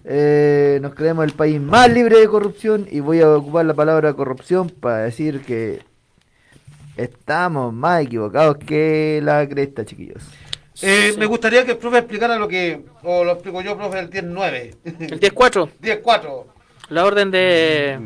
[0.06, 4.14] eh, nos creemos el país más libre de corrupción y voy a ocupar la palabra
[4.14, 5.82] corrupción para decir que
[6.96, 10.24] estamos más equivocados que la cresta, chiquillos.
[10.82, 14.10] Eh, Me gustaría que el profe explicara lo que, o lo explico yo, profe, el
[14.10, 14.76] 10-9.
[14.84, 15.70] El 10-4.
[15.82, 16.44] 10-4.
[16.90, 18.00] La orden de.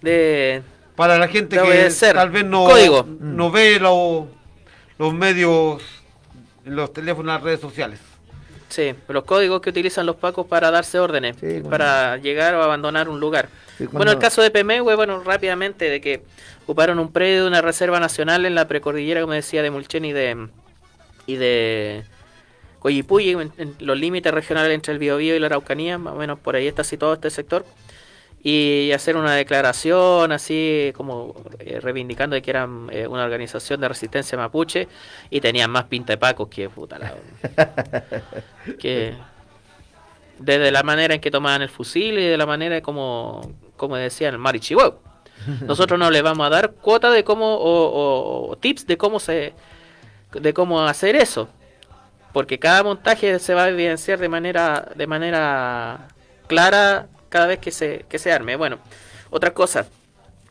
[0.00, 0.62] de.
[1.00, 3.06] Para la gente que tal vez no, Código.
[3.20, 4.28] no ve lo-
[4.98, 5.80] los medios,
[6.66, 7.98] los teléfonos, las redes sociales.
[8.68, 11.36] Sí, los códigos que utilizan los pacos para darse órdenes,
[11.70, 13.48] para llegar o abandonar un lugar.
[13.78, 16.22] Sí, Bueno, el caso de Pemehue, bueno, rápidamente, de que
[16.64, 20.12] ocuparon un predio de una reserva nacional en la precordillera, como decía, de Mulchen y
[20.12, 20.48] de,
[21.26, 22.04] y de
[22.78, 26.38] Coyipulli, en, en los límites regionales entre el Biobío y la Araucanía, más o menos
[26.38, 27.64] por ahí está situado este sector.
[28.42, 33.88] Y hacer una declaración así como eh, reivindicando de que eran eh, una organización de
[33.88, 34.88] resistencia mapuche
[35.28, 37.12] y tenían más pinta de pacos que puta la
[38.78, 39.14] que
[40.38, 43.42] desde la manera en que tomaban el fusil y de la manera como,
[43.76, 44.94] como decían el marichihuau.
[45.66, 49.20] Nosotros no les vamos a dar cuota de cómo o, o- o tips de cómo
[49.20, 49.52] se
[50.32, 51.48] de cómo hacer eso,
[52.32, 56.08] porque cada montaje se va a evidenciar de manera de manera
[56.46, 58.56] clara cada vez que se que se arme.
[58.56, 58.78] Bueno,
[59.30, 59.86] otra cosa,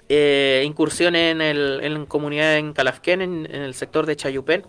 [0.09, 4.63] eh, incursión en el en comunidad en Calafquén, en, el sector de Chayupén,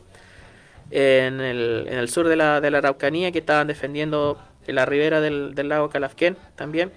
[0.91, 5.23] en el, en el sur de la, de la Araucanía, que estaban defendiendo la ribera
[5.23, 6.93] del, del lago Calafquén también.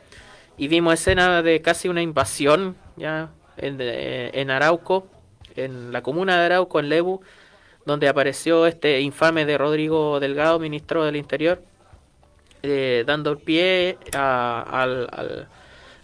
[0.58, 5.08] Y vimos escena de casi una invasión ya en, en Arauco,
[5.56, 7.22] en la comuna de Arauco, en Lebu,
[7.86, 11.62] donde apareció este infame de Rodrigo Delgado, ministro del Interior,
[12.64, 15.48] eh, dando pie a, al- al-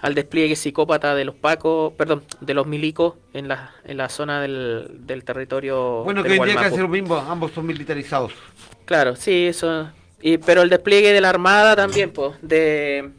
[0.01, 4.39] al despliegue psicópata de los pacos, perdón, de los milicos en la, en la zona
[4.41, 6.03] del, del territorio.
[6.03, 8.31] Bueno, que hoy día hacer lo mismo, ambos son militarizados.
[8.85, 9.89] Claro, sí, eso.
[10.21, 13.09] Y, pero el despliegue de la armada también, pues, de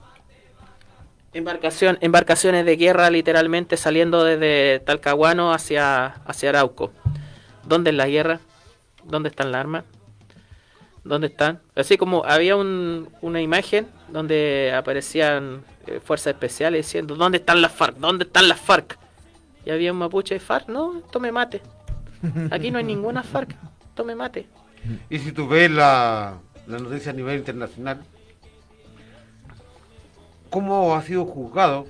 [1.34, 6.92] embarcación, embarcaciones de guerra literalmente saliendo desde Talcahuano hacia, hacia Arauco.
[7.64, 8.40] ¿Dónde es la guerra?
[9.04, 9.84] ¿Dónde están las armas?
[11.04, 11.60] ¿Dónde están?
[11.74, 17.72] Así como había un- una imagen donde aparecían eh, fuerzas especiales diciendo ¿Dónde están las
[17.72, 17.96] FARC?
[17.96, 18.98] ¿Dónde están las FARC?
[19.64, 21.60] Y había un mapuche de FARC, no, tome mate.
[22.50, 23.54] Aquí no hay ninguna FARC,
[23.94, 24.46] tome mate.
[25.08, 28.02] Y si tú ves la, la noticia a nivel internacional,
[30.50, 31.86] cómo ha sido juzgado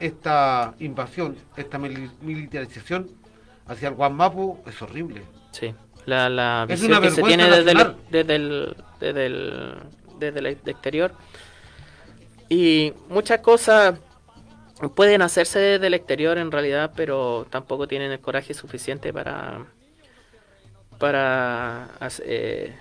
[0.00, 3.08] esta invasión, esta mili- militarización
[3.66, 5.22] hacia el Guamapu, es horrible.
[5.50, 5.74] Sí,
[6.08, 9.74] la, la Es visión que se tiene desde el, desde el, desde el,
[10.18, 11.12] desde el exterior.
[12.48, 13.98] Y muchas cosas
[14.94, 19.66] pueden hacerse desde el exterior en realidad, pero tampoco tienen el coraje suficiente para,
[20.98, 21.88] para
[22.24, 22.74] eh,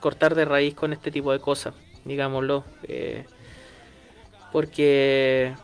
[0.00, 1.74] cortar de raíz con este tipo de cosas,
[2.04, 2.64] digámoslo.
[2.84, 3.24] eh,
[4.52, 5.54] porque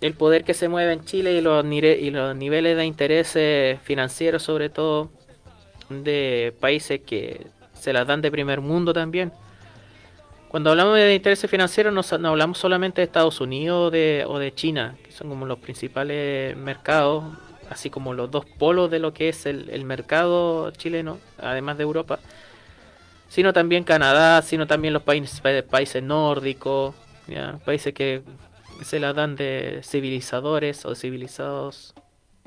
[0.00, 3.80] el poder que se mueve en Chile y los, nire- y los niveles de intereses
[3.82, 5.10] financieros sobre todo
[5.88, 9.32] de países que se las dan de primer mundo también.
[10.48, 14.54] Cuando hablamos de intereses financieros no, no hablamos solamente de Estados Unidos de, o de
[14.54, 17.24] China, que son como los principales mercados,
[17.68, 21.82] así como los dos polos de lo que es el, el mercado chileno, además de
[21.82, 22.20] Europa,
[23.28, 26.94] sino también Canadá, sino también los países, pa- países nórdicos,
[27.26, 27.58] ¿ya?
[27.64, 28.22] países que
[28.82, 31.92] se las dan de civilizadores o civilizados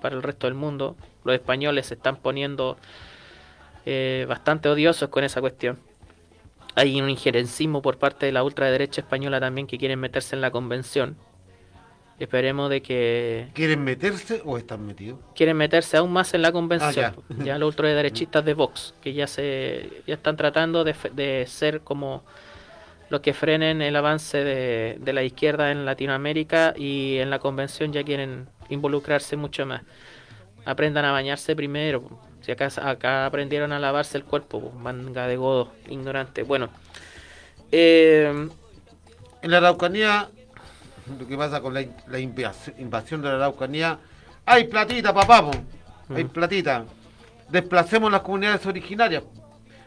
[0.02, 0.96] para el resto del mundo.
[1.26, 2.78] Los españoles se están poniendo
[3.86, 5.80] eh, bastante odiosos con esa cuestión.
[6.76, 10.52] Hay un injerencismo por parte de la ultraderecha española también que quieren meterse en la
[10.52, 11.18] convención.
[12.20, 15.20] Esperemos de que ¿Quieren meterse o están metidos?
[15.36, 17.14] quieren meterse aún más en la convención.
[17.18, 17.44] Ah, ya.
[17.46, 17.58] ya.
[17.58, 22.24] los ultraderechistas de Vox, que ya se ya están tratando de, de ser como
[23.10, 27.94] los que frenen el avance de, de la izquierda en Latinoamérica y en la convención
[27.94, 29.82] ya quieren involucrarse mucho más.
[30.66, 32.04] Aprendan a bañarse primero.
[32.50, 36.42] Si acá, acá aprendieron a lavarse el cuerpo, po, manga de godo, ignorante.
[36.42, 36.70] Bueno,
[37.72, 38.50] eh,
[39.44, 40.30] En la Araucanía,
[41.20, 44.00] lo que pasa con la, in- la invas- invasión de la Araucanía,
[44.48, 45.52] hay platita, papá, po.
[46.16, 46.30] hay Mm.
[46.30, 46.86] platita.
[47.50, 49.22] Desplacemos las comunidades originarias,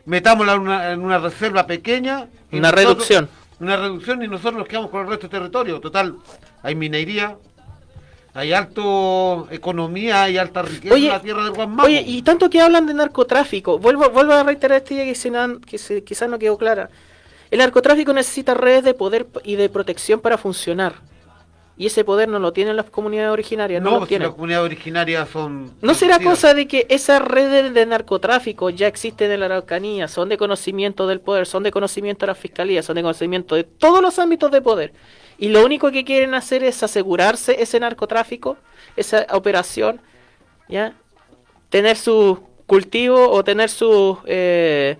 [0.06, 2.28] metámosla en una, en una reserva pequeña.
[2.52, 3.28] y Una nosotros- reducción.
[3.58, 5.80] Una reducción y nosotros nos quedamos con el resto del territorio.
[5.80, 6.14] Total,
[6.62, 7.36] hay minería,
[8.34, 11.86] hay alto economía, hay alta riqueza Oye, en la tierra del Guasmapo.
[11.86, 15.30] Oye, y tanto que hablan de narcotráfico, vuelvo, vuelvo a reiterar esta idea que, se
[15.66, 16.88] que se- quizás no quedó clara.
[17.50, 20.94] El narcotráfico necesita redes de poder y de protección para funcionar.
[21.76, 24.28] Y ese poder no lo tienen las comunidades originarias, no, no, lo si tienen.
[24.28, 25.72] las comunidades originarias son...
[25.80, 30.28] ¿No será cosa de que esas redes de narcotráfico ya existen en la Araucanía, son
[30.28, 34.00] de conocimiento del poder, son de conocimiento de la fiscalía, son de conocimiento de todos
[34.02, 34.92] los ámbitos de poder?
[35.42, 38.56] Y lo único que quieren hacer es asegurarse ese narcotráfico,
[38.94, 40.00] esa operación,
[40.68, 40.94] ¿ya?
[41.68, 44.98] Tener su cultivo o tener su eh,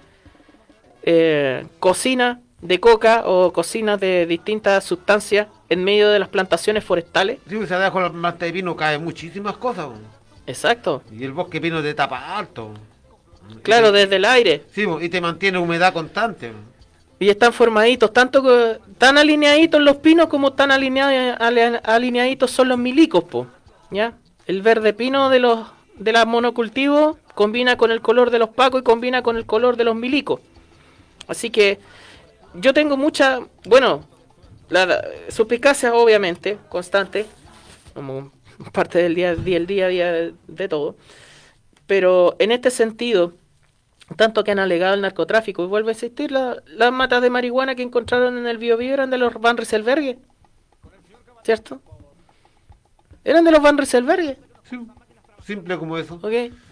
[1.05, 7.39] eh, cocina de coca o cocinas de distintas sustancias en medio de las plantaciones forestales.
[7.49, 9.91] Sí, pues abajo de la mata de vino caen muchísimas cosas.
[10.49, 11.05] Exacto.
[11.13, 12.75] Y el bosque vino de tapa alto.
[13.63, 14.65] Claro, desde el aire.
[14.73, 16.51] Sí, y te mantiene humedad constante.
[17.23, 21.39] Y están formaditos, tanto que, tan alineaditos los pinos como tan alineados,
[21.85, 23.47] alineaditos son los milicos, po,
[23.93, 24.15] ¿ya?
[24.49, 28.81] El verde pino de los de la monocultivo combina con el color de los pacos
[28.81, 30.41] y combina con el color de los milicos.
[31.29, 31.79] Así que
[32.55, 34.05] yo tengo mucha, bueno,
[34.69, 37.27] la, suspicacia obviamente, constante,
[37.95, 38.33] como
[38.73, 40.13] parte del día, día, el día a día
[40.49, 40.97] de todo.
[41.87, 43.35] Pero en este sentido,
[44.17, 47.75] tanto que han alegado el narcotráfico y vuelve a existir la- las matas de marihuana
[47.75, 50.19] que encontraron en el Biobío eran de los Van Rieselbergue,
[51.45, 51.81] ¿cierto?
[53.25, 54.39] Eran de los Van Rieselbergue.
[55.45, 56.21] Simple como eso.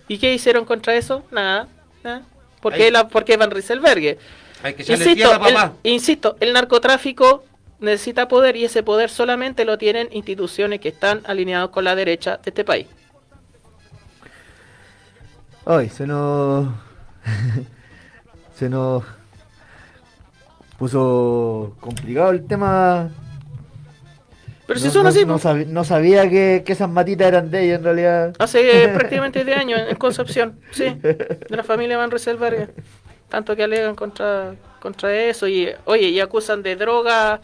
[0.08, 1.24] ¿Y qué hicieron contra eso?
[1.30, 1.68] Nada.
[2.02, 2.22] nada.
[2.60, 4.18] ¿Por qué, Ahí- la, por qué Van Rieselbergue?
[4.62, 7.44] Hay que echarle Insisto, el, insisto, el narcotráfico
[7.78, 12.36] necesita poder y ese poder solamente lo tienen instituciones que están alineadas con la derecha
[12.36, 12.86] de este país.
[15.64, 16.68] Ay, se nos.
[18.54, 19.04] se nos.
[20.78, 23.10] puso complicado el tema.
[24.66, 25.24] Pero si son no- así,
[25.66, 28.34] no, sabía que, que esas matitas eran de ella en realidad.
[28.38, 32.68] Hace prácticamente 10 años en Concepción, sí, de la familia Van Rieselbergue.
[33.28, 37.40] Tanto que alegan contra, contra eso y, oye, y acusan de droga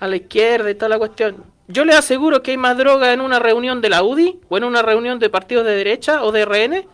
[0.00, 1.44] a la izquierda y toda la cuestión.
[1.68, 4.64] yo les aseguro que hay más droga en una reunión de la UDI o en
[4.64, 6.86] una reunión de partidos de derecha o de RN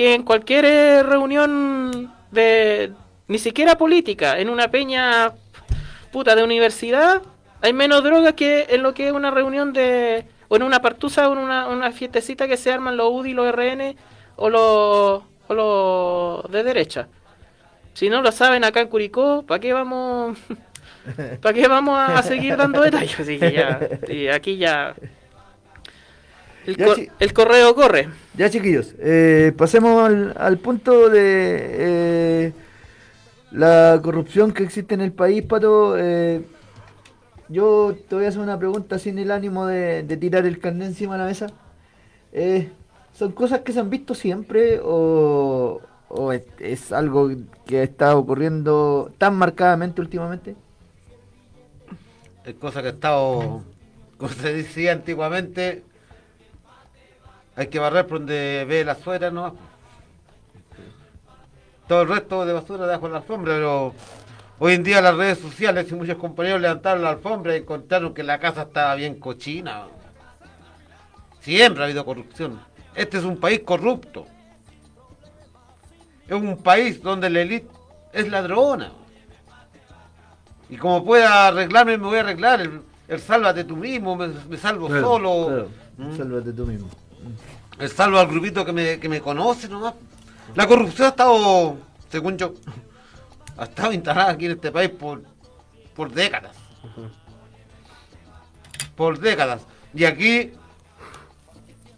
[0.00, 2.90] que en cualquier eh, reunión de
[3.28, 5.32] ni siquiera política, en una peña
[6.10, 7.20] puta de universidad
[7.60, 11.28] hay menos droga que en lo que es una reunión de o en una partusa
[11.28, 13.94] o en una, una fiestecita que se arman los UDI, los RN
[14.36, 17.08] o los, o los de derecha.
[17.92, 20.38] Si no lo saben acá en Curicó, ¿para qué vamos
[21.42, 23.20] ¿Para qué vamos a, seguir dando detalles?
[23.20, 24.94] Así ya, sí, aquí ya.
[26.66, 28.08] El, Ya, cor- chi- el correo corre.
[28.34, 31.26] Ya chiquillos, eh, pasemos al, al punto de
[32.48, 32.52] eh,
[33.50, 35.96] la corrupción que existe en el país, Pato.
[35.98, 36.44] Eh,
[37.48, 40.88] yo te voy a hacer una pregunta sin el ánimo de, de tirar el carnet
[40.88, 41.46] encima de la mesa.
[42.32, 42.72] Eh,
[43.12, 47.30] ¿Son cosas que se han visto siempre o, o es, es algo
[47.66, 50.56] que está ocurriendo tan marcadamente últimamente?
[52.44, 53.64] Es cosa que ha estado,
[54.16, 55.89] como se decía antiguamente,
[57.60, 59.54] hay que barrer por donde ve la suegra, ¿no?
[61.86, 63.94] Todo el resto de basura debajo de la alfombra, pero
[64.58, 68.22] hoy en día las redes sociales y muchos compañeros levantaron la alfombra y encontraron que
[68.22, 69.84] la casa estaba bien cochina.
[71.40, 72.58] Siempre ha habido corrupción.
[72.94, 74.24] Este es un país corrupto.
[76.26, 77.68] Es un país donde la élite
[78.14, 78.92] es ladrona.
[80.70, 82.62] Y como pueda arreglarme, me voy a arreglar.
[82.62, 85.46] El, el sálvate tú mismo, me, me salvo Claro, solo.
[85.46, 85.68] claro.
[85.98, 86.16] ¿Mm?
[86.16, 86.88] Sálvate tú mismo.
[87.94, 89.94] Salvo al grupito que me, que me conoce nomás.
[90.54, 91.78] La corrupción ha estado,
[92.10, 92.54] según yo,
[93.56, 95.22] ha estado instalada aquí en este país por,
[95.94, 96.56] por décadas.
[98.96, 99.62] Por décadas.
[99.94, 100.52] Y aquí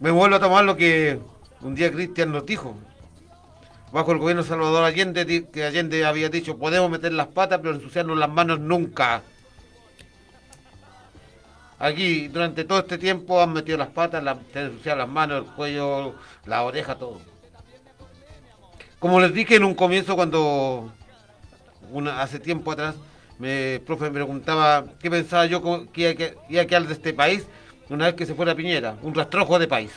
[0.00, 1.20] me vuelvo a tomar lo que
[1.60, 2.76] un día Cristian nos dijo.
[3.92, 7.74] Bajo el gobierno de Salvador Allende, que Allende había dicho, podemos meter las patas, pero
[7.74, 9.22] ensuciarnos las manos nunca.
[11.82, 16.14] Aquí, durante todo este tiempo, han metido las patas, han ensuciado las manos, el cuello,
[16.46, 17.20] la oreja, todo.
[19.00, 20.92] Como les dije en un comienzo, cuando
[21.90, 22.94] una, hace tiempo atrás,
[23.40, 25.60] me, el profe me preguntaba qué pensaba yo
[25.92, 27.48] que iba, a quedar de este país
[27.88, 29.90] una vez que se fuera Piñera, un rastrojo de país.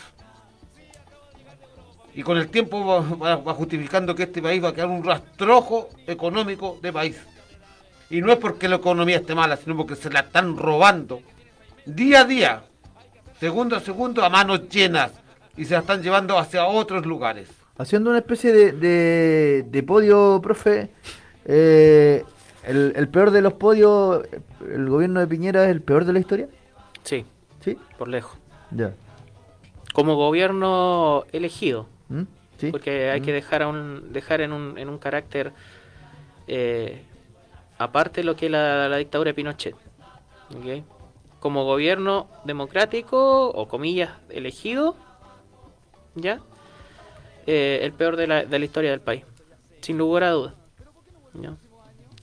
[2.16, 6.80] Y con el tiempo va justificando que este país va a quedar un rastrojo económico
[6.82, 7.22] de país.
[8.10, 11.22] Y no es porque la economía esté mala, sino porque se la están robando
[11.86, 12.64] día a día,
[13.40, 15.12] segundo a segundo, a manos llenas.
[15.58, 17.50] Y se la están llevando hacia otros lugares.
[17.78, 20.90] Haciendo una especie de, de, de podio, profe,
[21.46, 22.24] eh,
[22.64, 24.24] el, el peor de los podios,
[24.70, 26.48] el gobierno de Piñera es el peor de la historia.
[27.04, 27.26] Sí.
[27.64, 27.78] ¿Sí?
[27.98, 28.38] Por lejos.
[28.72, 28.94] Ya.
[29.94, 31.88] Como gobierno elegido.
[32.10, 32.24] ¿Mm?
[32.60, 32.72] ¿Sí?
[32.72, 33.24] Porque hay ¿Mm?
[33.24, 35.54] que dejar, a un, dejar en, un, en un carácter
[36.48, 37.04] eh,
[37.78, 39.76] aparte lo que es la, la dictadura de Pinochet.
[40.56, 40.84] ¿ok?
[41.46, 44.96] Como gobierno democrático, o comillas, elegido,
[46.16, 46.40] ¿ya?
[47.46, 49.24] Eh, el peor de la, de la historia del país,
[49.82, 50.54] sin lugar a dudas.
[51.40, 51.56] ¿ya?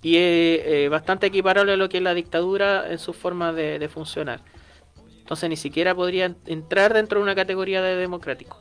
[0.03, 3.89] Y eh, bastante equiparable a lo que es la dictadura en su forma de, de
[3.89, 4.41] funcionar.
[5.21, 8.59] Entonces ni siquiera podría entrar dentro de una categoría de democrático.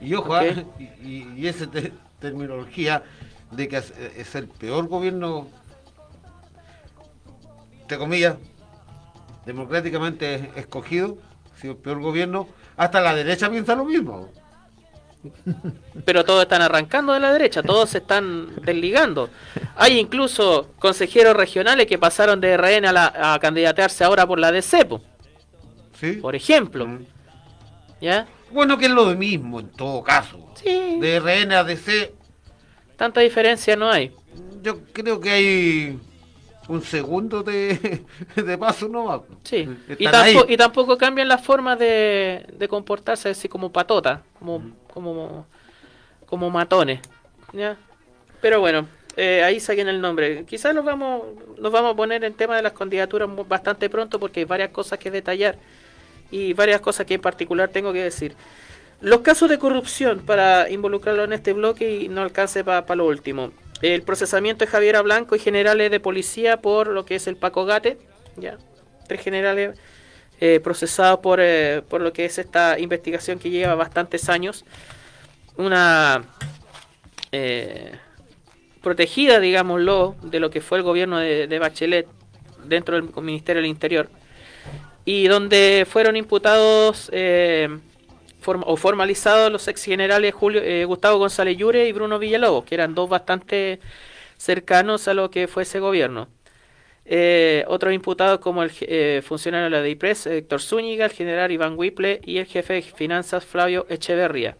[0.00, 0.40] Y ojo, Ok.
[0.40, 0.64] ah,
[1.04, 3.02] y, esa te- terminología
[3.50, 5.48] de que es, es el peor gobierno,
[7.82, 8.36] entre comillas,
[9.46, 11.18] democráticamente escogido,
[11.54, 14.28] ha sido el peor gobierno, hasta la derecha piensa lo mismo.
[16.06, 19.28] Pero todos están arrancando de la derecha, todos se están desligando.
[19.76, 24.50] Hay incluso consejeros regionales que pasaron de RN a, la- a candidatearse ahora por la
[24.50, 25.02] DC, po,
[26.22, 26.88] por ejemplo.
[28.00, 28.26] ¿Ya?
[28.50, 30.38] Bueno, que es lo mismo en todo caso.
[30.54, 30.98] Sí.
[31.00, 32.14] De RN a DC,
[32.96, 34.12] Tanta diferencia no hay.
[34.62, 35.98] yo creo que hay
[36.70, 38.04] un segundo de,
[38.36, 39.22] de paso nomás.
[39.42, 39.68] Sí.
[39.98, 45.46] Y, tampoco, y tampoco cambian las formas de, de comportarse así como patota, como, como,
[46.26, 47.00] como matones.
[47.52, 47.76] ¿ya?
[48.40, 48.86] Pero bueno,
[49.16, 50.44] eh, ahí saquen el nombre.
[50.44, 51.22] Quizás nos vamos,
[51.58, 54.98] nos vamos a poner en tema de las candidaturas bastante pronto porque hay varias cosas
[54.98, 55.58] que detallar
[56.30, 58.36] y varias cosas que en particular tengo que decir.
[59.00, 63.50] Los casos de corrupción, para involucrarlo en este bloque y no alcance para lo último.
[63.82, 67.64] El procesamiento de Javiera Blanco y generales de policía por lo que es el Paco
[67.64, 67.98] Gate,
[68.36, 68.58] ya,
[69.08, 69.78] tres generales
[70.40, 74.64] eh, procesados por, eh, por lo que es esta investigación que lleva bastantes años.
[75.56, 76.24] Una
[77.32, 77.92] eh,
[78.82, 82.06] protegida, digámoslo, de lo que fue el gobierno de, Bachelet
[82.64, 84.08] dentro del Ministerio del Interior.
[85.04, 87.68] Y donde fueron imputados eh,
[88.40, 92.74] form- o formalizados los ex generales Julio, eh, Gustavo González Llure y Bruno Villalobos, que
[92.74, 93.80] eran dos bastante
[94.36, 96.28] cercanos a lo que fue ese gobierno.
[97.12, 101.74] Eh, otros imputados como el eh, funcionario de la DIPRES, Héctor Zúñiga, el general Iván
[101.76, 104.56] Whipple y el jefe de finanzas Flavio Echeverría.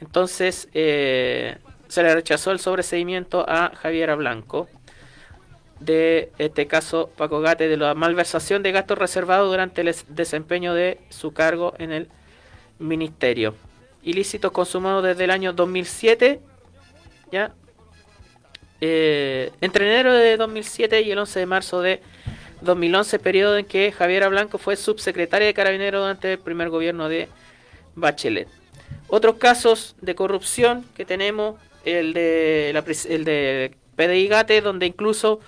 [0.00, 1.56] Entonces eh,
[1.88, 4.68] se le rechazó el sobreseimiento a Javiera Blanco
[5.80, 10.74] de este caso Paco Gate de la malversación de gastos reservados durante el es- desempeño
[10.74, 12.08] de su cargo en el
[12.78, 13.54] ministerio.
[14.02, 16.40] Ilícitos consumados desde el año 2007,
[17.30, 17.52] ya
[18.80, 22.00] eh, entre enero de 2007 y el 11 de marzo de
[22.60, 27.28] 2011, periodo en que Javiera Blanco fue subsecretaria de Carabineros durante el primer gobierno de
[27.94, 28.48] Bachelet.
[29.08, 35.40] Otros casos de corrupción que tenemos, el de, la el de PDI Gate, donde incluso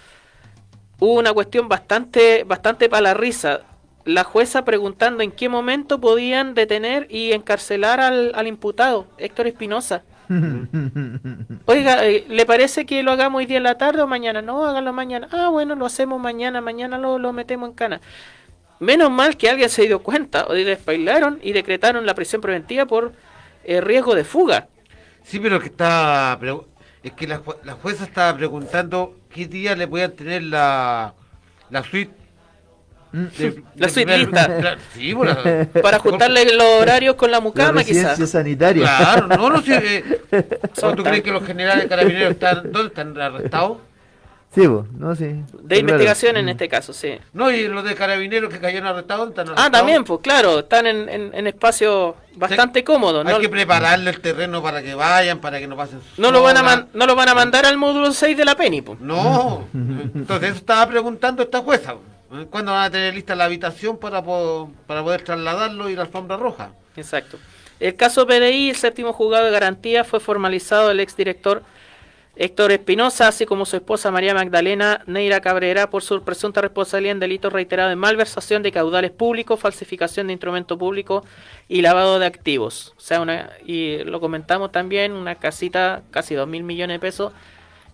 [0.99, 3.63] hubo una cuestión bastante, bastante para la risa.
[4.05, 10.03] La jueza preguntando en qué momento podían detener y encarcelar al, al imputado, Héctor Espinosa.
[11.67, 14.41] Oiga, eh, ¿le parece que lo hagamos hoy día en la tarde o mañana?
[14.41, 15.29] No, hágalo mañana.
[15.33, 18.01] Ah, bueno, lo hacemos mañana, mañana lo, lo metemos en cana.
[18.79, 23.13] Menos mal que alguien se dio cuenta, o despailaron y decretaron la prisión preventiva por
[23.65, 24.69] eh, riesgo de fuga.
[25.23, 26.39] Sí, pero que está.
[27.03, 31.15] Es que la, la jueza estaba preguntando qué día le podían tener la,
[31.71, 32.20] la suite.
[33.13, 34.49] De- La suite primer- lista.
[34.49, 35.37] la- sí, bueno,
[35.83, 38.19] Para ajustarle los horarios con la mucama, quizás.
[38.31, 38.83] sanitaria.
[38.85, 40.05] Claro, no, no sé.
[40.31, 42.71] eh, ¿o ¿Tú crees que los generales carabineros están.
[42.73, 43.79] ¿Dónde están arrestados?
[44.53, 45.45] Sí, vos, no, sí.
[45.63, 47.17] De investigación en este caso, sí.
[47.33, 49.71] No, y los de carabineros que cayeron arrestados están Ah, arrestados.
[49.71, 53.25] también, pues claro, están en, en, en espacios bastante cómodos.
[53.25, 56.43] Hay No, que prepararle el terreno para que vayan, para que no pasen no lo
[56.43, 58.99] van a man- no lo van a mandar al módulo 6 de la PENI, pues.
[58.99, 61.95] No, entonces eso estaba preguntando esta jueza.
[62.51, 66.73] ¿Cuándo van a tener lista la habitación para, para poder trasladarlo y la alfombra roja?
[66.97, 67.39] Exacto.
[67.81, 71.63] El caso PDI, el séptimo juzgado de garantía, fue formalizado el exdirector
[72.37, 77.21] Héctor Espinosa, así como su esposa María Magdalena Neira Cabrera, por su presunta responsabilidad en
[77.21, 81.25] delitos reiterados de malversación de caudales públicos, falsificación de instrumento público
[81.69, 82.95] y lavado de activos.
[82.97, 87.33] O sea, una, y lo comentamos también, una casita, casi dos mil millones de pesos,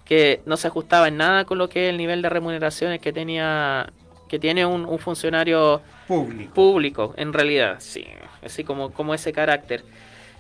[0.05, 3.13] que no se ajustaba en nada con lo que es el nivel de remuneraciones que
[3.13, 3.93] tenía
[4.29, 6.55] que tiene un, un funcionario público.
[6.55, 8.05] público, en realidad, sí,
[8.45, 9.85] así como, como ese carácter.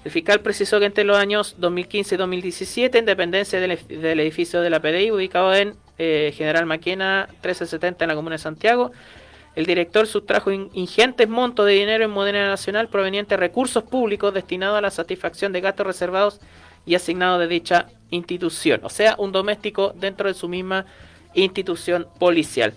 [0.04, 4.60] El fiscal precisó que entre los años 2015 y 2017, en dependencia del, del edificio
[4.60, 8.92] de la PDI, ubicado en eh, General Maquena 1370 en la comuna de Santiago,
[9.56, 14.32] el director sustrajo in- ingentes montos de dinero en moneda nacional proveniente de recursos públicos
[14.34, 16.40] destinados a la satisfacción de gastos reservados
[16.84, 20.86] y asignados de dicha institución, o sea, un doméstico dentro de su misma
[21.34, 22.74] institución policial.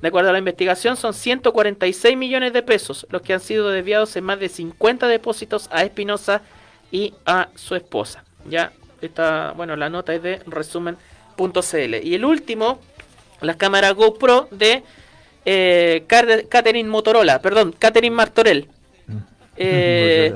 [0.00, 4.14] De acuerdo a la investigación, son 146 millones de pesos los que han sido desviados
[4.16, 6.42] en más de 50 depósitos a Espinosa
[6.90, 8.24] y a su esposa.
[8.48, 11.94] Ya está, bueno, la nota es de resumen.cl.
[12.02, 12.80] Y el último,
[13.40, 14.82] las cámaras GoPro de
[15.44, 18.68] eh, Catherine Motorola, perdón, Catherine Martorell.
[19.56, 20.34] Eh,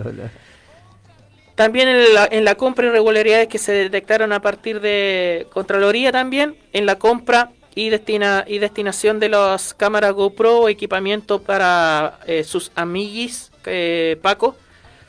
[1.56, 6.54] también en la, en la compra irregularidades que se detectaron a partir de Contraloría también,
[6.72, 12.42] en la compra y, destina, y destinación de las cámaras GoPro o equipamiento para eh,
[12.42, 14.56] sus amiguis, eh, Paco,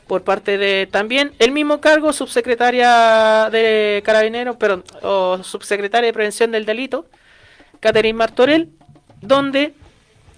[0.06, 6.52] por parte de también el mismo cargo, subsecretaria de Carabineros, perdón, o subsecretaria de Prevención
[6.52, 7.06] del Delito,
[7.80, 8.68] Catherine Martorell,
[9.20, 9.74] donde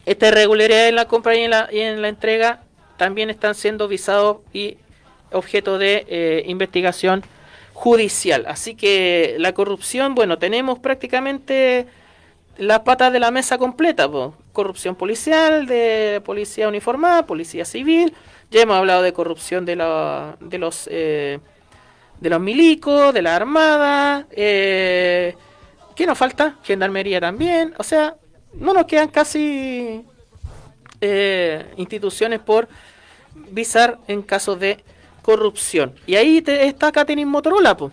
[0.06, 2.62] esta irregularidad en la compra y en la, y en la entrega
[2.96, 4.78] también están siendo visados y
[5.32, 7.24] objeto de eh, investigación
[7.74, 8.46] judicial.
[8.48, 11.88] Así que la corrupción, bueno, tenemos prácticamente
[12.58, 14.34] las patas de la mesa completa, po.
[14.52, 18.14] corrupción policial, de policía uniformada, policía civil,
[18.50, 21.40] ya hemos hablado de corrupción de, la, de los eh,
[22.20, 25.34] de los milicos, de la armada, eh,
[25.96, 26.56] ¿qué nos falta?
[26.62, 28.14] Gendarmería también, o sea,
[28.54, 30.04] no nos quedan casi
[31.00, 32.68] eh, instituciones por
[33.34, 34.84] visar en casos de
[35.22, 35.94] corrupción.
[36.06, 37.90] Y ahí te- está Catherine Motorola, po.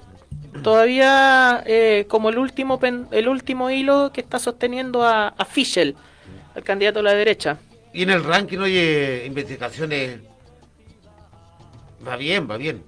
[0.63, 5.95] Todavía eh, como el último pen- el último hilo que está sosteniendo a, a Fischel,
[6.55, 7.57] el candidato a la derecha.
[7.93, 10.19] Y en el ranking, oye, investigaciones.
[12.07, 12.83] Va bien, va bien.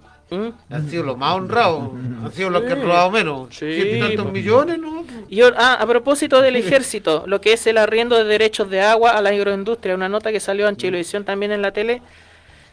[0.69, 1.91] Han sido los más honrados,
[2.23, 2.81] han sido los que han ¿Mm?
[2.81, 2.88] Sí.
[2.88, 3.61] robado menos.
[3.61, 4.31] Y tantos po.
[4.31, 5.03] millones, ¿no?
[5.27, 9.11] Y ah, a propósito del ejército, lo que es el arriendo de derechos de agua
[9.11, 12.02] a la agroindustria, una nota que salió en Chilevisión también en la tele,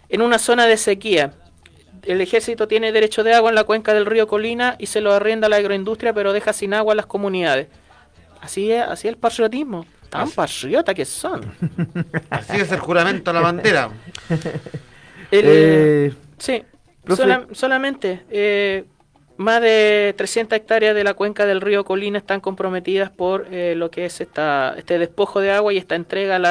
[0.08, 1.32] en una zona de sequía.
[2.04, 5.12] El ejército tiene derecho de agua en la cuenca del río Colina y se lo
[5.12, 7.68] arrienda a la agroindustria, pero deja sin agua a las comunidades.
[8.40, 9.84] Así es, así es el patriotismo.
[10.10, 11.42] Tan patriota que son.
[12.30, 13.90] Así es el juramento a la bandera.
[15.30, 16.62] El- Eh, sí,
[17.14, 18.22] sola- solamente.
[18.30, 18.84] eh,
[19.36, 23.90] más de 300 hectáreas de la cuenca del río Colina están comprometidas por eh, lo
[23.90, 26.50] que es esta, este despojo de agua y esta entrega a la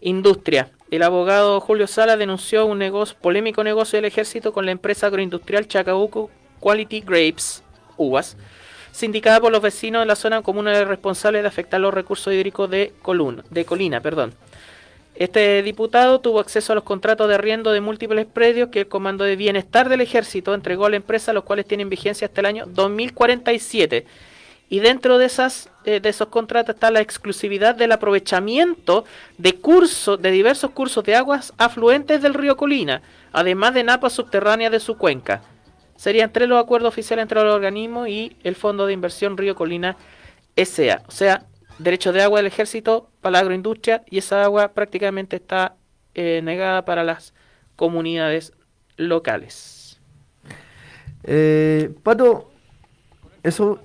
[0.00, 0.68] agroindustria.
[0.90, 5.68] El abogado Julio Sala denunció un negocio, polémico negocio del ejército con la empresa agroindustrial
[5.68, 7.62] Chacabuco Quality Grapes,
[7.98, 8.38] uvas,
[8.90, 12.94] sindicada por los vecinos de la zona comuna responsable de afectar los recursos hídricos de,
[13.02, 14.00] Coluna, de Colina.
[14.00, 14.32] Perdón.
[15.14, 19.24] Este diputado tuvo acceso a los contratos de arriendo de múltiples predios que el Comando
[19.24, 22.66] de Bienestar del Ejército entregó a la empresa, los cuales tienen vigencia hasta el año
[22.66, 24.06] 2047.
[24.70, 29.04] Y dentro de, esas, eh, de esos contratos está la exclusividad del aprovechamiento
[29.38, 33.00] de cursos, de diversos cursos de aguas afluentes del río Colina,
[33.32, 35.42] además de napas subterráneas de su cuenca.
[35.96, 39.96] Serían tres los acuerdos oficiales entre los organismos y el Fondo de Inversión Río Colina
[40.54, 41.02] SA.
[41.08, 41.46] O sea,
[41.78, 45.76] derecho de agua del ejército para la agroindustria y esa agua prácticamente está
[46.14, 47.32] eh, negada para las
[47.74, 48.52] comunidades
[48.96, 49.98] locales.
[51.24, 52.50] Eh, Pato,
[53.42, 53.80] eso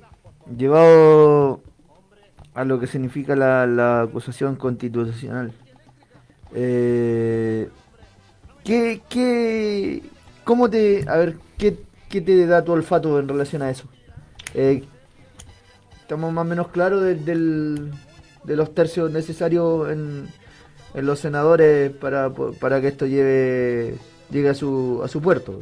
[0.57, 1.61] llevado
[2.53, 5.51] a lo que significa la, la acusación constitucional.
[6.53, 7.69] Eh,
[8.63, 10.03] ¿qué, qué,
[10.43, 11.05] ¿Cómo te...
[11.07, 11.79] A ver, ¿qué,
[12.09, 13.85] qué te da tu olfato en relación a eso?
[14.53, 14.83] Eh,
[16.01, 20.27] estamos más o menos claros de, de los tercios necesarios en,
[20.93, 22.29] en los senadores para,
[22.59, 23.95] para que esto lleve
[24.29, 25.59] llegue a su, a su puerto.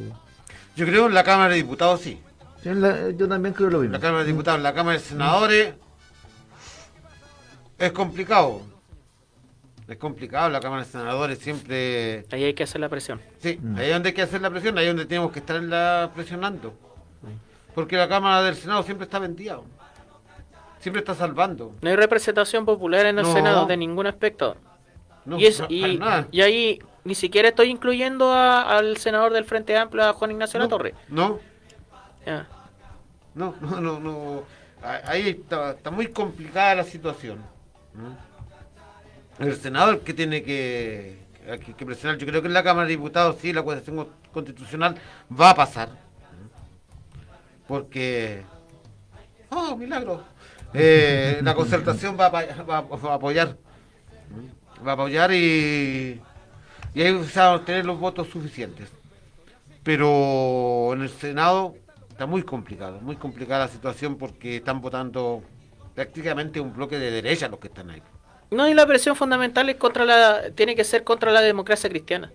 [0.76, 2.20] Yo creo en la Cámara de Diputados sí.
[2.62, 3.94] Sí, en la- yo también creo lo mismo.
[3.94, 5.74] La Cámara de Diputados, en la Cámara de Senadores
[7.78, 8.62] es complicado.
[9.88, 12.26] Es complicado, la Cámara de Senadores siempre...
[12.32, 13.20] Ahí hay que hacer la presión.
[13.40, 15.62] Sí, ahí es donde hay que hacer la presión, ahí es donde tenemos que estar
[15.62, 16.74] la presionando.
[17.76, 19.60] Porque la Cámara del Senado siempre está vendida.
[20.80, 21.76] Siempre está salvando.
[21.82, 23.34] No hay representación popular en el No.
[23.34, 24.56] Senado de ningún aspecto.
[25.26, 26.00] No, y, es- no, y,
[26.32, 30.58] y ahí ni siquiera estoy incluyendo a- al senador del Frente Amplio, a Juan Ignacio
[30.60, 30.96] No, Latorre.
[31.10, 31.40] No,
[33.34, 34.44] No, no, no, no.
[34.84, 37.40] Ah, Ahí está, está muy complicada la situación.
[39.40, 41.18] El senador que tiene que,
[41.66, 44.96] que, que presionar, yo creo que en la Cámara de Diputados sí, la acusación constitucional
[45.40, 45.90] va a pasar.
[47.68, 48.44] Porque...
[49.50, 50.24] ¡Oh, milagro!
[50.74, 53.58] Eh, la concertación va a, apoyar.
[54.86, 56.22] Va a apoyar y...
[56.94, 58.90] Y ahí se van a obtener los votos suficientes.
[59.84, 61.76] Pero en el Senado
[62.12, 65.42] está muy complicado, muy complicada la situación porque están votando
[65.96, 68.02] prácticamente un bloque de derecha los que están ahí.
[68.52, 72.32] No, y la presión fundamental es contra la, tiene que ser contra la democracia cristiana.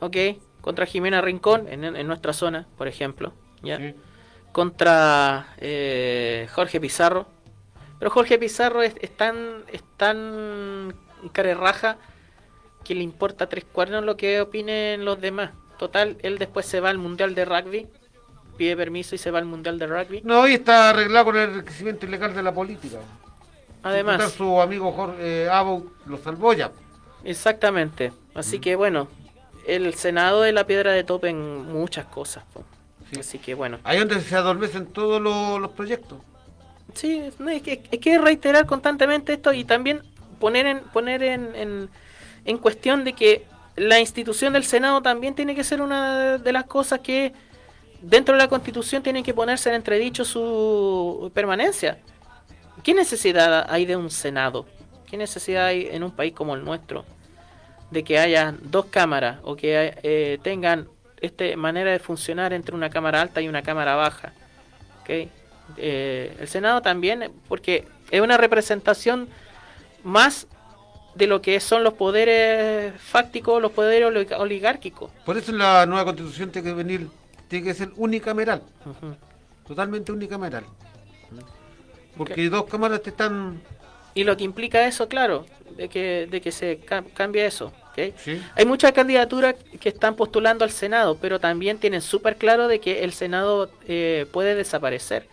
[0.00, 0.16] ¿Ok?
[0.60, 3.32] Contra Jimena Rincón, en, en nuestra zona, por ejemplo.
[3.62, 3.78] ¿ya?
[4.52, 7.26] Contra eh, Jorge Pizarro.
[7.98, 10.94] Pero Jorge Pizarro es, es tan, es tan
[11.32, 11.96] carerraja
[12.84, 15.50] que le importa tres cuernos lo que opinen los demás.
[15.78, 17.88] Total, él después se va al Mundial de Rugby,
[18.56, 20.22] pide permiso y se va al Mundial de Rugby.
[20.24, 22.98] No, y está arreglado con el enriquecimiento ilegal de la política.
[23.82, 24.32] Además.
[24.32, 26.72] Su amigo Jorge eh, Abo lo salvó ya.
[27.24, 28.12] Exactamente.
[28.34, 29.08] Así que bueno,
[29.66, 32.44] el Senado es la piedra de tope en muchas cosas.
[33.18, 33.78] Así que bueno.
[33.84, 36.18] Ahí donde se adormecen todos los, los proyectos.
[36.94, 40.02] Sí, no, es, que, es que reiterar constantemente esto y también
[40.40, 41.90] poner en poner en, en,
[42.44, 43.44] en cuestión de que
[43.76, 47.34] la institución del Senado también tiene que ser una de las cosas que
[48.08, 51.98] dentro de la Constitución tiene que ponerse en entredicho su permanencia.
[52.82, 54.66] ¿Qué necesidad hay de un Senado?
[55.10, 57.04] ¿Qué necesidad hay en un país como el nuestro
[57.90, 60.88] de que haya dos cámaras o que eh, tengan
[61.20, 64.32] este manera de funcionar entre una cámara alta y una cámara baja?
[65.08, 69.28] Eh, el Senado también, porque es una representación
[70.04, 70.46] más
[71.14, 75.10] de lo que son los poderes fácticos, los poderes oli- oligárquicos.
[75.24, 77.08] Por eso la nueva constitución tiene que venir,
[77.48, 78.62] tiene que ser unicameral.
[79.66, 80.64] Totalmente unicameral.
[82.16, 83.60] Porque dos cámaras te están...
[84.14, 85.44] Y lo que implica eso, claro,
[85.76, 87.72] de que, de que se ca- cambie eso.
[87.90, 88.14] ¿ok?
[88.16, 88.40] Sí.
[88.54, 93.04] Hay muchas candidaturas que están postulando al Senado, pero también tienen súper claro de que
[93.04, 95.28] el Senado eh, puede desaparecer.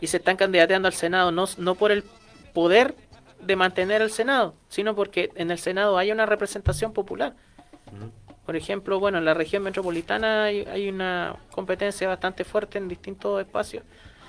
[0.00, 2.02] Y se están candidateando al Senado no, no por el
[2.52, 2.96] poder
[3.40, 7.34] de mantener el Senado, sino porque en el Senado hay una representación popular.
[8.50, 13.40] Por ejemplo, bueno, en la región metropolitana hay, hay una competencia bastante fuerte en distintos
[13.40, 13.84] espacios,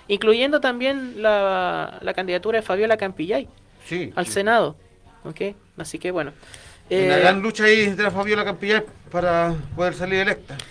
[0.07, 3.49] incluyendo también la, la candidatura de Fabiola Campillay
[3.79, 4.31] Sí, al sí.
[4.31, 4.77] Senado.
[5.23, 5.41] ¿ok?
[5.77, 6.35] Así que bueno.
[6.97, 10.63] Una Eh, gran lucha ahí entre la Fabiola Campillar para poder salir electa.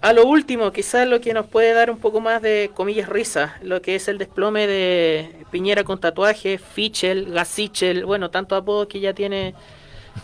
[0.00, 3.56] A lo último, quizás lo que nos puede dar un poco más de comillas risa,
[3.62, 9.00] lo que es el desplome de Piñera con tatuaje, Fichel, Gasichel, bueno, tanto apodos que
[9.00, 9.56] ya tiene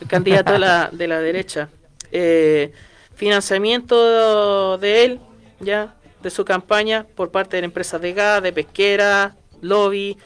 [0.01, 1.71] el candidato de la, de la derecha.
[2.17, 2.71] Eh,
[3.17, 5.21] financiamiento de él,
[5.59, 10.17] ya, de su campaña por parte de empresas de gas, de pesquera, lobby.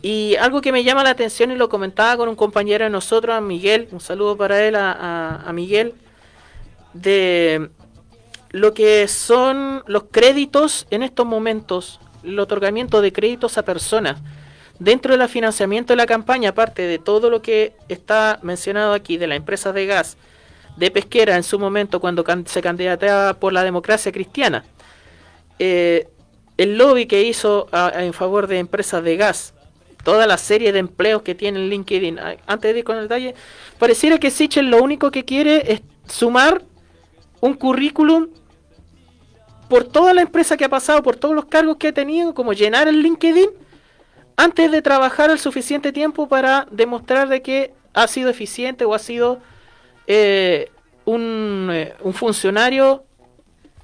[0.00, 3.36] Y algo que me llama la atención y lo comentaba con un compañero de nosotros,
[3.36, 5.94] a Miguel, un saludo para él, a, a- a Miguel,
[6.94, 7.68] de
[8.50, 14.20] lo que son los créditos en estos momentos, el otorgamiento de créditos a personas.
[14.78, 19.26] Dentro del financiamiento de la campaña, aparte de todo lo que está mencionado aquí, de
[19.26, 20.16] las empresas de gas,
[20.76, 24.64] de pesquera en su momento cuando se candidateaba por la democracia cristiana,
[25.58, 26.08] eh,
[26.56, 29.54] el lobby que hizo en favor de empresas de gas,
[30.04, 33.34] toda la serie de empleos que tiene en LinkedIn, antes de ir con el detalle,
[33.78, 36.62] pareciera que Sichel lo único que quiere es sumar
[37.40, 38.28] un currículum
[39.68, 42.52] por toda la empresa que ha pasado, por todos los cargos que ha tenido, como
[42.52, 43.48] llenar el LinkedIn,
[44.36, 48.98] antes de trabajar el suficiente tiempo para demostrar de que ha sido eficiente o ha
[48.98, 49.40] sido
[50.06, 50.70] eh,
[51.04, 53.04] un, eh, un funcionario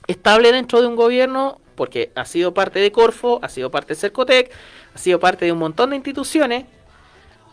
[0.06, 4.00] estable dentro de un gobierno, porque ha sido parte de Corfo, ha sido parte de
[4.00, 4.50] Cercotec,
[4.94, 6.64] ha sido parte de un montón de instituciones,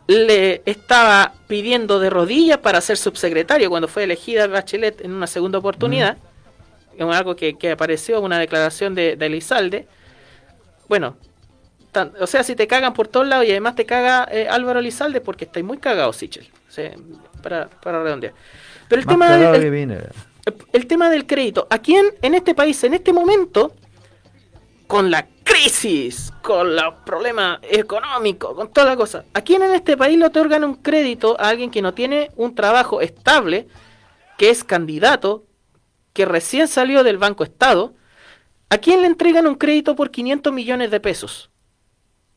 [0.07, 5.57] le estaba pidiendo de rodillas para ser subsecretario cuando fue elegida Bachelet en una segunda
[5.59, 6.17] oportunidad,
[6.97, 9.87] es algo que, que apareció en una declaración de, de Elizalde.
[10.87, 11.17] Bueno,
[11.95, 14.79] tan- o sea, si te cagan por todos lados y además te caga eh, Álvaro
[14.79, 16.91] Elizalde porque estáis muy cagados, Sichel, o sea,
[17.41, 18.33] para, para redondear.
[18.89, 19.99] Pero el Más tema, del- viene.
[20.73, 21.65] el tema del crédito.
[21.69, 23.73] ¿A quién en este país, en este momento,
[24.87, 29.95] con la crisis, con los problemas económicos, con toda la cosa, ¿a quién en este
[29.97, 33.67] país le otorgan un crédito a alguien que no tiene un trabajo estable,
[34.37, 35.45] que es candidato,
[36.13, 37.93] que recién salió del Banco Estado?
[38.69, 41.49] ¿A quién le entregan un crédito por 500 millones de pesos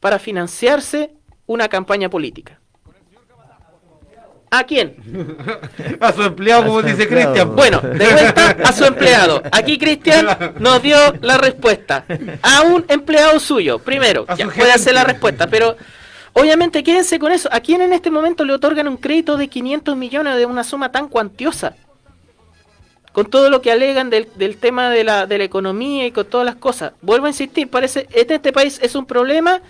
[0.01, 1.13] para financiarse
[1.47, 2.61] una campaña política?
[4.51, 4.97] ¿A quién?
[6.01, 7.55] A su empleado, como dice Cristian.
[7.55, 9.43] Bueno, de vuelta a su empleado.
[9.53, 12.05] Aquí Cristian nos dio la respuesta.
[12.43, 14.25] A un empleado suyo, primero.
[14.27, 15.77] A Ya, su puede hacer la respuesta, pero
[16.33, 17.49] obviamente quédense con eso.
[17.53, 20.91] ¿A quién en este momento le otorgan un crédito de 500 millones de una suma
[20.91, 21.75] tan cuantiosa?
[23.13, 26.25] Con todo lo que alegan del, del tema de la, de la economía y con
[26.25, 26.93] todas las cosas.
[27.03, 29.61] Vuelvo a insistir, parece en este país es un problema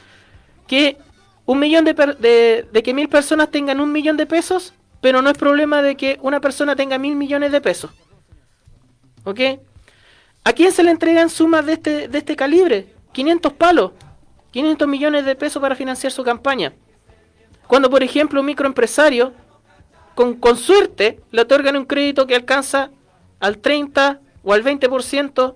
[0.68, 0.98] que
[1.46, 5.30] un millón de, per- de, que mil personas tengan un millón de pesos, pero no
[5.30, 7.90] es problema de que una persona tenga mil millones de pesos.
[9.24, 9.40] ¿Ok?
[10.44, 12.86] ¿A quién se le entregan sumas de este, de este calibre?
[13.12, 13.92] 500 palos.
[14.52, 16.72] 500 millones de pesos para financiar su campaña.
[17.66, 19.32] Cuando, por ejemplo, un microempresario,
[20.14, 22.90] con, con suerte, le otorgan un crédito que alcanza
[23.40, 25.54] al 30 o al 20%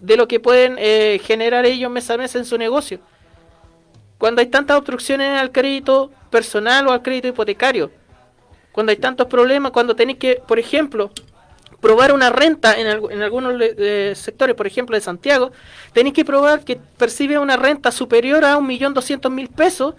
[0.00, 3.00] de lo que pueden eh, generar ellos mes a mes en su negocio
[4.20, 7.90] cuando hay tantas obstrucciones al crédito personal o al crédito hipotecario,
[8.70, 11.10] cuando hay tantos problemas, cuando tenéis que, por ejemplo,
[11.80, 15.52] probar una renta en, algu- en algunos eh, sectores, por ejemplo de Santiago,
[15.94, 19.94] tenéis que probar que percibe una renta superior a 1.200.000 pesos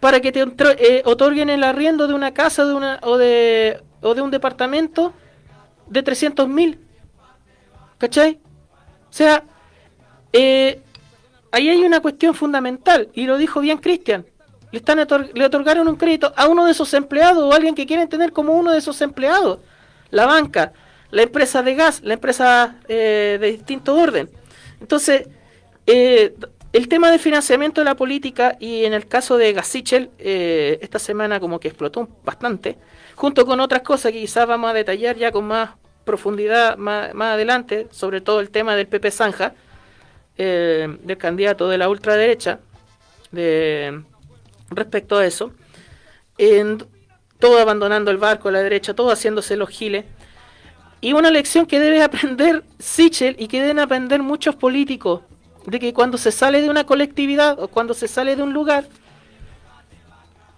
[0.00, 0.44] para que te
[0.78, 5.14] eh, otorguen el arriendo de una casa de una, o, de, o de un departamento
[5.86, 6.78] de 300.000.
[7.96, 8.38] ¿Cachai?
[9.08, 9.42] O sea,
[10.32, 10.80] eh,
[11.52, 14.26] ahí hay una cuestión fundamental, y lo dijo bien Cristian.
[14.72, 15.04] Le, están
[15.34, 18.32] le otorgaron un crédito a uno de esos empleados o a alguien que quieren tener
[18.32, 19.58] como uno de esos empleados.
[20.10, 20.72] La banca,
[21.10, 24.30] la empresa de gas, la empresa eh, de distinto orden.
[24.80, 25.28] Entonces,
[25.86, 26.34] eh,
[26.72, 31.00] el tema de financiamiento de la política y en el caso de Gasichel, eh, esta
[31.00, 32.78] semana como que explotó bastante,
[33.16, 35.70] junto con otras cosas que quizás vamos a detallar ya con más
[36.04, 39.54] profundidad más, más adelante, sobre todo el tema del Pepe Zanja,
[40.42, 42.60] eh, del candidato de la ultraderecha,
[43.30, 44.02] de,
[44.70, 45.52] respecto a eso,
[46.38, 46.82] en,
[47.38, 50.06] todo abandonando el barco a la derecha, todo haciéndose los giles.
[51.02, 55.20] Y una lección que debe aprender Sichel y que deben aprender muchos políticos,
[55.66, 58.86] de que cuando se sale de una colectividad o cuando se sale de un lugar,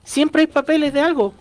[0.05, 1.35] siempre hay papeles de algo.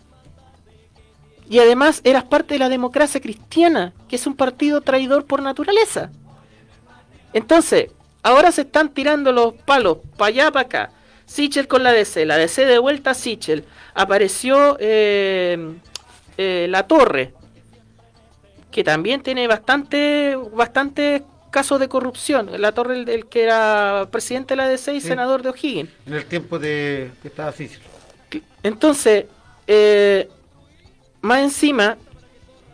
[1.47, 6.09] Y además eras parte de la democracia cristiana, que es un partido traidor por naturaleza.
[7.34, 7.91] Entonces,
[8.23, 10.91] ahora se están tirando los palos para allá, para acá.
[11.26, 13.64] Sichel con la DC, la DC de vuelta a Sichel.
[13.93, 15.57] Apareció eh,
[16.38, 17.34] eh, La Torre,
[18.69, 22.49] que también tiene bastante, bastante casos de corrupción.
[22.60, 25.89] La Torre, el, el que era presidente de la DC y senador de O'Higgins.
[26.06, 27.69] En el tiempo de que estaba así.
[28.64, 29.26] Entonces,
[29.68, 30.30] eh,
[31.22, 31.98] más encima,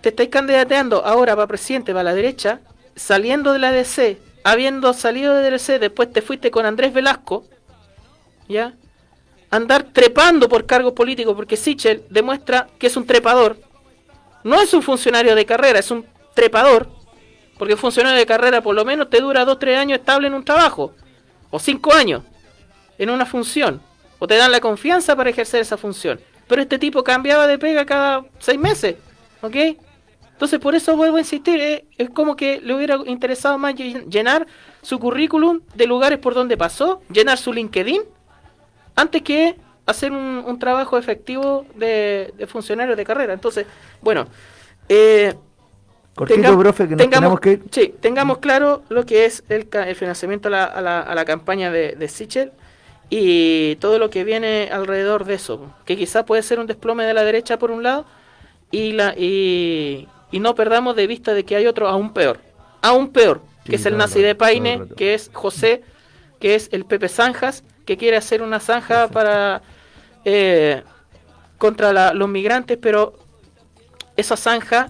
[0.02, 2.60] te estáis candidateando ahora para presidente, para la derecha,
[2.95, 4.18] saliendo de la DC,
[4.48, 7.44] habiendo salido de DC, después te fuiste con Andrés Velasco,
[8.48, 8.76] ¿ya?
[9.49, 13.57] Andar trepando por cargos políticos, porque Sichel demuestra que es un trepador.
[14.45, 16.88] No es un funcionario de carrera, es un trepador.
[17.57, 20.34] Porque un funcionario de carrera por lo menos te dura 2, 3 años estable en
[20.34, 20.94] un trabajo.
[21.49, 22.24] O 5 años
[22.98, 23.82] en una función.
[24.18, 26.22] O te dan la confianza para ejercer esa función.
[26.48, 28.95] Pero este tipo cambiaba de pega cada 6 meses.
[29.41, 29.56] ¿Ok?
[30.38, 31.59] Entonces por eso vuelvo a insistir.
[31.59, 34.45] eh, es como que le hubiera interesado más llen- llenar
[34.84, 37.01] su currículum de lugares por donde pasó.
[37.11, 38.03] Llenar su LinkedIn.
[38.95, 39.55] Antes que
[39.88, 43.34] hacer un, un trabajo efectivo de, de funcionario de carrera.
[43.34, 43.65] Entonces,
[44.01, 44.27] bueno.
[44.89, 45.34] Eh,
[46.15, 47.69] Cortito, Tenga- profe, que nos tengamos, tenemos que.
[47.81, 51.26] Sí, tengamos claro lo que es el, el financiamiento a la, a la- a la
[51.26, 52.51] campaña de, de Sichel
[53.09, 57.14] y todo lo que viene alrededor de eso, que quizás puede ser un desplome de
[57.14, 58.05] la derecha por un lado
[58.72, 62.39] y, la, y, y no perdamos de vista de que hay otro aún peor,
[62.81, 65.83] aún peor, que Sí, es el nazi de Paine, que es José,
[66.39, 69.61] que es el Pepe Zanjas, que quiere hacer una zanja para
[70.25, 70.83] eh,
[71.57, 73.13] contra la- los migrantes, pero
[74.17, 74.89] esa zanja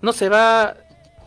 [0.00, 0.76] no se va,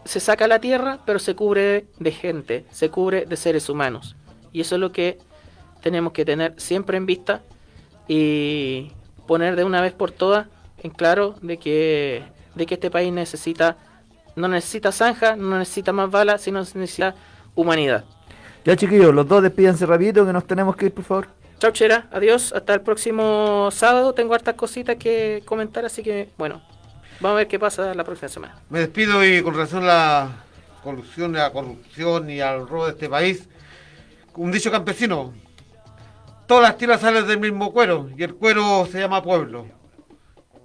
[0.06, 4.16] se saca la tierra, pero se cubre de gente, se cubre de seres humanos.
[4.52, 5.20] Y eso es lo que
[5.82, 7.42] tenemos que tener siempre en vista
[8.08, 8.92] y
[9.28, 10.48] poner de una vez por todas
[10.82, 12.24] en claro de que,
[12.58, 13.78] de que este país necesita,
[14.36, 17.16] no necesita zanja, no necesita más balas, sino necesita
[17.56, 18.04] humanidad.
[18.66, 21.28] Ya chiquillos, los dos despídense rapidito que nos tenemos que ir, por favor.
[21.60, 22.08] Chao, Chera.
[22.12, 22.54] Adiós.
[22.54, 24.14] Hasta el próximo sábado.
[24.14, 26.62] Tengo hartas cositas que comentar, así que, bueno,
[27.20, 28.60] vamos a ver qué pasa la próxima semana.
[28.70, 30.30] Me despido y con relación a la
[30.84, 33.50] corrupción, a la corrupción y al robo de este país,
[34.36, 35.34] un dicho campesino,
[36.46, 39.66] todas las tierras salen del mismo cuero y el cuero se llama pueblo.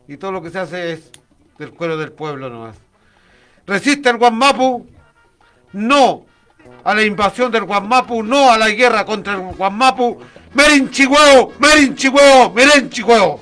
[0.06, 1.10] Y todo lo que se hace es
[1.62, 2.76] del cuero del pueblo nomás.
[3.66, 4.84] Resiste el Guanmapu,
[5.72, 6.26] no
[6.84, 10.18] a la invasión del Guanmapu, no a la guerra contra el Guanmapu.
[10.54, 13.36] Merin Chihuahua, Merin Chihuahua, Merin Chihuahua.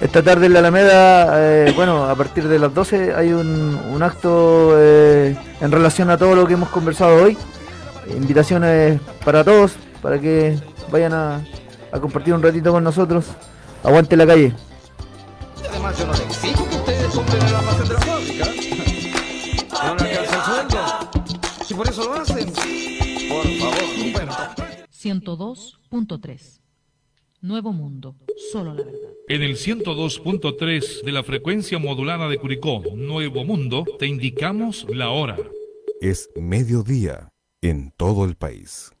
[0.00, 4.02] Esta tarde en la Alameda, eh, bueno, a partir de las 12 hay un, un
[4.02, 7.38] acto eh, en relación a todo lo que hemos conversado hoy.
[8.08, 10.58] Invitaciones para todos, para que
[10.90, 11.44] vayan a,
[11.92, 13.26] a compartir un ratito con nosotros.
[13.84, 14.52] Aguante la calle.
[15.70, 16.73] Además, yo no le exijo
[17.08, 18.44] compren el almacén de la fábrica.
[19.84, 21.64] No le alcanza el sueldo.
[21.64, 22.52] Si por eso lo hacen,
[23.28, 24.32] por favor, bueno.
[24.90, 26.60] 102.3
[27.40, 28.16] Nuevo Mundo,
[28.50, 29.10] solo la verdad.
[29.28, 35.36] En el 102.3 de la frecuencia modulada de Curicó, Nuevo Mundo, te indicamos la hora.
[36.00, 37.28] Es mediodía
[37.60, 38.93] en todo el país.